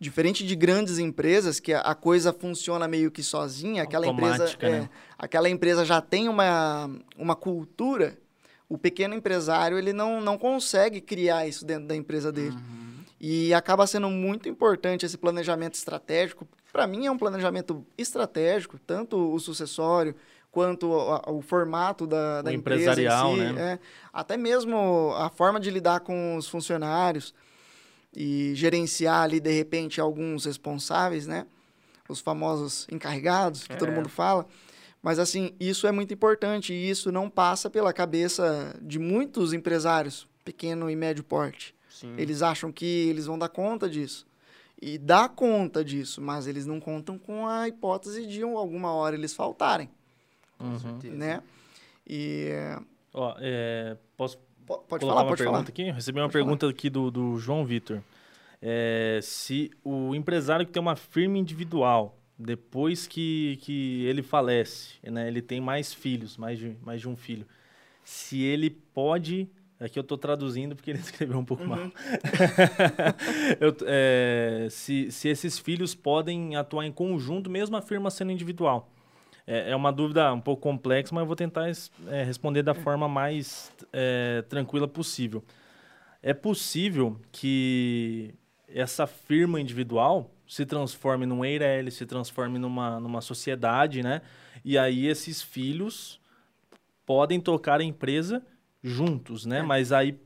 Diferente 0.01 0.47
de 0.47 0.57
grandes 0.57 0.99
empresas, 0.99 1.61
que 1.61 1.75
a, 1.75 1.95
coisa 1.95 2.33
funciona 2.33 2.89
meio 2.89 3.11
que 3.11 3.23
sozinha, 3.23 3.83
aquela 3.83 4.07
empresa, 4.07 4.45
Automática, 4.45 4.67
é, 4.67 4.81
né? 4.81 4.91
aquela 5.19 5.51
empresa 5.51 5.85
já 5.85 6.01
tem 6.01 6.27
uma, 6.27 6.91
uma 7.19 7.37
cultura, 7.37 8.17
o 8.67 8.79
pequeno 8.79 9.15
empresário 9.15 9.77
ele 9.77 9.93
não, 9.93 10.19
não 10.19 10.39
consegue 10.39 11.03
criar 11.03 11.47
isso 11.47 11.67
dentro 11.67 11.87
da 11.87 11.95
empresa 11.95 12.33
dele. 12.33 12.57
E 13.21 13.53
acaba 13.53 13.87
sendo 13.87 14.09
muito 14.09 14.49
importante 14.49 15.05
esse 15.05 15.19
planejamento 15.19 15.75
estratégico. 15.75 16.49
Para 16.73 16.87
mim 16.87 17.05
é 17.05 17.11
um 17.11 17.19
planejamento 17.19 17.85
estratégico, 17.99 18.79
tanto 18.79 19.35
o 19.35 19.39
sucessório 19.39 20.15
quanto 20.51 20.91
o, 20.91 21.43
formato 21.43 22.07
da, 22.07 22.41
da 22.41 22.51
O 22.51 22.55
empresa 22.55 22.93
empresarial, 22.93 23.33
em 23.33 23.49
si, 23.49 23.53
né? 23.53 23.73
é. 23.73 23.79
até 24.13 24.39
mesmo 24.39 25.13
a 25.17 25.29
forma 25.29 25.61
de 25.61 25.71
lidar 25.71 26.01
com 26.01 26.37
os 26.37 26.49
funcionários 26.49 27.35
e 28.15 28.53
gerenciar 28.55 29.23
ali 29.23 29.41
de 29.41 29.53
repente 29.53 30.01
alguns 30.01 30.45
responsáveis, 30.45 31.27
né? 31.27 31.47
Os 32.09 32.21
famosos 32.21 32.87
encarregados 32.91 33.67
que 33.67 33.77
todo 33.77 33.91
É. 33.91 33.95
mundo 33.95 34.09
fala. 34.09 34.47
Mas 35.03 35.19
assim, 35.19 35.55
isso 35.59 35.87
é 35.87 35.93
muito 35.93 36.13
importante 36.13 36.73
e 36.73 36.91
isso 36.91 37.11
não 37.13 37.31
passa 37.31 37.71
pela 37.71 37.93
cabeça 37.93 38.77
de 38.83 38.99
muitos 38.99 39.53
empresários 39.53 40.27
pequeno 40.45 40.91
e 40.91 40.97
médio 40.97 41.23
porte. 41.25 41.75
Sim. 41.89 42.15
Eles 42.19 42.43
acham 42.43 42.71
que 42.73 42.85
eles 43.09 43.27
vão 43.27 43.39
dar 43.39 43.49
conta 43.49 43.89
disso. 43.89 44.27
E 44.83 44.97
dá 44.99 45.29
conta 45.29 45.85
disso, 45.85 46.21
mas 46.21 46.47
eles 46.47 46.67
não 46.67 46.81
contam 46.81 47.19
com 47.19 47.47
a 47.47 47.69
hipótese 47.69 48.27
de 48.27 48.43
um- 48.45 48.57
alguma 48.59 48.93
hora 48.93 49.15
eles 49.15 49.35
faltarem, 49.35 49.91
Com 50.59 50.79
certeza. 50.79 51.15
né? 51.15 51.43
E 52.07 52.49
é, 52.51 52.79
Ó, 53.13 53.35
é, 53.39 53.97
posso 54.17 54.39
po- 54.39 54.45
pode 54.79 54.89
colocar 54.89 55.07
falar, 55.07 55.21
uma 55.23 55.29
pode 55.29 55.39
pergunta 55.39 55.59
falar. 55.59 55.69
aqui? 55.69 55.91
Recebi 55.91 56.19
uma 56.19 56.25
Pode 56.27 56.33
falar. 56.33 56.45
pergunta 56.45 56.69
aqui 56.69 56.91
do, 56.91 57.11
do 57.11 57.37
João 57.39 57.65
Vitor. 57.65 58.01
É, 58.63 59.21
se 59.23 59.71
o 59.85 60.15
empresário 60.15 60.67
que 60.67 60.73
tem 60.73 60.81
uma 60.81 60.97
firma 60.97 61.39
individual, 61.39 62.19
depois 62.39 63.07
que, 63.07 63.59
que 63.63 64.05
ele 64.05 64.23
falece, 64.23 64.95
né, 65.03 65.29
ele 65.29 65.41
tem 65.43 65.61
mais 65.61 65.93
filhos, 65.95 66.37
mais 66.37 66.59
de, 66.59 66.77
mais 66.83 67.01
de 67.01 67.09
um 67.09 67.17
filho, 67.17 67.47
se 68.05 68.43
ele 68.43 68.71
pode. 68.71 69.49
Aqui 69.79 69.99
eu 69.99 70.03
estou 70.03 70.19
traduzindo 70.19 70.77
porque 70.77 70.91
ele 70.91 70.99
escreveu 71.01 71.39
um 71.39 71.45
pouco 71.45 71.63
Uhum. 71.63 71.69
mal. 71.71 71.79
Eu- 73.61 73.77
é, 73.87 74.69
se, 74.71 75.11
se 75.11 75.29
esses 75.29 75.59
filhos 75.59 75.95
podem 75.95 76.55
atuar 76.57 76.85
em 76.87 76.93
conjunto, 76.93 77.49
mesmo 77.51 77.77
a 77.77 77.83
firma 77.83 78.11
sendo 78.11 78.31
individual. 78.33 78.91
É, 79.47 79.71
é 79.71 79.77
uma 79.77 79.93
dúvida 79.93 80.33
um 80.33 80.41
pouco 80.41 80.63
complexa, 80.63 81.15
mas 81.15 81.23
eu 81.23 81.27
vou 81.27 81.37
tentar 81.37 81.71
é, 82.09 82.23
responder 82.23 82.63
da 82.63 82.75
forma 82.75 83.09
mais 83.09 83.73
é, 83.93 84.43
tranquila 84.49 84.87
possível. 84.87 85.45
É 86.23 86.35
possível 86.35 87.19
que 87.33 88.35
essa 88.69 89.07
firma 89.07 89.61
individual 89.61 90.31
se 90.47 90.67
transforme 90.67 91.27
num 91.27 91.45
EIRELI, 91.45 91.91
se 91.91 92.05
transforme 92.05 92.59
numa, 92.59 92.99
numa 92.99 93.21
sociedade, 93.21 94.03
né? 94.03 94.21
E 94.65 94.77
aí 94.77 95.07
esses 95.07 95.41
filhos 95.41 96.21
podem 97.07 97.41
tocar 97.41 97.81
a 97.81 97.85
empresa 97.85 98.43
juntos, 98.83 99.47
né? 99.47 99.63
Mas 99.63 99.93
aí, 99.93 100.19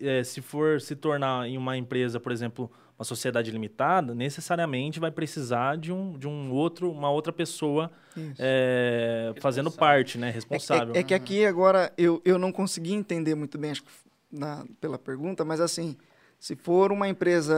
eh, 0.00 0.24
se 0.24 0.40
for 0.40 0.80
se 0.80 0.94
tornar 0.94 1.48
em 1.48 1.56
uma 1.56 1.76
empresa, 1.76 2.20
por 2.20 2.32
exemplo, 2.32 2.70
uma 3.02 3.04
sociedade 3.04 3.50
limitada, 3.50 4.14
necessariamente 4.14 5.00
vai 5.00 5.10
precisar 5.10 5.76
de 5.76 5.92
um, 5.92 6.16
de 6.16 6.28
um 6.28 6.52
outro, 6.52 6.88
uma 6.90 7.10
outra 7.10 7.32
pessoa 7.32 7.90
eh, 8.38 9.34
fazendo 9.40 9.70
parte, 9.70 10.16
né? 10.18 10.28
É- 10.28 10.30
Responsável. 10.30 10.94
É, 10.94 11.00
é 11.00 11.02
que 11.02 11.12
aqui 11.14 11.44
agora 11.44 11.92
eu, 11.98 12.22
eu 12.24 12.38
não 12.38 12.52
consegui 12.52 12.92
entender 12.94 13.34
muito 13.34 13.58
bem 13.58 13.72
acho 13.72 13.82
que 13.82 13.90
na- 14.30 14.64
pela 14.80 14.98
pergunta, 14.98 15.44
mas 15.44 15.60
assim, 15.60 15.96
se 16.38 16.54
for 16.56 16.92
uma 16.92 17.08
empresa, 17.08 17.54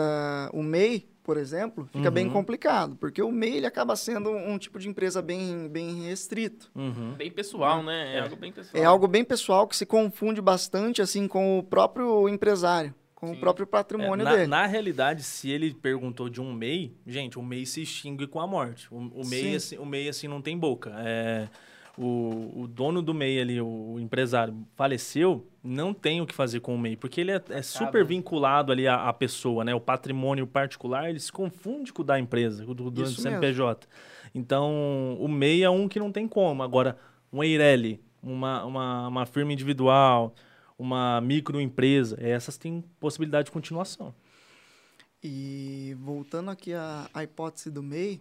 o 0.52 0.62
MEI, 0.62 1.06
por 1.22 1.36
exemplo, 1.36 1.88
fica 1.92 2.10
bem 2.10 2.26
Uhum. 2.26 2.32
complicado, 2.32 2.96
porque 2.96 3.22
o 3.22 3.30
MEI 3.30 3.58
ele 3.58 3.66
acaba 3.66 3.94
sendo 3.96 4.30
um 4.30 4.58
tipo 4.58 4.78
de 4.78 4.88
empresa 4.88 5.20
bem, 5.22 5.68
bem 5.68 6.02
restrito. 6.04 6.70
Uhum. 6.74 7.14
Bem 7.16 7.30
pessoal, 7.30 7.82
né? 7.82 8.14
É, 8.14 8.16
É. 8.16 8.20
algo 8.20 8.36
bem 8.36 8.52
pessoal. 8.52 8.82
É 8.82 8.86
algo 8.86 9.06
bem 9.08 9.24
pessoal 9.24 9.66
que 9.68 9.76
se 9.76 9.86
confunde 9.86 10.40
bastante 10.40 11.00
assim 11.02 11.28
com 11.28 11.58
o 11.58 11.62
próprio 11.62 12.28
empresário, 12.28 12.94
com 13.24 13.32
o 13.32 13.34
Sim. 13.34 13.40
próprio 13.40 13.64
É, 13.64 13.66
patrimônio 13.66 14.24
na, 14.24 14.34
dele. 14.34 14.46
na 14.46 14.66
realidade, 14.66 15.22
se 15.22 15.50
ele 15.50 15.72
perguntou 15.74 16.28
de 16.28 16.40
um 16.40 16.52
MEI, 16.52 16.92
gente, 17.06 17.38
o 17.38 17.42
MEI 17.42 17.66
se 17.66 17.82
extingue 17.82 18.26
com 18.26 18.40
a 18.40 18.46
morte. 18.46 18.86
O, 18.90 18.96
o, 18.96 19.26
MEI, 19.26 19.42
Sim. 19.42 19.54
assim, 19.56 19.78
o 19.78 19.86
MEI, 19.86 20.08
assim, 20.08 20.28
não 20.28 20.40
tem 20.40 20.56
boca. 20.58 20.92
É, 20.98 21.48
o, 21.96 22.62
o 22.62 22.68
dono 22.68 23.00
do 23.00 23.14
MEI 23.14 23.40
ali, 23.40 23.60
o, 23.60 23.94
o 23.94 24.00
empresário, 24.00 24.54
faleceu, 24.76 25.46
não 25.62 25.94
tem 25.94 26.20
o 26.20 26.26
que 26.26 26.34
fazer 26.34 26.60
com 26.60 26.74
o 26.74 26.78
MEI, 26.78 26.96
porque 26.96 27.20
ele 27.20 27.30
é, 27.30 27.40
é 27.50 27.62
super 27.62 28.04
vinculado 28.04 28.72
ali 28.72 28.86
à, 28.86 29.08
à 29.08 29.12
pessoa, 29.12 29.64
né? 29.64 29.74
O 29.74 29.80
patrimônio 29.80 30.46
particular, 30.46 31.08
ele 31.08 31.20
se 31.20 31.32
confunde 31.32 31.92
com 31.92 32.02
o 32.02 32.04
da 32.04 32.18
empresa, 32.18 32.64
com 32.64 32.72
o 32.72 32.74
do, 32.74 32.90
do 32.90 33.06
CNPJ. 33.06 33.86
Então, 34.34 35.16
o 35.20 35.28
MEI 35.28 35.62
é 35.62 35.70
um 35.70 35.88
que 35.88 36.00
não 36.00 36.10
tem 36.10 36.26
como. 36.26 36.62
Agora, 36.62 36.96
um 37.32 37.42
Eireli, 37.42 38.00
uma, 38.22 38.64
uma, 38.64 39.08
uma 39.08 39.26
firma 39.26 39.52
individual, 39.52 40.34
uma 40.78 41.20
microempresa, 41.20 42.16
essas 42.20 42.56
têm 42.56 42.82
possibilidade 42.98 43.46
de 43.46 43.52
continuação. 43.52 44.14
E 45.22 45.96
voltando 46.00 46.50
aqui 46.50 46.74
à, 46.74 47.08
à 47.14 47.22
hipótese 47.24 47.70
do 47.70 47.82
MEI, 47.82 48.20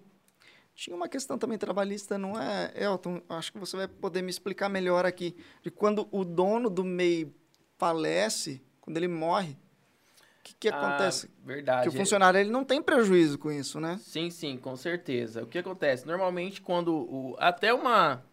tinha 0.75 0.95
uma 0.95 1.07
questão 1.07 1.37
também 1.37 1.57
trabalhista, 1.57 2.17
não 2.17 2.39
é, 2.39 2.71
Elton? 2.75 3.21
Acho 3.29 3.51
que 3.51 3.59
você 3.59 3.75
vai 3.77 3.87
poder 3.87 4.21
me 4.21 4.29
explicar 4.29 4.69
melhor 4.69 5.05
aqui. 5.05 5.35
De 5.61 5.69
quando 5.69 6.07
o 6.11 6.23
dono 6.23 6.69
do 6.69 6.83
MEI 6.83 7.31
falece, 7.77 8.61
quando 8.81 8.97
ele 8.97 9.07
morre, 9.07 9.51
o 9.51 10.43
que, 10.43 10.53
que 10.55 10.69
ah, 10.69 10.77
acontece? 10.77 11.29
Verdade. 11.45 11.83
Que 11.83 11.89
o 11.89 11.97
funcionário 11.97 12.39
ele 12.39 12.49
não 12.49 12.65
tem 12.65 12.81
prejuízo 12.81 13.37
com 13.37 13.51
isso, 13.51 13.79
né? 13.79 13.99
Sim, 14.01 14.29
sim, 14.29 14.57
com 14.57 14.75
certeza. 14.75 15.43
O 15.43 15.47
que 15.47 15.57
acontece? 15.57 16.05
Normalmente, 16.05 16.61
quando 16.61 16.93
o, 16.93 17.35
até 17.39 17.73
uma 17.73 18.23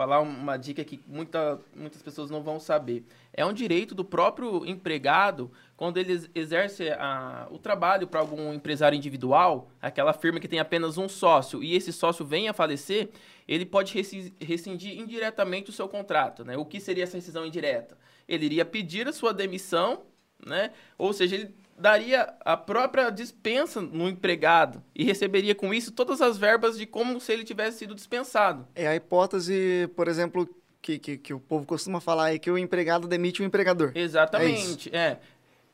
falar 0.00 0.22
uma 0.22 0.56
dica 0.56 0.82
que 0.82 0.98
muita, 1.06 1.60
muitas 1.76 2.00
pessoas 2.00 2.30
não 2.30 2.42
vão 2.42 2.58
saber. 2.58 3.04
É 3.34 3.44
um 3.44 3.52
direito 3.52 3.94
do 3.94 4.02
próprio 4.02 4.64
empregado, 4.64 5.52
quando 5.76 5.98
ele 5.98 6.26
exerce 6.34 6.88
a, 6.92 7.46
o 7.50 7.58
trabalho 7.58 8.06
para 8.06 8.18
algum 8.18 8.54
empresário 8.54 8.96
individual, 8.96 9.70
aquela 9.78 10.14
firma 10.14 10.40
que 10.40 10.48
tem 10.48 10.58
apenas 10.58 10.96
um 10.96 11.06
sócio, 11.06 11.62
e 11.62 11.76
esse 11.76 11.92
sócio 11.92 12.24
vem 12.24 12.48
a 12.48 12.54
falecer, 12.54 13.10
ele 13.46 13.66
pode 13.66 13.94
rescindir 14.40 14.98
indiretamente 14.98 15.68
o 15.68 15.72
seu 15.72 15.86
contrato. 15.86 16.46
Né? 16.46 16.56
O 16.56 16.64
que 16.64 16.80
seria 16.80 17.04
essa 17.04 17.18
rescisão 17.18 17.44
indireta? 17.44 17.98
Ele 18.26 18.46
iria 18.46 18.64
pedir 18.64 19.06
a 19.06 19.12
sua 19.12 19.34
demissão, 19.34 20.00
né? 20.46 20.70
ou 20.96 21.12
seja, 21.12 21.36
ele 21.36 21.54
daria 21.80 22.34
a 22.44 22.56
própria 22.56 23.10
dispensa 23.10 23.80
no 23.80 24.08
empregado 24.08 24.82
e 24.94 25.02
receberia 25.02 25.54
com 25.54 25.72
isso 25.72 25.90
todas 25.90 26.20
as 26.20 26.36
verbas 26.36 26.76
de 26.76 26.86
como 26.86 27.20
se 27.20 27.32
ele 27.32 27.42
tivesse 27.42 27.78
sido 27.78 27.94
dispensado. 27.94 28.68
É 28.74 28.86
a 28.86 28.94
hipótese, 28.94 29.90
por 29.96 30.06
exemplo, 30.06 30.48
que, 30.82 30.98
que, 30.98 31.16
que 31.16 31.34
o 31.34 31.40
povo 31.40 31.64
costuma 31.64 32.00
falar 32.00 32.26
aí, 32.26 32.38
que 32.38 32.50
o 32.50 32.58
empregado 32.58 33.08
demite 33.08 33.42
o 33.42 33.44
empregador. 33.44 33.92
Exatamente, 33.94 34.90
é, 34.94 34.98
é. 34.98 35.20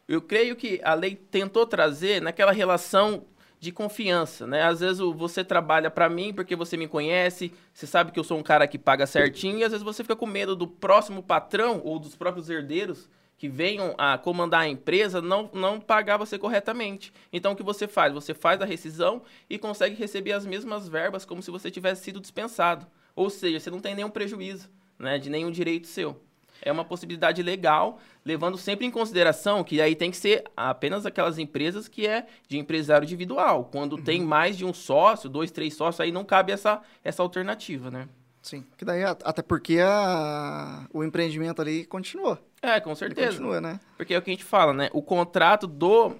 Eu 0.09 0.23
creio 0.23 0.55
que 0.55 0.81
a 0.85 0.95
lei 0.95 1.17
tentou 1.17 1.67
trazer 1.67 2.23
naquela 2.23 2.53
relação 2.53 3.25
de 3.59 3.73
confiança, 3.73 4.47
né? 4.47 4.63
Às 4.63 4.79
vezes 4.81 4.99
você 4.99 5.43
trabalha 5.43 5.91
para 5.91 6.09
mim 6.09 6.33
porque 6.33 6.55
você 6.55 6.77
me 6.77 6.87
conhece, 6.87 7.53
você 7.75 7.87
sabe 7.87 8.13
que 8.13 8.21
eu 8.21 8.23
sou 8.23 8.39
um 8.39 8.43
cara 8.43 8.69
que 8.69 8.79
paga 8.79 9.07
certinho, 9.07 9.59
e 9.59 9.65
às 9.65 9.73
vezes 9.73 9.85
você 9.85 10.05
fica 10.05 10.15
com 10.15 10.27
medo 10.27 10.55
do 10.55 10.69
próximo 10.69 11.23
patrão 11.23 11.81
ou 11.83 11.99
dos 11.99 12.15
próprios 12.15 12.49
herdeiros 12.49 13.09
que 13.39 13.49
venham 13.49 13.95
a 13.99 14.17
comandar 14.17 14.63
a 14.63 14.69
empresa 14.69 15.21
não, 15.21 15.51
não 15.53 15.81
pagar 15.81 16.17
você 16.17 16.39
corretamente. 16.39 17.13
Então, 17.33 17.53
o 17.53 17.57
que 17.57 17.63
você 17.63 17.87
faz? 17.87 18.13
Você 18.13 18.33
faz 18.33 18.61
a 18.61 18.65
rescisão 18.65 19.23
e 19.49 19.59
consegue 19.59 19.95
receber 19.95 20.33
as 20.33 20.47
mesmas 20.47 20.89
verbas 20.89 21.25
como 21.25 21.43
se 21.43 21.51
você 21.51 21.71
tivesse 21.71 22.05
sido 22.05 22.21
dispensado. 22.21 22.87
Ou 23.15 23.29
seja, 23.29 23.61
você 23.61 23.71
não 23.71 23.81
tem 23.81 23.95
nenhum 23.95 24.11
prejuízo 24.11 24.71
né, 24.99 25.19
de 25.19 25.29
nenhum 25.29 25.51
direito 25.51 25.87
seu. 25.87 26.21
É 26.63 26.73
uma 26.73 26.85
possibilidade 26.85 27.43
legal, 27.43 28.01
levando 28.25 28.57
sempre 28.57 28.87
em 28.87 28.91
consideração 28.91 29.63
que 29.63 29.81
aí 29.81 29.95
tem 29.95 30.11
que 30.11 30.17
ser 30.17 30.45
apenas 30.57 31.05
aquelas 31.05 31.39
empresas 31.39 31.87
que 31.87 32.07
é 32.07 32.27
de 32.49 32.59
empresário 32.59 33.05
individual. 33.05 33.69
Quando 33.71 33.97
uhum. 33.97 34.03
tem 34.03 34.23
mais 34.23 34.57
de 34.57 34.65
um 34.65 34.73
sócio, 34.73 35.29
dois, 35.29 35.51
três 35.51 35.75
sócios, 35.75 36.01
aí 36.01 36.11
não 36.11 36.25
cabe 36.25 36.53
essa, 36.53 36.81
essa 37.05 37.23
alternativa, 37.23 37.91
né? 37.91 38.09
Sim, 38.47 38.65
que 38.77 38.85
daí 38.85 39.03
até 39.03 39.43
porque 39.43 39.81
a, 39.81 40.87
o 40.95 41.03
empreendimento 41.03 41.61
ali 41.61 41.85
continuou. 41.85 42.39
É, 42.63 42.79
com 42.79 42.95
certeza. 42.95 43.21
Ele 43.23 43.31
continua, 43.39 43.61
né? 43.61 43.81
Porque 43.97 44.15
é 44.15 44.19
o 44.19 44.23
que 44.23 44.31
a 44.31 44.35
gente 44.35 44.45
fala, 44.45 44.73
né? 44.73 44.89
O 44.93 45.03
contrato 45.03 45.67
do 45.67 46.15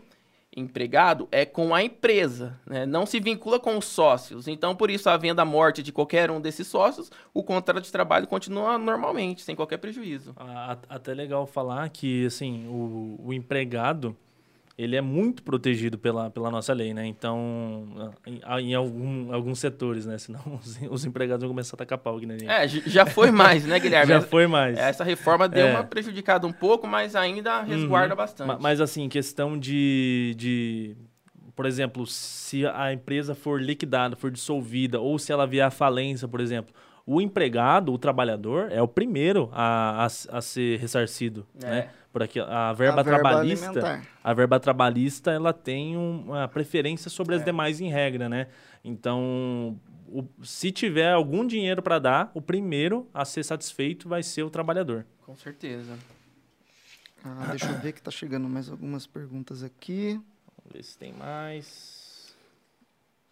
empregado 0.57 1.29
é 1.31 1.47
com 1.47 1.73
a 1.73 1.85
empresa, 1.85 2.59
né? 2.67 2.85
não 2.85 3.07
se 3.07 3.21
vincula 3.21 3.61
com 3.61 3.79
os 3.79 3.85
sócios. 3.85 4.49
Então, 4.49 4.75
por 4.75 4.91
isso, 4.91 5.09
havendo 5.09 5.39
a 5.39 5.45
morte 5.45 5.85
de 5.85 5.93
qualquer 5.93 6.29
um 6.29 6.41
desses 6.41 6.67
sócios, 6.67 7.13
o 7.33 7.45
contrato 7.45 7.85
de 7.85 7.93
trabalho 7.93 8.27
continua 8.27 8.77
normalmente, 8.77 9.43
sem 9.43 9.55
qualquer 9.55 9.77
prejuízo. 9.77 10.35
Até 10.89 11.15
legal 11.15 11.47
falar 11.47 11.89
que, 11.91 12.27
assim, 12.27 12.67
o, 12.67 13.21
o 13.23 13.33
empregado, 13.33 14.17
ele 14.79 14.95
é 14.95 15.01
muito 15.01 15.43
protegido 15.43 15.97
pela, 15.97 16.31
pela 16.31 16.51
nossa 16.51 16.75
lei, 16.75 16.93
né? 16.93 17.07
Então, 17.07 18.13
em, 18.27 18.41
em 18.61 18.75
algum, 18.75 19.33
alguns 19.33 19.59
setores, 19.59 20.05
né? 20.05 20.19
Senão 20.19 20.41
os, 20.63 20.79
os, 20.91 21.05
empregados 21.05 21.43
vão 21.43 21.51
começar 21.51 21.77
a 21.77 21.79
tacar 21.79 21.99
pau 21.99 22.17
aqui, 22.17 22.27
gente? 22.27 22.47
É, 22.47 22.69
já 22.69 23.07
foi 23.07 23.31
mais, 23.31 23.65
né, 23.65 23.79
Guilherme? 23.81 24.13
já 24.13 24.21
foi 24.21 24.47
mais. 24.47 24.77
Essa 24.77 25.03
reforma 25.03 25.49
deu 25.49 25.67
é. 25.67 25.71
uma 25.71 25.85
prejudicada 25.85 26.47
um 26.47 26.53
pouco, 26.53 26.87
mas 26.87 27.17
ainda 27.17 27.63
resguarda 27.63 28.13
uhum. 28.13 28.19
bastante. 28.19 28.61
Mas, 28.61 28.81
assim, 28.81 29.09
questão 29.09 29.59
de, 29.59 30.35
de... 30.37 30.97
Por 31.55 31.65
exemplo, 31.65 32.07
se 32.07 32.67
a 32.67 32.93
empresa 32.93 33.35
for 33.35 33.61
liquidada, 33.61 34.15
for 34.15 34.31
dissolvida, 34.31 35.01
ou 35.01 35.19
se 35.19 35.33
ela 35.33 35.47
vier 35.47 35.67
à 35.67 35.71
falência, 35.71 36.29
por 36.29 36.41
exemplo, 36.41 36.75
o 37.07 37.19
empregado, 37.19 37.95
o 37.95 37.99
trabalhador, 37.99 38.71
é 38.71 38.83
o 38.83 38.89
primeiro 38.89 39.49
a, 39.53 40.05
a, 40.05 40.37
a 40.37 40.43
ser 40.43 40.79
ressarcido, 40.81 41.47
é. 41.63 41.67
né? 41.67 41.89
Por 42.17 42.23
aqui 42.23 42.41
a 42.41 42.73
verba, 42.73 43.03
a 43.03 43.05
trabalhista 43.05 43.73
verba 43.73 44.03
a 44.25 44.33
verba 44.33 44.59
trabalhista 44.59 45.31
ela 45.33 45.53
tem 45.53 45.99
uma 45.99 46.49
preferência 46.49 47.11
sobre 47.11 47.35
é. 47.35 47.39
as 47.39 47.45
demais 47.45 47.79
em 47.79 47.91
regra 47.91 48.27
né? 48.27 48.49
Então 48.83 49.79
o, 50.09 50.25
se 50.43 50.73
tiver 50.73 51.13
algum 51.13 51.47
dinheiro 51.47 51.83
para 51.83 51.99
dar 51.99 52.31
o 52.33 52.41
primeiro 52.41 53.07
a 53.13 53.23
ser 53.27 53.45
satisfeito 53.45 54.09
vai 54.09 54.23
ser 54.23 54.45
o 54.45 54.49
trabalhador. 54.49 55.05
Com 55.27 55.37
certeza. 55.37 55.99
Ah, 57.23 57.49
deixa 57.51 57.67
eu 57.67 57.79
ver 57.81 57.93
que 57.93 58.01
tá 58.01 58.11
chegando 58.11 58.49
mais 58.49 58.71
algumas 58.71 59.07
perguntas 59.07 59.63
aqui. 59.63 60.19
Vamos 60.57 60.73
ver 60.73 60.83
se 60.85 60.97
tem 60.97 61.13
mais. 61.13 62.35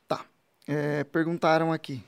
Tá. 0.07 0.27
É, 0.67 1.05
perguntaram 1.05 1.73
aqui. 1.73 2.05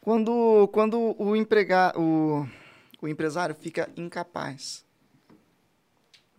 Quando 0.00 0.68
quando 0.68 1.16
o 1.18 1.34
empregado 1.34 1.98
o 2.00 2.59
o 3.00 3.08
empresário 3.08 3.54
fica 3.54 3.88
incapaz. 3.96 4.84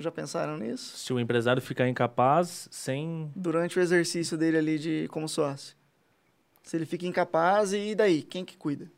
Já 0.02 0.12
pensaram 0.12 0.58
nisso? 0.58 0.98
Se 0.98 1.14
o 1.14 1.20
empresário 1.20 1.62
ficar 1.62 1.88
incapaz 1.88 2.68
sem. 2.72 3.32
Durante 3.36 3.78
o 3.78 3.82
exercício 3.82 4.38
dele 4.38 4.58
ali 4.58 4.80
de 4.80 5.08
como 5.10 5.30
sócio. 5.30 5.76
Se 6.64 6.76
ele 6.76 6.86
fica 6.86 7.06
incapaz, 7.06 7.74
e 7.74 7.94
daí? 7.94 8.22
Quem 8.22 8.44
que 8.44 8.58
cuida? 8.58 8.92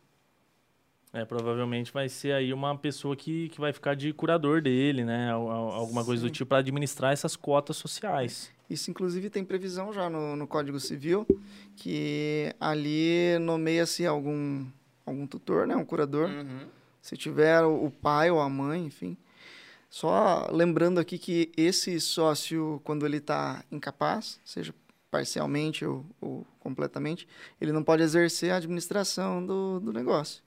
É, 1.11 1.23
provavelmente 1.25 1.91
vai 1.91 2.09
ser 2.09 2.33
aí 2.33 2.51
uma 2.53 2.75
pessoa 2.77 3.15
que, 3.15 3.49
que 3.49 3.59
vai 3.59 3.71
ficar 3.71 3.95
de 3.95 4.11
curador 4.13 4.61
dele, 4.61 5.05
né? 5.05 5.31
Alguma 5.31 6.01
Sim. 6.01 6.07
coisa 6.07 6.23
do 6.23 6.29
tipo 6.29 6.49
para 6.49 6.57
administrar 6.57 7.13
essas 7.13 7.35
cotas 7.35 7.77
sociais. 7.77 8.51
Isso, 8.69 8.89
inclusive, 8.89 9.29
tem 9.29 9.43
previsão 9.45 9.93
já 9.93 10.09
no, 10.09 10.35
no 10.35 10.47
Código 10.47 10.79
Civil, 10.79 11.27
que 11.75 12.53
ali 12.59 13.37
nomeia-se 13.39 14.05
algum, 14.05 14.65
algum 15.05 15.27
tutor, 15.27 15.67
né? 15.67 15.75
Um 15.75 15.85
curador. 15.85 16.29
Uhum 16.29 16.82
se 17.03 17.17
tiver 17.17 17.61
o 17.65 17.91
pai 17.91 18.31
ou 18.31 18.39
a 18.39 18.47
mãe, 18.47 18.85
enfim. 18.85 19.17
Só 19.89 20.47
lembrando 20.49 21.01
aqui 21.01 21.17
que 21.17 21.51
esse 21.57 21.99
sócio, 21.99 22.81
quando 22.85 23.05
ele 23.05 23.17
está 23.17 23.61
incapaz, 23.69 24.39
seja 24.45 24.73
parcialmente 25.11 25.85
ou, 25.85 26.05
ou, 26.21 26.47
completamente, 26.61 27.27
ele 27.59 27.73
não 27.73 27.83
pode 27.83 28.01
exercer 28.01 28.51
a 28.51 28.55
administração 28.55 29.45
do, 29.45 29.81
do 29.81 29.91
negócio. 29.91 30.41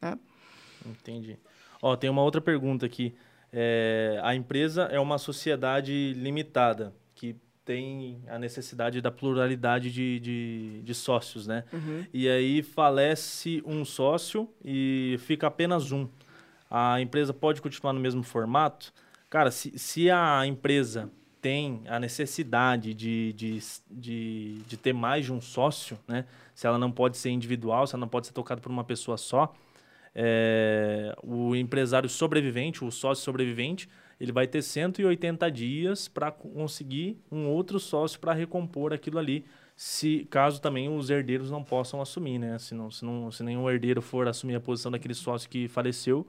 Né? 0.00 0.16
Entendi. 0.86 1.36
Ó, 1.82 1.96
tem 1.96 2.08
uma 2.08 2.22
outra 2.22 2.40
pergunta 2.40 2.86
aqui. 2.86 3.12
É, 3.52 4.20
a 4.22 4.36
empresa 4.36 4.84
é 4.84 5.00
uma 5.00 5.18
sociedade 5.18 6.14
limitada 6.14 6.94
tem 7.64 8.22
a 8.28 8.38
necessidade 8.38 9.00
da 9.00 9.10
pluralidade 9.10 9.90
de, 9.90 10.18
de, 10.20 10.82
de 10.82 10.94
sócios, 10.94 11.46
né? 11.46 11.64
Uhum. 11.72 12.04
E 12.12 12.28
aí 12.28 12.62
falece 12.62 13.62
um 13.64 13.84
sócio 13.84 14.48
e 14.64 15.16
fica 15.20 15.46
apenas 15.46 15.92
um. 15.92 16.08
A 16.70 17.00
empresa 17.00 17.32
pode 17.32 17.60
continuar 17.62 17.92
no 17.92 18.00
mesmo 18.00 18.22
formato? 18.22 18.92
Cara, 19.28 19.50
se, 19.50 19.78
se 19.78 20.10
a 20.10 20.46
empresa 20.46 21.10
tem 21.40 21.82
a 21.86 21.98
necessidade 21.98 22.94
de, 22.94 23.32
de, 23.32 23.58
de, 23.90 24.58
de 24.66 24.76
ter 24.76 24.92
mais 24.92 25.24
de 25.24 25.32
um 25.32 25.40
sócio, 25.40 25.98
né? 26.06 26.24
Se 26.54 26.66
ela 26.66 26.78
não 26.78 26.90
pode 26.90 27.16
ser 27.16 27.30
individual, 27.30 27.86
se 27.86 27.94
ela 27.94 28.00
não 28.00 28.08
pode 28.08 28.26
ser 28.26 28.32
tocada 28.32 28.60
por 28.60 28.70
uma 28.70 28.84
pessoa 28.84 29.16
só, 29.16 29.52
é, 30.14 31.14
o 31.22 31.56
empresário 31.56 32.08
sobrevivente, 32.08 32.84
o 32.84 32.90
sócio 32.90 33.24
sobrevivente, 33.24 33.88
ele 34.22 34.30
vai 34.30 34.46
ter 34.46 34.62
180 34.62 35.50
dias 35.50 36.06
para 36.06 36.30
conseguir 36.30 37.20
um 37.28 37.48
outro 37.48 37.80
sócio 37.80 38.20
para 38.20 38.32
recompor 38.32 38.92
aquilo 38.92 39.18
ali, 39.18 39.44
se 39.74 40.28
caso 40.30 40.62
também 40.62 40.88
os 40.88 41.10
herdeiros 41.10 41.50
não 41.50 41.64
possam 41.64 42.00
assumir, 42.00 42.38
né? 42.38 42.56
Se, 42.56 42.72
não, 42.72 42.88
se, 42.88 43.04
não, 43.04 43.32
se 43.32 43.42
nenhum 43.42 43.68
herdeiro 43.68 44.00
for 44.00 44.28
assumir 44.28 44.54
a 44.54 44.60
posição 44.60 44.92
daquele 44.92 45.12
sócio 45.12 45.50
que 45.50 45.66
faleceu, 45.66 46.24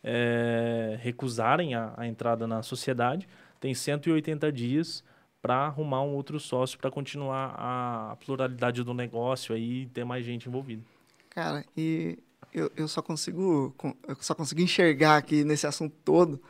é, 0.00 0.96
recusarem 1.00 1.74
a, 1.74 1.92
a 1.96 2.06
entrada 2.06 2.46
na 2.46 2.62
sociedade, 2.62 3.26
tem 3.58 3.74
180 3.74 4.52
dias 4.52 5.02
para 5.42 5.56
arrumar 5.56 6.02
um 6.02 6.14
outro 6.14 6.38
sócio 6.38 6.78
para 6.78 6.88
continuar 6.88 7.56
a 7.58 8.16
pluralidade 8.24 8.84
do 8.84 8.94
negócio 8.94 9.52
aí 9.52 9.82
e 9.82 9.86
ter 9.86 10.04
mais 10.04 10.24
gente 10.24 10.48
envolvida. 10.48 10.84
Cara, 11.30 11.64
e 11.76 12.16
eu, 12.52 12.70
eu 12.76 12.86
só 12.86 13.02
consigo 13.02 13.74
eu 14.06 14.16
só 14.20 14.36
consigo 14.36 14.60
enxergar 14.60 15.16
aqui 15.16 15.42
nesse 15.42 15.66
assunto 15.66 15.96
todo 16.04 16.40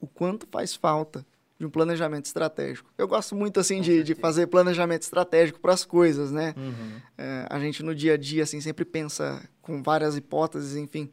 o 0.00 0.06
quanto 0.06 0.46
faz 0.50 0.74
falta 0.74 1.24
de 1.60 1.66
um 1.66 1.70
planejamento 1.70 2.24
estratégico. 2.24 2.90
Eu 2.96 3.06
gosto 3.06 3.36
muito 3.36 3.60
assim 3.60 3.82
de, 3.82 4.02
de, 4.02 4.14
fazer 4.14 4.46
planejamento 4.46 5.02
estratégico 5.02 5.60
para 5.60 5.74
as 5.74 5.84
coisas, 5.84 6.32
né? 6.32 6.54
Uhum. 6.56 7.00
É, 7.18 7.46
a 7.50 7.60
gente 7.60 7.82
no 7.82 7.94
dia 7.94 8.14
a 8.14 8.16
dia 8.16 8.44
assim 8.44 8.62
sempre 8.62 8.82
pensa 8.82 9.46
com 9.60 9.82
várias 9.82 10.16
hipóteses, 10.16 10.74
enfim. 10.74 11.12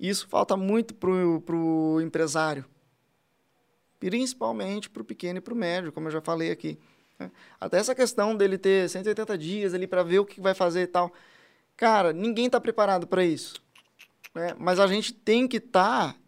Isso 0.00 0.26
falta 0.26 0.56
muito 0.56 0.94
pro 0.94 1.42
pro 1.42 2.00
empresário, 2.02 2.64
principalmente 4.00 4.88
para 4.88 5.02
o 5.02 5.04
pequeno 5.04 5.38
e 5.38 5.42
para 5.42 5.52
o 5.52 5.56
médio, 5.56 5.92
como 5.92 6.08
eu 6.08 6.12
já 6.12 6.20
falei 6.22 6.50
aqui. 6.50 6.78
Né? 7.18 7.30
Até 7.60 7.76
essa 7.76 7.94
questão 7.94 8.34
dele 8.34 8.56
ter 8.56 8.88
180 8.88 9.36
dias 9.36 9.74
ali 9.74 9.86
para 9.86 10.02
ver 10.02 10.18
o 10.18 10.24
que 10.24 10.40
vai 10.40 10.54
fazer 10.54 10.82
e 10.82 10.86
tal. 10.86 11.12
Cara, 11.76 12.10
ninguém 12.10 12.46
está 12.46 12.58
preparado 12.58 13.06
para 13.06 13.22
isso. 13.22 13.62
Né? 14.34 14.54
Mas 14.58 14.80
a 14.80 14.86
gente 14.86 15.12
tem 15.12 15.46
que 15.46 15.58
estar 15.58 16.14
tá 16.14 16.18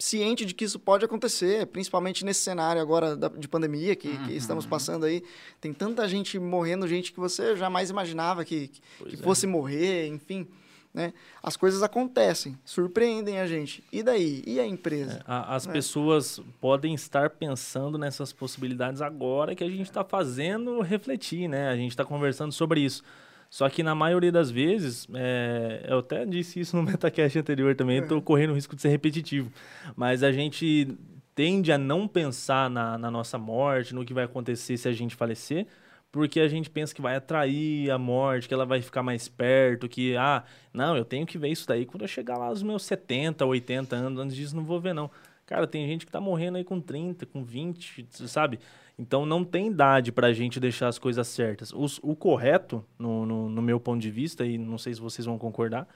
ciente 0.00 0.46
de 0.46 0.54
que 0.54 0.64
isso 0.64 0.78
pode 0.78 1.04
acontecer, 1.04 1.66
principalmente 1.66 2.24
nesse 2.24 2.40
cenário 2.40 2.80
agora 2.80 3.14
da, 3.14 3.28
de 3.28 3.46
pandemia 3.46 3.94
que, 3.94 4.08
uhum. 4.08 4.24
que, 4.24 4.32
estamos 4.32 4.64
passando 4.64 5.04
aí. 5.04 5.22
Tem 5.60 5.72
tanta 5.74 6.08
gente 6.08 6.38
morrendo, 6.38 6.88
gente 6.88 7.12
que 7.12 7.20
você 7.20 7.54
jamais 7.54 7.90
imaginava 7.90 8.44
que, 8.44 8.68
que, 8.68 8.80
que 9.10 9.16
fosse 9.18 9.44
é. 9.44 9.48
morrer, 9.48 10.08
enfim. 10.08 10.48
Né? 10.92 11.12
As 11.40 11.56
coisas 11.56 11.82
acontecem, 11.82 12.58
surpreendem 12.64 13.38
a 13.38 13.46
gente. 13.46 13.84
E 13.92 14.02
daí? 14.02 14.42
E 14.46 14.58
a 14.58 14.66
empresa? 14.66 15.18
É, 15.18 15.22
a, 15.26 15.54
as 15.54 15.68
é. 15.68 15.70
pessoas 15.72 16.40
podem 16.60 16.94
estar 16.94 17.30
pensando 17.30 17.96
nessas 17.96 18.32
possibilidades 18.32 19.00
agora 19.00 19.54
que 19.54 19.62
a 19.62 19.68
gente 19.68 19.82
está 19.82 20.02
fazendo 20.02 20.80
refletir, 20.80 21.46
né? 21.46 21.68
A 21.68 21.76
gente 21.76 21.90
está 21.90 22.04
conversando 22.04 22.52
sobre 22.52 22.80
isso. 22.80 23.04
Só 23.50 23.68
que 23.68 23.82
na 23.82 23.96
maioria 23.96 24.30
das 24.30 24.48
vezes, 24.48 25.08
é, 25.12 25.84
eu 25.88 25.98
até 25.98 26.24
disse 26.24 26.60
isso 26.60 26.76
no 26.76 26.84
Metacast 26.88 27.36
anterior 27.36 27.74
também, 27.74 27.98
estou 27.98 28.18
é. 28.18 28.22
correndo 28.22 28.50
o 28.50 28.54
risco 28.54 28.76
de 28.76 28.82
ser 28.82 28.88
repetitivo, 28.88 29.52
mas 29.96 30.22
a 30.22 30.30
gente 30.30 30.96
tende 31.34 31.72
a 31.72 31.78
não 31.78 32.06
pensar 32.06 32.70
na, 32.70 32.96
na 32.96 33.10
nossa 33.10 33.36
morte, 33.36 33.92
no 33.92 34.04
que 34.04 34.14
vai 34.14 34.24
acontecer 34.24 34.76
se 34.76 34.88
a 34.88 34.92
gente 34.92 35.16
falecer, 35.16 35.66
porque 36.12 36.38
a 36.38 36.48
gente 36.48 36.70
pensa 36.70 36.94
que 36.94 37.02
vai 37.02 37.16
atrair 37.16 37.90
a 37.90 37.98
morte, 37.98 38.46
que 38.46 38.54
ela 38.54 38.66
vai 38.66 38.80
ficar 38.82 39.02
mais 39.02 39.28
perto, 39.28 39.88
que, 39.88 40.16
ah, 40.16 40.44
não, 40.72 40.96
eu 40.96 41.04
tenho 41.04 41.26
que 41.26 41.38
ver 41.38 41.48
isso 41.48 41.66
daí 41.66 41.86
quando 41.86 42.02
eu 42.02 42.08
chegar 42.08 42.38
lá 42.38 42.46
aos 42.46 42.62
meus 42.62 42.84
70, 42.84 43.44
80 43.44 43.96
anos, 43.96 44.20
antes 44.20 44.36
disso 44.36 44.54
não 44.54 44.64
vou 44.64 44.80
ver 44.80 44.94
não. 44.94 45.10
Cara, 45.44 45.66
tem 45.66 45.84
gente 45.86 46.06
que 46.06 46.12
tá 46.12 46.20
morrendo 46.20 46.58
aí 46.58 46.64
com 46.64 46.80
30, 46.80 47.26
com 47.26 47.42
20, 47.42 48.06
sabe? 48.28 48.60
Então 49.00 49.24
não 49.24 49.42
tem 49.42 49.68
idade 49.68 50.12
para 50.12 50.26
a 50.26 50.32
gente 50.34 50.60
deixar 50.60 50.88
as 50.88 50.98
coisas 50.98 51.26
certas. 51.26 51.72
Os, 51.72 51.98
o 52.02 52.14
correto, 52.14 52.84
no, 52.98 53.24
no, 53.24 53.48
no, 53.48 53.62
meu 53.62 53.80
ponto 53.80 53.98
de 53.98 54.10
vista, 54.10 54.44
e 54.44 54.58
não 54.58 54.76
sei 54.76 54.92
se 54.92 55.00
vocês 55.00 55.24
vão 55.24 55.38
concordar, 55.38 55.88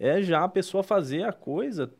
é 0.00 0.20
já 0.20 0.42
a 0.42 0.48
pessoa 0.48 0.82
fazer 0.82 1.22
a 1.22 1.32
coisa 1.32 1.92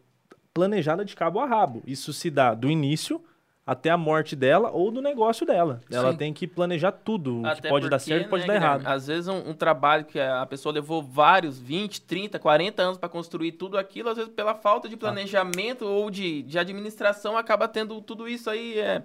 planejada 0.53 1.05
de 1.05 1.15
cabo 1.15 1.39
a 1.39 1.47
rabo. 1.47 1.85
Isso 1.87 2.13
se 2.13 2.29
dá 2.33 2.53
do 2.53 2.69
início 2.69 3.23
até 3.65 3.91
a 3.91 3.97
morte 3.97 4.35
dela 4.35 4.73
ou 4.73 4.91
do 4.91 5.01
negócio 5.01 5.47
dela. 5.47 5.81
Sim. 5.89 5.95
Ela 5.95 6.13
tem 6.15 6.33
que 6.33 6.49
planejar 6.49 6.91
tudo. 6.91 7.43
Até 7.47 7.61
que 7.61 7.69
pode 7.69 7.85
porque, 7.85 7.89
dar 7.89 7.99
certo, 8.01 8.29
pode 8.29 8.43
né, 8.43 8.49
dar 8.49 8.55
errado. 8.57 8.87
Às 8.89 9.07
vezes 9.07 9.29
um, 9.29 9.51
um, 9.51 9.55
trabalho 9.55 10.05
que 10.05 10.19
a 10.19 10.45
pessoa 10.47 10.73
levou 10.73 11.01
vários, 11.01 11.61
20, 11.61 12.01
30, 12.01 12.41
40 12.41 12.83
anos 12.83 12.99
para 12.99 13.09
construir 13.09 13.53
tudo 13.53 13.79
aquilo, 13.79 14.09
às 14.09 14.17
vezes 14.17 14.33
pela 14.33 14.57
falta 14.57 14.89
de 14.89 14.97
ah. 14.97 14.99
planejamento 14.99 15.85
ah. 15.85 15.91
ou 15.91 16.11
de, 16.11 16.43
de 16.43 16.59
administração 16.59 17.39
acaba 17.39 17.69
tendo 17.69 18.01
tudo 18.01 18.29
isso 18.29 18.51
aí 18.51 18.77
é, 18.77 19.05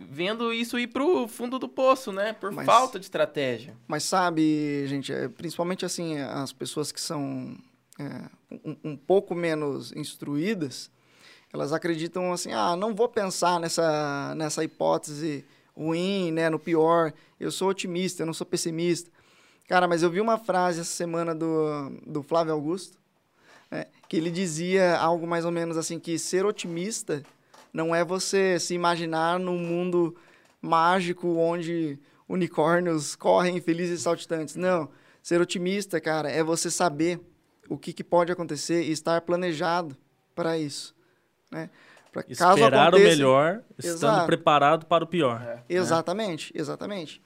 vendo 0.00 0.52
isso 0.52 0.78
ir 0.78 0.88
pro 0.88 1.28
fundo 1.28 1.58
do 1.58 1.68
poço, 1.68 2.12
né? 2.12 2.32
Por 2.32 2.50
mas, 2.52 2.66
falta 2.66 2.98
de 2.98 3.04
estratégia. 3.04 3.76
Mas 3.86 4.04
sabe, 4.04 4.86
gente, 4.86 5.12
é, 5.12 5.28
principalmente 5.28 5.84
assim, 5.84 6.18
as 6.18 6.52
pessoas 6.52 6.90
que 6.90 7.00
são 7.00 7.56
é, 7.98 8.28
um, 8.64 8.76
um, 8.84 8.96
pouco 8.96 9.34
menos 9.34 9.92
instruídas, 9.92 10.90
elas 11.52 11.72
acreditam 11.72 12.32
assim, 12.32 12.52
ah, 12.52 12.74
não 12.76 12.94
vou 12.94 13.08
pensar 13.08 13.60
nessa, 13.60 14.34
nessa 14.34 14.64
hipótese 14.64 15.44
ruim, 15.76 16.30
né, 16.32 16.48
no 16.48 16.58
pior. 16.58 17.12
Eu 17.38 17.50
sou 17.50 17.68
otimista, 17.68 18.22
eu 18.22 18.26
não 18.26 18.34
sou 18.34 18.46
pessimista. 18.46 19.10
Cara, 19.68 19.86
mas 19.86 20.02
eu 20.02 20.10
vi 20.10 20.20
uma 20.20 20.38
frase 20.38 20.80
essa 20.80 20.92
semana 20.92 21.34
do, 21.34 21.90
do 22.06 22.22
Flávio 22.22 22.52
Augusto, 22.52 22.98
né, 23.70 23.86
que 24.08 24.16
ele 24.16 24.30
dizia 24.30 24.98
algo 24.98 25.26
mais 25.26 25.44
ou 25.44 25.50
menos 25.50 25.76
assim, 25.76 25.98
que 25.98 26.18
ser 26.18 26.44
otimista 26.44 27.22
não 27.72 27.94
é 27.94 28.04
você 28.04 28.58
se 28.58 28.74
imaginar 28.74 29.38
num 29.38 29.58
mundo 29.58 30.14
mágico 30.60 31.36
onde 31.36 31.98
unicórnios 32.28 33.16
correm 33.16 33.60
felizes 33.60 34.00
e 34.00 34.02
saltitantes. 34.02 34.56
Não. 34.56 34.88
Ser 35.22 35.40
otimista, 35.40 36.00
cara, 36.00 36.30
é 36.30 36.42
você 36.42 36.70
saber 36.70 37.20
o 37.68 37.78
que, 37.78 37.92
que 37.92 38.02
pode 38.02 38.32
acontecer 38.32 38.82
e 38.82 38.90
estar 38.90 39.20
planejado 39.20 39.96
para 40.34 40.58
isso. 40.58 40.94
Né? 41.50 41.70
Pra 42.10 42.24
Esperar 42.28 42.88
aconteça... 42.88 42.96
o 42.96 43.08
melhor, 43.08 43.62
estando 43.78 43.94
Exato. 43.94 44.26
preparado 44.26 44.86
para 44.86 45.04
o 45.04 45.06
pior. 45.06 45.40
É. 45.40 45.62
Exatamente, 45.68 46.52
exatamente. 46.54 47.22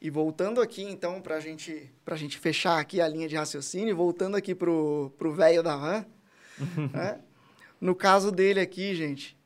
E 0.00 0.10
voltando 0.10 0.60
aqui, 0.60 0.82
então, 0.82 1.20
para 1.20 1.40
gente, 1.40 1.90
a 2.06 2.16
gente 2.16 2.38
fechar 2.38 2.78
aqui 2.78 3.00
a 3.00 3.08
linha 3.08 3.28
de 3.28 3.34
raciocínio, 3.34 3.96
voltando 3.96 4.36
aqui 4.36 4.54
para 4.54 4.70
o 4.70 5.32
velho 5.34 5.62
da 5.62 5.76
van, 5.76 6.06
né? 6.92 7.18
no 7.80 7.96
caso 7.96 8.30
dele 8.30 8.60
aqui, 8.60 8.94
gente, 8.94 9.37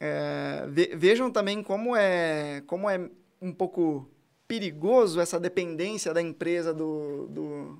é, 0.00 0.66
vejam 0.96 1.30
também 1.30 1.62
como 1.62 1.96
é, 1.96 2.62
como 2.66 2.88
é 2.88 3.08
um 3.40 3.52
pouco 3.52 4.08
perigoso 4.46 5.20
essa 5.20 5.40
dependência 5.40 6.12
da 6.12 6.20
empresa 6.22 6.72
do, 6.72 7.26
do, 7.28 7.78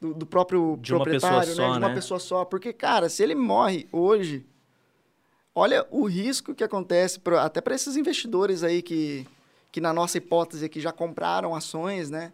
do, 0.00 0.14
do 0.14 0.26
próprio 0.26 0.78
de 0.80 0.92
proprietário, 0.92 1.54
só, 1.54 1.62
né? 1.62 1.72
de 1.72 1.78
uma 1.78 1.88
né? 1.88 1.94
pessoa 1.94 2.20
só. 2.20 2.44
Porque, 2.44 2.72
cara, 2.72 3.08
se 3.08 3.22
ele 3.22 3.34
morre 3.34 3.88
hoje, 3.92 4.46
olha 5.54 5.86
o 5.90 6.06
risco 6.06 6.54
que 6.54 6.64
acontece 6.64 7.18
pra, 7.18 7.44
até 7.44 7.60
para 7.60 7.74
esses 7.74 7.96
investidores 7.96 8.62
aí 8.62 8.80
que, 8.80 9.26
que, 9.72 9.80
na 9.80 9.92
nossa 9.92 10.18
hipótese 10.18 10.64
aqui, 10.64 10.80
já 10.80 10.92
compraram 10.92 11.54
ações, 11.54 12.10
né? 12.10 12.32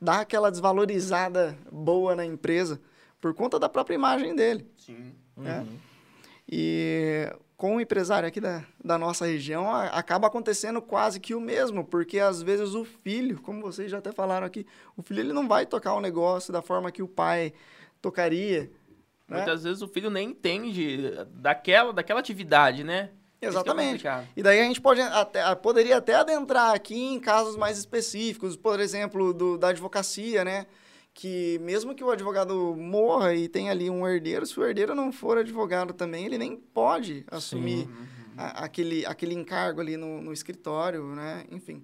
Dá 0.00 0.20
aquela 0.20 0.50
desvalorizada 0.50 1.56
boa 1.72 2.14
na 2.14 2.24
empresa 2.24 2.78
por 3.20 3.32
conta 3.32 3.58
da 3.58 3.68
própria 3.68 3.94
imagem 3.94 4.36
dele. 4.36 4.66
Sim. 4.76 5.14
Né? 5.34 5.60
Uhum. 5.60 5.78
E 6.48 7.32
com 7.56 7.76
o 7.76 7.80
empresário 7.80 8.28
aqui 8.28 8.40
da, 8.40 8.64
da 8.84 8.98
nossa 8.98 9.26
região, 9.26 9.70
a, 9.70 9.86
acaba 9.86 10.26
acontecendo 10.26 10.82
quase 10.82 11.18
que 11.18 11.34
o 11.34 11.40
mesmo, 11.40 11.84
porque 11.84 12.18
às 12.18 12.42
vezes 12.42 12.74
o 12.74 12.84
filho, 12.84 13.40
como 13.40 13.62
vocês 13.62 13.90
já 13.90 13.98
até 13.98 14.12
falaram 14.12 14.46
aqui, 14.46 14.66
o 14.96 15.02
filho 15.02 15.20
ele 15.20 15.32
não 15.32 15.48
vai 15.48 15.64
tocar 15.64 15.94
o 15.94 16.00
negócio 16.00 16.52
da 16.52 16.60
forma 16.60 16.92
que 16.92 17.02
o 17.02 17.08
pai 17.08 17.54
tocaria. 18.02 18.70
Né? 19.26 19.38
Muitas 19.38 19.64
vezes 19.64 19.82
o 19.82 19.88
filho 19.88 20.10
nem 20.10 20.30
entende 20.30 21.12
daquela, 21.30 21.92
daquela 21.92 22.20
atividade, 22.20 22.84
né? 22.84 23.10
É 23.40 23.46
Exatamente. 23.46 24.06
É 24.06 24.24
e 24.36 24.42
daí 24.42 24.60
a 24.60 24.64
gente 24.64 24.80
pode 24.80 25.00
até, 25.00 25.54
poderia 25.54 25.96
até 25.96 26.14
adentrar 26.14 26.74
aqui 26.74 26.96
em 26.96 27.20
casos 27.20 27.56
mais 27.56 27.78
específicos, 27.78 28.56
por 28.56 28.80
exemplo, 28.80 29.32
do, 29.32 29.58
da 29.58 29.68
advocacia, 29.68 30.44
né? 30.44 30.66
Que 31.16 31.58
mesmo 31.62 31.94
que 31.94 32.04
o 32.04 32.10
advogado 32.10 32.76
morra 32.76 33.34
e 33.34 33.48
tenha 33.48 33.72
ali 33.72 33.88
um 33.88 34.06
herdeiro, 34.06 34.44
se 34.44 34.60
o 34.60 34.64
herdeiro 34.64 34.94
não 34.94 35.10
for 35.10 35.38
advogado 35.38 35.94
também, 35.94 36.26
ele 36.26 36.36
nem 36.36 36.54
pode 36.54 37.24
assumir 37.30 37.88
a, 38.36 38.64
aquele, 38.64 39.04
aquele 39.06 39.34
encargo 39.34 39.80
ali 39.80 39.96
no, 39.96 40.20
no 40.20 40.30
escritório, 40.30 41.02
né? 41.14 41.46
Enfim. 41.50 41.82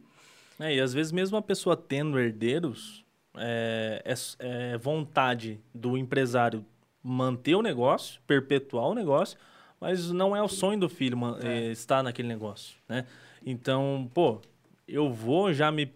É, 0.60 0.74
e 0.74 0.80
às 0.80 0.92
vezes 0.92 1.12
mesmo 1.12 1.38
a 1.38 1.42
pessoa 1.42 1.74
tendo 1.74 2.20
herdeiros, 2.20 3.06
é, 3.34 4.02
é, 4.04 4.74
é 4.74 4.76
vontade 4.76 5.58
do 5.74 5.96
empresário 5.96 6.62
manter 7.02 7.54
o 7.54 7.62
negócio, 7.62 8.20
perpetuar 8.26 8.88
o 8.88 8.94
negócio, 8.94 9.38
mas 9.80 10.12
não 10.12 10.36
é 10.36 10.42
o 10.42 10.48
sonho 10.48 10.78
do 10.78 10.90
filho 10.90 11.18
é. 11.42 11.70
estar 11.70 12.02
naquele 12.02 12.28
negócio, 12.28 12.76
né? 12.86 13.06
Então, 13.44 14.10
pô, 14.12 14.42
eu 14.86 15.10
vou 15.10 15.54
já 15.54 15.72
me 15.72 15.90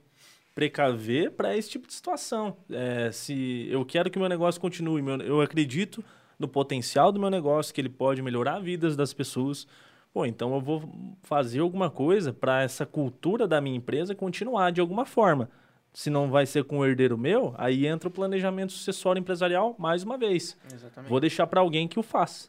precaver 0.56 1.32
para 1.32 1.54
esse 1.54 1.68
tipo 1.68 1.86
de 1.86 1.92
situação. 1.92 2.56
É, 2.70 3.12
se 3.12 3.68
eu 3.70 3.84
quero 3.84 4.10
que 4.10 4.18
meu 4.18 4.26
negócio 4.26 4.58
continue, 4.58 5.02
eu 5.22 5.42
acredito 5.42 6.02
no 6.38 6.48
potencial 6.48 7.12
do 7.12 7.20
meu 7.20 7.28
negócio, 7.28 7.74
que 7.74 7.80
ele 7.80 7.90
pode 7.90 8.22
melhorar 8.22 8.54
a 8.54 8.58
vida 8.58 8.96
das 8.96 9.12
pessoas. 9.12 9.66
Pô, 10.14 10.24
então 10.24 10.54
eu 10.54 10.60
vou 10.62 10.90
fazer 11.22 11.60
alguma 11.60 11.90
coisa 11.90 12.32
para 12.32 12.62
essa 12.62 12.86
cultura 12.86 13.46
da 13.46 13.60
minha 13.60 13.76
empresa 13.76 14.14
continuar 14.14 14.72
de 14.72 14.80
alguma 14.80 15.04
forma. 15.04 15.50
Se 15.92 16.08
não 16.08 16.30
vai 16.30 16.46
ser 16.46 16.64
com 16.64 16.78
o 16.78 16.86
herdeiro 16.86 17.18
meu, 17.18 17.54
aí 17.58 17.86
entra 17.86 18.08
o 18.08 18.12
planejamento 18.12 18.72
sucessório 18.72 19.20
empresarial 19.20 19.76
mais 19.78 20.02
uma 20.04 20.16
vez. 20.16 20.56
Exatamente. 20.72 21.10
Vou 21.10 21.20
deixar 21.20 21.46
para 21.46 21.60
alguém 21.60 21.86
que 21.86 21.98
o 21.98 22.02
faça. 22.02 22.48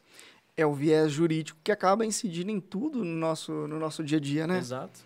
É 0.55 0.66
o 0.66 0.74
viés 0.74 1.12
jurídico 1.12 1.60
que 1.62 1.74
acaba 1.74 2.05
incidindo 2.05 2.51
em 2.51 2.62
tudo 2.62 3.03
no 3.03 3.16
nosso, 3.18 3.51
no 3.51 3.78
nosso 3.78 4.01
dia 4.01 4.18
a 4.18 4.22
dia, 4.22 4.47
né? 4.47 4.60
Exato. 4.60 5.01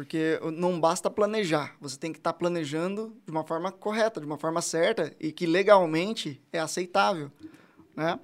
Porque 0.00 0.40
não 0.54 0.80
basta 0.80 1.10
planejar, 1.10 1.76
você 1.78 1.94
tem 1.98 2.10
que 2.10 2.18
estar 2.18 2.32
tá 2.32 2.38
planejando 2.38 3.14
de 3.22 3.30
uma 3.30 3.44
forma 3.44 3.70
correta, 3.70 4.18
de 4.18 4.24
uma 4.24 4.38
forma 4.38 4.62
certa 4.62 5.14
e 5.20 5.30
que 5.30 5.44
legalmente 5.44 6.40
é 6.50 6.58
aceitável, 6.58 7.30
né? 7.94 8.18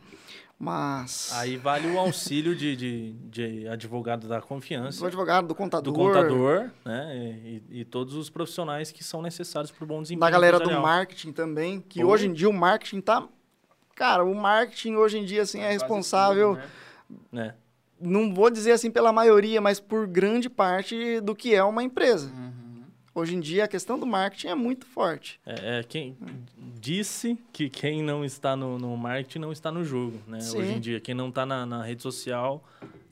Mas... 0.58 1.30
Aí 1.34 1.58
vale 1.58 1.86
o 1.88 1.98
auxílio 1.98 2.56
de, 2.56 2.74
de, 2.74 3.12
de 3.12 3.68
advogado 3.68 4.26
da 4.26 4.40
confiança. 4.40 5.00
Do 5.00 5.06
advogado, 5.06 5.48
do 5.48 5.54
contador. 5.54 5.92
Do 5.92 6.00
contador, 6.00 6.70
né? 6.82 7.14
E, 7.44 7.62
e, 7.68 7.84
todos 7.84 8.14
os 8.14 8.30
profissionais 8.30 8.90
que 8.90 9.04
são 9.04 9.20
necessários 9.20 9.70
para 9.70 9.84
o 9.84 9.86
bom 9.86 10.00
desempenho 10.00 10.20
Da 10.20 10.30
galera 10.30 10.58
do 10.58 10.80
marketing 10.80 11.32
também, 11.32 11.82
que 11.82 12.02
oh. 12.02 12.08
hoje 12.08 12.26
em 12.26 12.32
dia 12.32 12.48
o 12.48 12.54
marketing 12.54 13.02
tá... 13.02 13.28
Cara, 13.94 14.24
o 14.24 14.34
marketing 14.34 14.94
hoje 14.94 15.18
em 15.18 15.26
dia, 15.26 15.42
assim, 15.42 15.60
é 15.60 15.72
responsável... 15.72 16.56
Tudo, 16.56 17.20
né? 17.30 17.54
Não 18.00 18.34
vou 18.34 18.50
dizer 18.50 18.72
assim 18.72 18.90
pela 18.90 19.12
maioria, 19.12 19.60
mas 19.60 19.80
por 19.80 20.06
grande 20.06 20.48
parte 20.48 21.20
do 21.20 21.34
que 21.34 21.54
é 21.54 21.62
uma 21.62 21.82
empresa. 21.82 22.30
Uhum. 22.30 22.84
Hoje 23.14 23.34
em 23.34 23.40
dia 23.40 23.64
a 23.64 23.68
questão 23.68 23.98
do 23.98 24.04
marketing 24.04 24.48
é 24.48 24.54
muito 24.54 24.84
forte. 24.84 25.40
É, 25.46 25.78
é 25.78 25.82
quem 25.82 26.16
disse 26.78 27.38
que 27.52 27.70
quem 27.70 28.02
não 28.02 28.24
está 28.24 28.54
no, 28.54 28.78
no 28.78 28.94
marketing 28.96 29.38
não 29.38 29.52
está 29.52 29.72
no 29.72 29.82
jogo, 29.82 30.20
né? 30.26 30.40
Sim. 30.40 30.58
Hoje 30.58 30.72
em 30.72 30.80
dia 30.80 31.00
quem 31.00 31.14
não 31.14 31.30
está 31.30 31.46
na, 31.46 31.64
na, 31.64 31.82
rede 31.82 32.02
social 32.02 32.62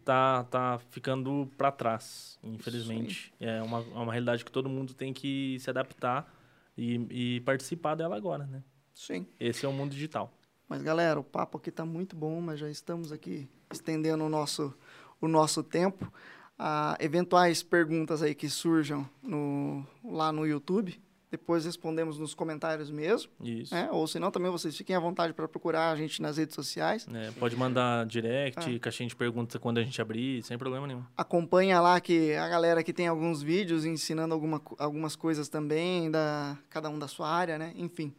tá 0.04 0.44
tá 0.44 0.78
ficando 0.90 1.48
para 1.56 1.72
trás, 1.72 2.38
infelizmente. 2.42 3.32
Sim. 3.38 3.46
É 3.46 3.62
uma, 3.62 3.78
é 3.78 3.98
uma 3.98 4.12
realidade 4.12 4.44
que 4.44 4.52
todo 4.52 4.68
mundo 4.68 4.92
tem 4.92 5.12
que 5.12 5.56
se 5.58 5.70
adaptar 5.70 6.30
e, 6.76 7.36
e 7.36 7.40
participar 7.40 7.94
dela 7.94 8.14
agora, 8.14 8.44
né? 8.44 8.62
Sim. 8.94 9.26
Esse 9.40 9.64
é 9.64 9.68
o 9.68 9.72
mundo 9.72 9.92
digital. 9.92 10.30
Mas 10.68 10.82
galera, 10.82 11.18
o 11.18 11.24
papo 11.24 11.56
aqui 11.56 11.70
está 11.70 11.84
muito 11.84 12.14
bom, 12.14 12.40
mas 12.42 12.60
já 12.60 12.68
estamos 12.68 13.10
aqui 13.10 13.48
estendendo 13.74 14.24
o 14.24 14.28
nosso 14.28 14.74
o 15.20 15.28
nosso 15.28 15.62
tempo 15.62 16.12
a 16.58 16.96
eventuais 17.00 17.62
perguntas 17.62 18.22
aí 18.22 18.34
que 18.34 18.48
surjam 18.48 19.08
no, 19.22 19.84
lá 20.04 20.30
no 20.32 20.46
YouTube. 20.46 21.00
Depois 21.30 21.64
respondemos 21.64 22.16
nos 22.16 22.32
comentários 22.32 22.92
mesmo. 22.92 23.28
Isso. 23.42 23.74
Né? 23.74 23.88
Ou 23.90 24.06
senão 24.06 24.30
também 24.30 24.52
vocês 24.52 24.76
fiquem 24.76 24.94
à 24.94 25.00
vontade 25.00 25.32
para 25.32 25.48
procurar 25.48 25.90
a 25.90 25.96
gente 25.96 26.22
nas 26.22 26.36
redes 26.36 26.54
sociais. 26.54 27.08
É, 27.12 27.32
pode 27.32 27.56
mandar 27.56 28.06
direct, 28.06 28.76
ah. 28.76 28.78
caixinha 28.78 29.08
de 29.08 29.16
perguntas 29.16 29.60
quando 29.60 29.78
a 29.78 29.82
gente 29.82 30.00
abrir, 30.00 30.44
sem 30.44 30.56
problema 30.56 30.86
nenhum. 30.86 31.02
Acompanha 31.16 31.80
lá 31.80 32.00
que 32.00 32.34
a 32.34 32.48
galera 32.48 32.84
que 32.84 32.92
tem 32.92 33.08
alguns 33.08 33.42
vídeos 33.42 33.84
ensinando 33.84 34.32
alguma, 34.32 34.62
algumas 34.78 35.16
coisas 35.16 35.48
também, 35.48 36.08
da, 36.08 36.56
cada 36.70 36.88
um 36.88 37.00
da 37.00 37.08
sua 37.08 37.28
área, 37.28 37.58
né? 37.58 37.72
Enfim. 37.74 38.14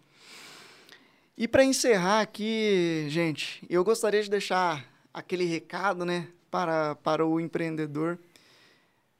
E 1.37 1.47
para 1.47 1.63
encerrar 1.63 2.19
aqui, 2.19 3.05
gente, 3.07 3.65
eu 3.69 3.81
gostaria 3.81 4.21
de 4.21 4.29
deixar 4.29 4.85
aquele 5.15 5.45
recado, 5.45 6.05
né? 6.05 6.27
para, 6.55 6.95
para 6.95 7.25
o 7.25 7.37
empreendedor, 7.37 8.17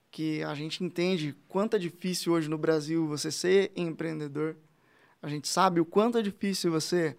que 0.10 0.42
a 0.44 0.56
gente 0.56 0.82
entende 0.82 1.36
quanto 1.50 1.76
é 1.76 1.80
difícil 1.80 2.32
hoje 2.32 2.50
no 2.50 2.58
Brasil 2.58 3.06
você 3.06 3.30
ser 3.30 3.74
empreendedor. 3.76 4.56
A 5.22 5.28
gente 5.28 5.46
sabe 5.50 5.82
o 5.82 5.86
quanto 5.86 6.18
é 6.18 6.22
difícil 6.22 6.72
você 6.72 7.14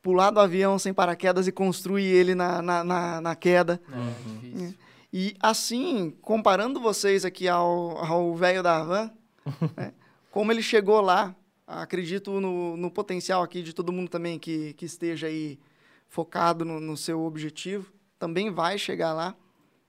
pular 0.00 0.30
do 0.30 0.38
avião 0.38 0.78
sem 0.78 0.94
paraquedas 0.94 1.48
e 1.48 1.52
construir 1.52 2.04
ele 2.04 2.36
na, 2.36 2.62
na, 2.62 2.84
na, 2.84 3.20
na 3.20 3.34
queda. 3.34 3.80
É, 3.90 4.64
é. 4.64 4.74
E 5.12 5.34
assim, 5.40 6.14
comparando 6.22 6.80
vocês 6.80 7.24
aqui 7.24 7.48
ao 7.48 8.36
velho 8.36 8.62
da 8.62 8.84
van, 8.84 9.10
né, 9.76 9.92
como 10.30 10.52
ele 10.52 10.62
chegou 10.62 11.00
lá, 11.00 11.34
acredito 11.66 12.40
no, 12.40 12.76
no 12.76 12.92
potencial 12.92 13.42
aqui 13.42 13.60
de 13.60 13.72
todo 13.72 13.92
mundo 13.92 14.08
também 14.08 14.38
que, 14.38 14.72
que 14.74 14.84
esteja 14.84 15.26
aí 15.26 15.58
focado 16.12 16.62
no, 16.62 16.78
no 16.78 16.94
seu 16.94 17.24
objetivo 17.24 17.90
também 18.18 18.50
vai 18.50 18.76
chegar 18.76 19.14
lá, 19.14 19.34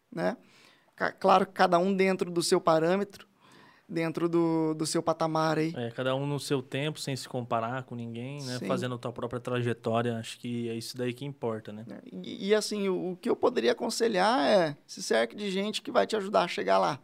né? 0.09 0.37
Claro, 1.19 1.45
cada 1.45 1.77
um 1.77 1.93
dentro 1.93 2.31
do 2.31 2.41
seu 2.41 2.61
parâmetro, 2.61 3.27
dentro 3.89 4.29
do, 4.29 4.73
do 4.73 4.85
seu 4.85 5.03
patamar 5.03 5.57
aí. 5.57 5.73
É, 5.75 5.91
cada 5.91 6.15
um 6.15 6.25
no 6.25 6.39
seu 6.39 6.61
tempo, 6.61 6.97
sem 6.97 7.13
se 7.13 7.27
comparar 7.27 7.83
com 7.83 7.93
ninguém, 7.93 8.41
né? 8.41 8.57
Sim. 8.57 8.67
Fazendo 8.67 8.95
a 8.95 8.97
tua 8.97 9.11
própria 9.11 9.41
trajetória, 9.41 10.17
acho 10.17 10.39
que 10.39 10.69
é 10.69 10.75
isso 10.75 10.95
daí 10.95 11.13
que 11.13 11.25
importa, 11.25 11.73
né? 11.73 11.85
É, 11.89 12.01
e, 12.13 12.47
e, 12.47 12.55
assim, 12.55 12.87
o, 12.87 13.11
o, 13.11 13.17
que 13.17 13.29
eu 13.29 13.35
poderia 13.35 13.73
aconselhar 13.73 14.47
é 14.47 14.77
se 14.87 15.03
cerque 15.03 15.35
de 15.35 15.51
gente 15.51 15.81
que 15.81 15.91
vai 15.91 16.07
te 16.07 16.15
ajudar 16.15 16.43
a 16.43 16.47
chegar 16.47 16.77
lá. 16.77 17.01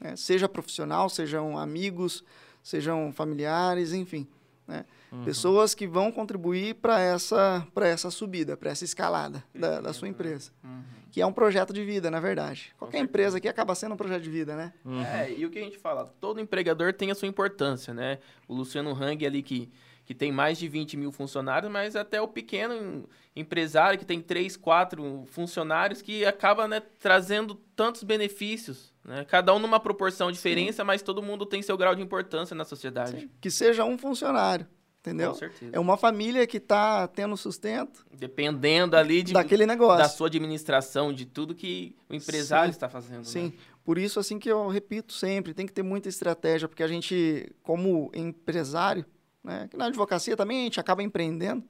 Né? 0.00 0.16
Seja 0.16 0.48
profissional, 0.48 1.08
sejam 1.08 1.56
amigos, 1.56 2.24
sejam 2.64 3.12
familiares, 3.12 3.92
enfim. 3.92 4.26
Né? 4.66 4.84
Uhum. 5.12 5.24
Pessoas 5.24 5.74
que 5.74 5.86
vão 5.86 6.10
contribuir 6.10 6.74
para 6.74 7.00
essa, 7.00 7.66
essa 7.82 8.10
subida, 8.10 8.56
para 8.56 8.70
essa 8.70 8.84
escalada 8.84 9.44
da, 9.54 9.80
da, 9.80 9.92
sua 9.92 10.08
empresa. 10.08 10.50
Uhum. 10.64 10.82
Que 11.10 11.20
é 11.20 11.26
um 11.26 11.32
projeto 11.32 11.72
de 11.72 11.84
vida, 11.84 12.10
na 12.10 12.18
verdade. 12.18 12.74
Qualquer 12.76 12.98
empresa 12.98 13.38
aqui 13.38 13.48
acaba 13.48 13.74
sendo 13.74 13.94
um 13.94 13.96
projeto 13.96 14.22
de 14.22 14.30
vida, 14.30 14.56
né? 14.56 14.72
Uhum. 14.84 15.02
É, 15.02 15.32
e 15.32 15.46
o 15.46 15.50
que 15.50 15.58
a 15.58 15.62
gente 15.62 15.78
fala, 15.78 16.12
todo 16.20 16.40
empregador 16.40 16.92
tem 16.92 17.10
a 17.10 17.14
sua 17.14 17.28
importância, 17.28 17.94
né? 17.94 18.18
O 18.48 18.54
Luciano 18.54 18.90
Hang 18.92 19.24
ali 19.24 19.42
que, 19.42 19.70
que 20.04 20.14
tem 20.14 20.32
mais 20.32 20.58
de 20.58 20.68
20 20.68 20.96
mil 20.96 21.12
funcionários, 21.12 21.70
mas 21.70 21.94
até 21.94 22.20
o 22.20 22.26
pequeno 22.26 23.08
empresário 23.34 23.98
que 23.98 24.04
tem 24.04 24.20
3, 24.20 24.56
4 24.56 25.24
funcionários 25.26 26.02
que 26.02 26.24
acaba 26.24 26.66
né, 26.66 26.80
trazendo 26.98 27.54
tantos 27.76 28.02
benefícios. 28.02 28.92
Né? 29.06 29.24
Cada 29.24 29.54
um 29.54 29.58
numa 29.58 29.78
proporção 29.78 30.32
diferente, 30.32 30.82
mas 30.82 31.00
todo 31.00 31.22
mundo 31.22 31.46
tem 31.46 31.62
seu 31.62 31.76
grau 31.76 31.94
de 31.94 32.02
importância 32.02 32.56
na 32.56 32.64
sociedade. 32.64 33.20
Sim. 33.20 33.30
Que 33.40 33.50
seja 33.50 33.84
um 33.84 33.96
funcionário 33.96 34.66
entendeu? 35.06 35.30
Com 35.30 35.38
certeza. 35.38 35.70
É 35.72 35.78
uma 35.78 35.96
família 35.96 36.46
que 36.46 36.56
está 36.56 37.06
tendo 37.06 37.36
sustento. 37.36 38.04
Dependendo 38.12 38.96
ali 38.96 39.22
de, 39.22 39.32
daquele 39.32 39.64
negócio. 39.64 39.98
Da 39.98 40.08
sua 40.08 40.26
administração, 40.26 41.12
de 41.12 41.24
tudo 41.24 41.54
que 41.54 41.94
o 42.08 42.14
empresário 42.14 42.72
Sim. 42.72 42.76
está 42.76 42.88
fazendo. 42.88 43.24
Sim. 43.24 43.44
Né? 43.44 43.52
Por 43.84 43.98
isso, 43.98 44.18
assim 44.18 44.38
que 44.38 44.50
eu 44.50 44.66
repito 44.66 45.12
sempre, 45.12 45.54
tem 45.54 45.64
que 45.64 45.72
ter 45.72 45.82
muita 45.82 46.08
estratégia, 46.08 46.66
porque 46.66 46.82
a 46.82 46.88
gente, 46.88 47.54
como 47.62 48.10
empresário, 48.12 49.06
né, 49.44 49.68
que 49.70 49.76
na 49.76 49.86
advocacia 49.86 50.36
também 50.36 50.62
a 50.62 50.64
gente 50.64 50.80
acaba 50.80 51.04
empreendendo, 51.04 51.62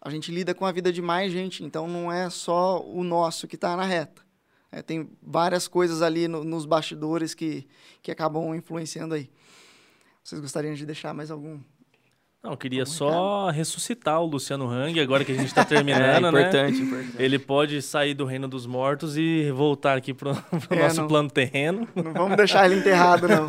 a 0.00 0.08
gente 0.08 0.30
lida 0.30 0.54
com 0.54 0.64
a 0.64 0.70
vida 0.70 0.92
de 0.92 1.02
mais 1.02 1.32
gente, 1.32 1.64
então 1.64 1.88
não 1.88 2.10
é 2.10 2.30
só 2.30 2.80
o 2.80 3.02
nosso 3.02 3.48
que 3.48 3.56
está 3.56 3.76
na 3.76 3.84
reta. 3.84 4.22
É, 4.72 4.82
tem 4.82 5.10
várias 5.22 5.66
coisas 5.66 6.02
ali 6.02 6.28
no, 6.28 6.44
nos 6.44 6.64
bastidores 6.64 7.34
que, 7.34 7.66
que 8.02 8.10
acabam 8.10 8.54
influenciando 8.54 9.14
aí. 9.14 9.30
Vocês 10.22 10.40
gostariam 10.40 10.74
de 10.74 10.86
deixar 10.86 11.12
mais 11.12 11.30
algum 11.30 11.60
não, 12.42 12.52
eu 12.52 12.56
queria 12.56 12.86
só 12.86 13.50
ressuscitar 13.50 14.18
o 14.22 14.24
Luciano 14.24 14.66
Hang, 14.66 14.98
agora 14.98 15.26
que 15.26 15.32
a 15.32 15.34
gente 15.34 15.48
está 15.48 15.62
terminando, 15.66 16.24
é, 16.24 16.28
importante, 16.28 16.80
né? 16.80 16.86
Importante. 16.86 17.22
Ele 17.22 17.38
pode 17.38 17.82
sair 17.82 18.14
do 18.14 18.24
reino 18.24 18.48
dos 18.48 18.64
mortos 18.64 19.18
e 19.18 19.50
voltar 19.50 19.98
aqui 19.98 20.14
para 20.14 20.32
o 20.32 20.36
é, 20.70 20.82
nosso 20.82 21.02
não, 21.02 21.08
plano 21.08 21.30
terreno. 21.30 21.86
Não 21.94 22.14
vamos 22.14 22.38
deixar 22.38 22.64
ele 22.64 22.80
enterrado, 22.80 23.28
não. 23.28 23.46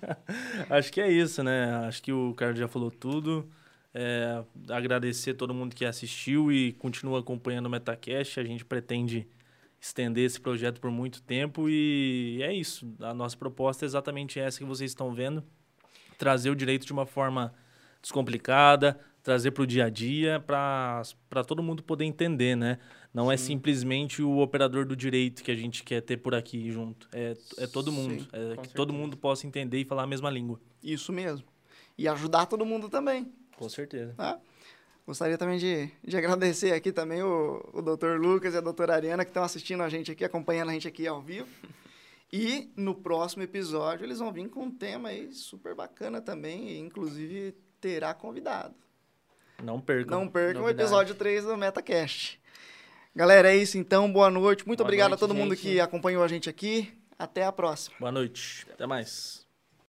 Acho 0.74 0.90
que 0.90 1.02
é 1.02 1.12
isso, 1.12 1.42
né? 1.42 1.86
Acho 1.86 2.02
que 2.02 2.12
o 2.12 2.32
Carlos 2.32 2.58
já 2.58 2.66
falou 2.66 2.90
tudo. 2.90 3.46
É, 3.92 4.42
agradecer 4.70 5.34
todo 5.34 5.52
mundo 5.52 5.74
que 5.74 5.84
assistiu 5.84 6.50
e 6.50 6.72
continua 6.72 7.20
acompanhando 7.20 7.66
o 7.66 7.70
Metacast. 7.70 8.40
A 8.40 8.44
gente 8.44 8.64
pretende 8.64 9.28
estender 9.84 10.24
esse 10.24 10.40
projeto 10.40 10.80
por 10.80 10.90
muito 10.90 11.20
tempo 11.22 11.68
e 11.68 12.40
é 12.42 12.52
isso. 12.52 12.90
A 13.00 13.12
nossa 13.12 13.36
proposta 13.36 13.84
é 13.84 13.86
exatamente 13.86 14.40
essa 14.40 14.58
que 14.58 14.64
vocês 14.64 14.90
estão 14.90 15.12
vendo. 15.12 15.44
Trazer 16.16 16.48
o 16.48 16.56
direito 16.56 16.86
de 16.86 16.92
uma 16.92 17.04
forma 17.04 17.52
descomplicada, 18.00 18.98
trazer 19.22 19.50
para 19.50 19.62
o 19.62 19.66
dia 19.66 19.84
a 19.84 19.90
dia, 19.90 20.40
para 20.40 21.44
todo 21.46 21.62
mundo 21.62 21.82
poder 21.82 22.04
entender, 22.04 22.56
né? 22.56 22.78
Não 23.12 23.30
é 23.30 23.36
Sim. 23.36 23.42
é 23.42 23.46
simplesmente 23.46 24.22
o 24.22 24.38
operador 24.38 24.86
do 24.86 24.96
direito 24.96 25.44
que 25.44 25.50
a 25.50 25.54
gente 25.54 25.82
quer 25.84 26.00
ter 26.00 26.16
por 26.16 26.34
aqui 26.34 26.70
junto. 26.70 27.06
É, 27.12 27.36
é 27.58 27.66
todo 27.66 27.92
mundo. 27.92 28.20
Sim, 28.20 28.28
é 28.32 28.38
que 28.38 28.46
certeza. 28.46 28.74
todo 28.74 28.92
mundo 28.92 29.18
possa 29.18 29.46
entender 29.46 29.78
e 29.78 29.84
falar 29.84 30.04
a 30.04 30.06
mesma 30.06 30.30
língua. 30.30 30.58
Isso 30.82 31.12
mesmo. 31.12 31.46
E 31.98 32.08
ajudar 32.08 32.46
todo 32.46 32.64
mundo 32.64 32.88
também. 32.88 33.30
Com 33.56 33.68
certeza. 33.68 34.14
Tá? 34.14 34.40
Gostaria 35.06 35.36
também 35.36 35.58
de, 35.58 35.90
de 36.02 36.16
agradecer 36.16 36.72
aqui 36.72 36.90
também 36.90 37.22
o, 37.22 37.62
o 37.74 37.82
doutor 37.82 38.18
Lucas 38.18 38.54
e 38.54 38.56
a 38.56 38.60
doutora 38.60 38.94
Ariana 38.94 39.24
que 39.24 39.30
estão 39.30 39.42
assistindo 39.42 39.82
a 39.82 39.88
gente 39.88 40.10
aqui, 40.10 40.24
acompanhando 40.24 40.70
a 40.70 40.72
gente 40.72 40.88
aqui 40.88 41.06
ao 41.06 41.20
vivo. 41.20 41.48
E 42.32 42.72
no 42.74 42.94
próximo 42.94 43.42
episódio 43.42 44.04
eles 44.04 44.18
vão 44.18 44.32
vir 44.32 44.48
com 44.48 44.64
um 44.64 44.70
tema 44.70 45.10
aí 45.10 45.30
super 45.32 45.74
bacana 45.74 46.22
também, 46.22 46.78
inclusive 46.80 47.54
terá 47.80 48.14
convidado. 48.14 48.74
Não 49.62 49.80
percam. 49.80 50.20
Não 50.20 50.28
percam 50.28 50.64
o 50.64 50.68
episódio 50.70 51.14
3 51.14 51.44
do 51.44 51.56
MetaCast. 51.56 52.40
Galera, 53.14 53.52
é 53.52 53.56
isso 53.56 53.78
então. 53.78 54.10
Boa 54.10 54.30
noite. 54.30 54.66
Muito 54.66 54.78
boa 54.78 54.86
obrigado 54.88 55.10
noite, 55.10 55.18
a 55.18 55.20
todo 55.20 55.34
gente. 55.34 55.42
mundo 55.42 55.56
que 55.56 55.78
acompanhou 55.78 56.24
a 56.24 56.28
gente 56.28 56.50
aqui. 56.50 56.92
Até 57.16 57.44
a 57.44 57.52
próxima. 57.52 57.94
Boa 58.00 58.10
noite. 58.10 58.66
Até 58.72 58.86
mais. 58.86 59.43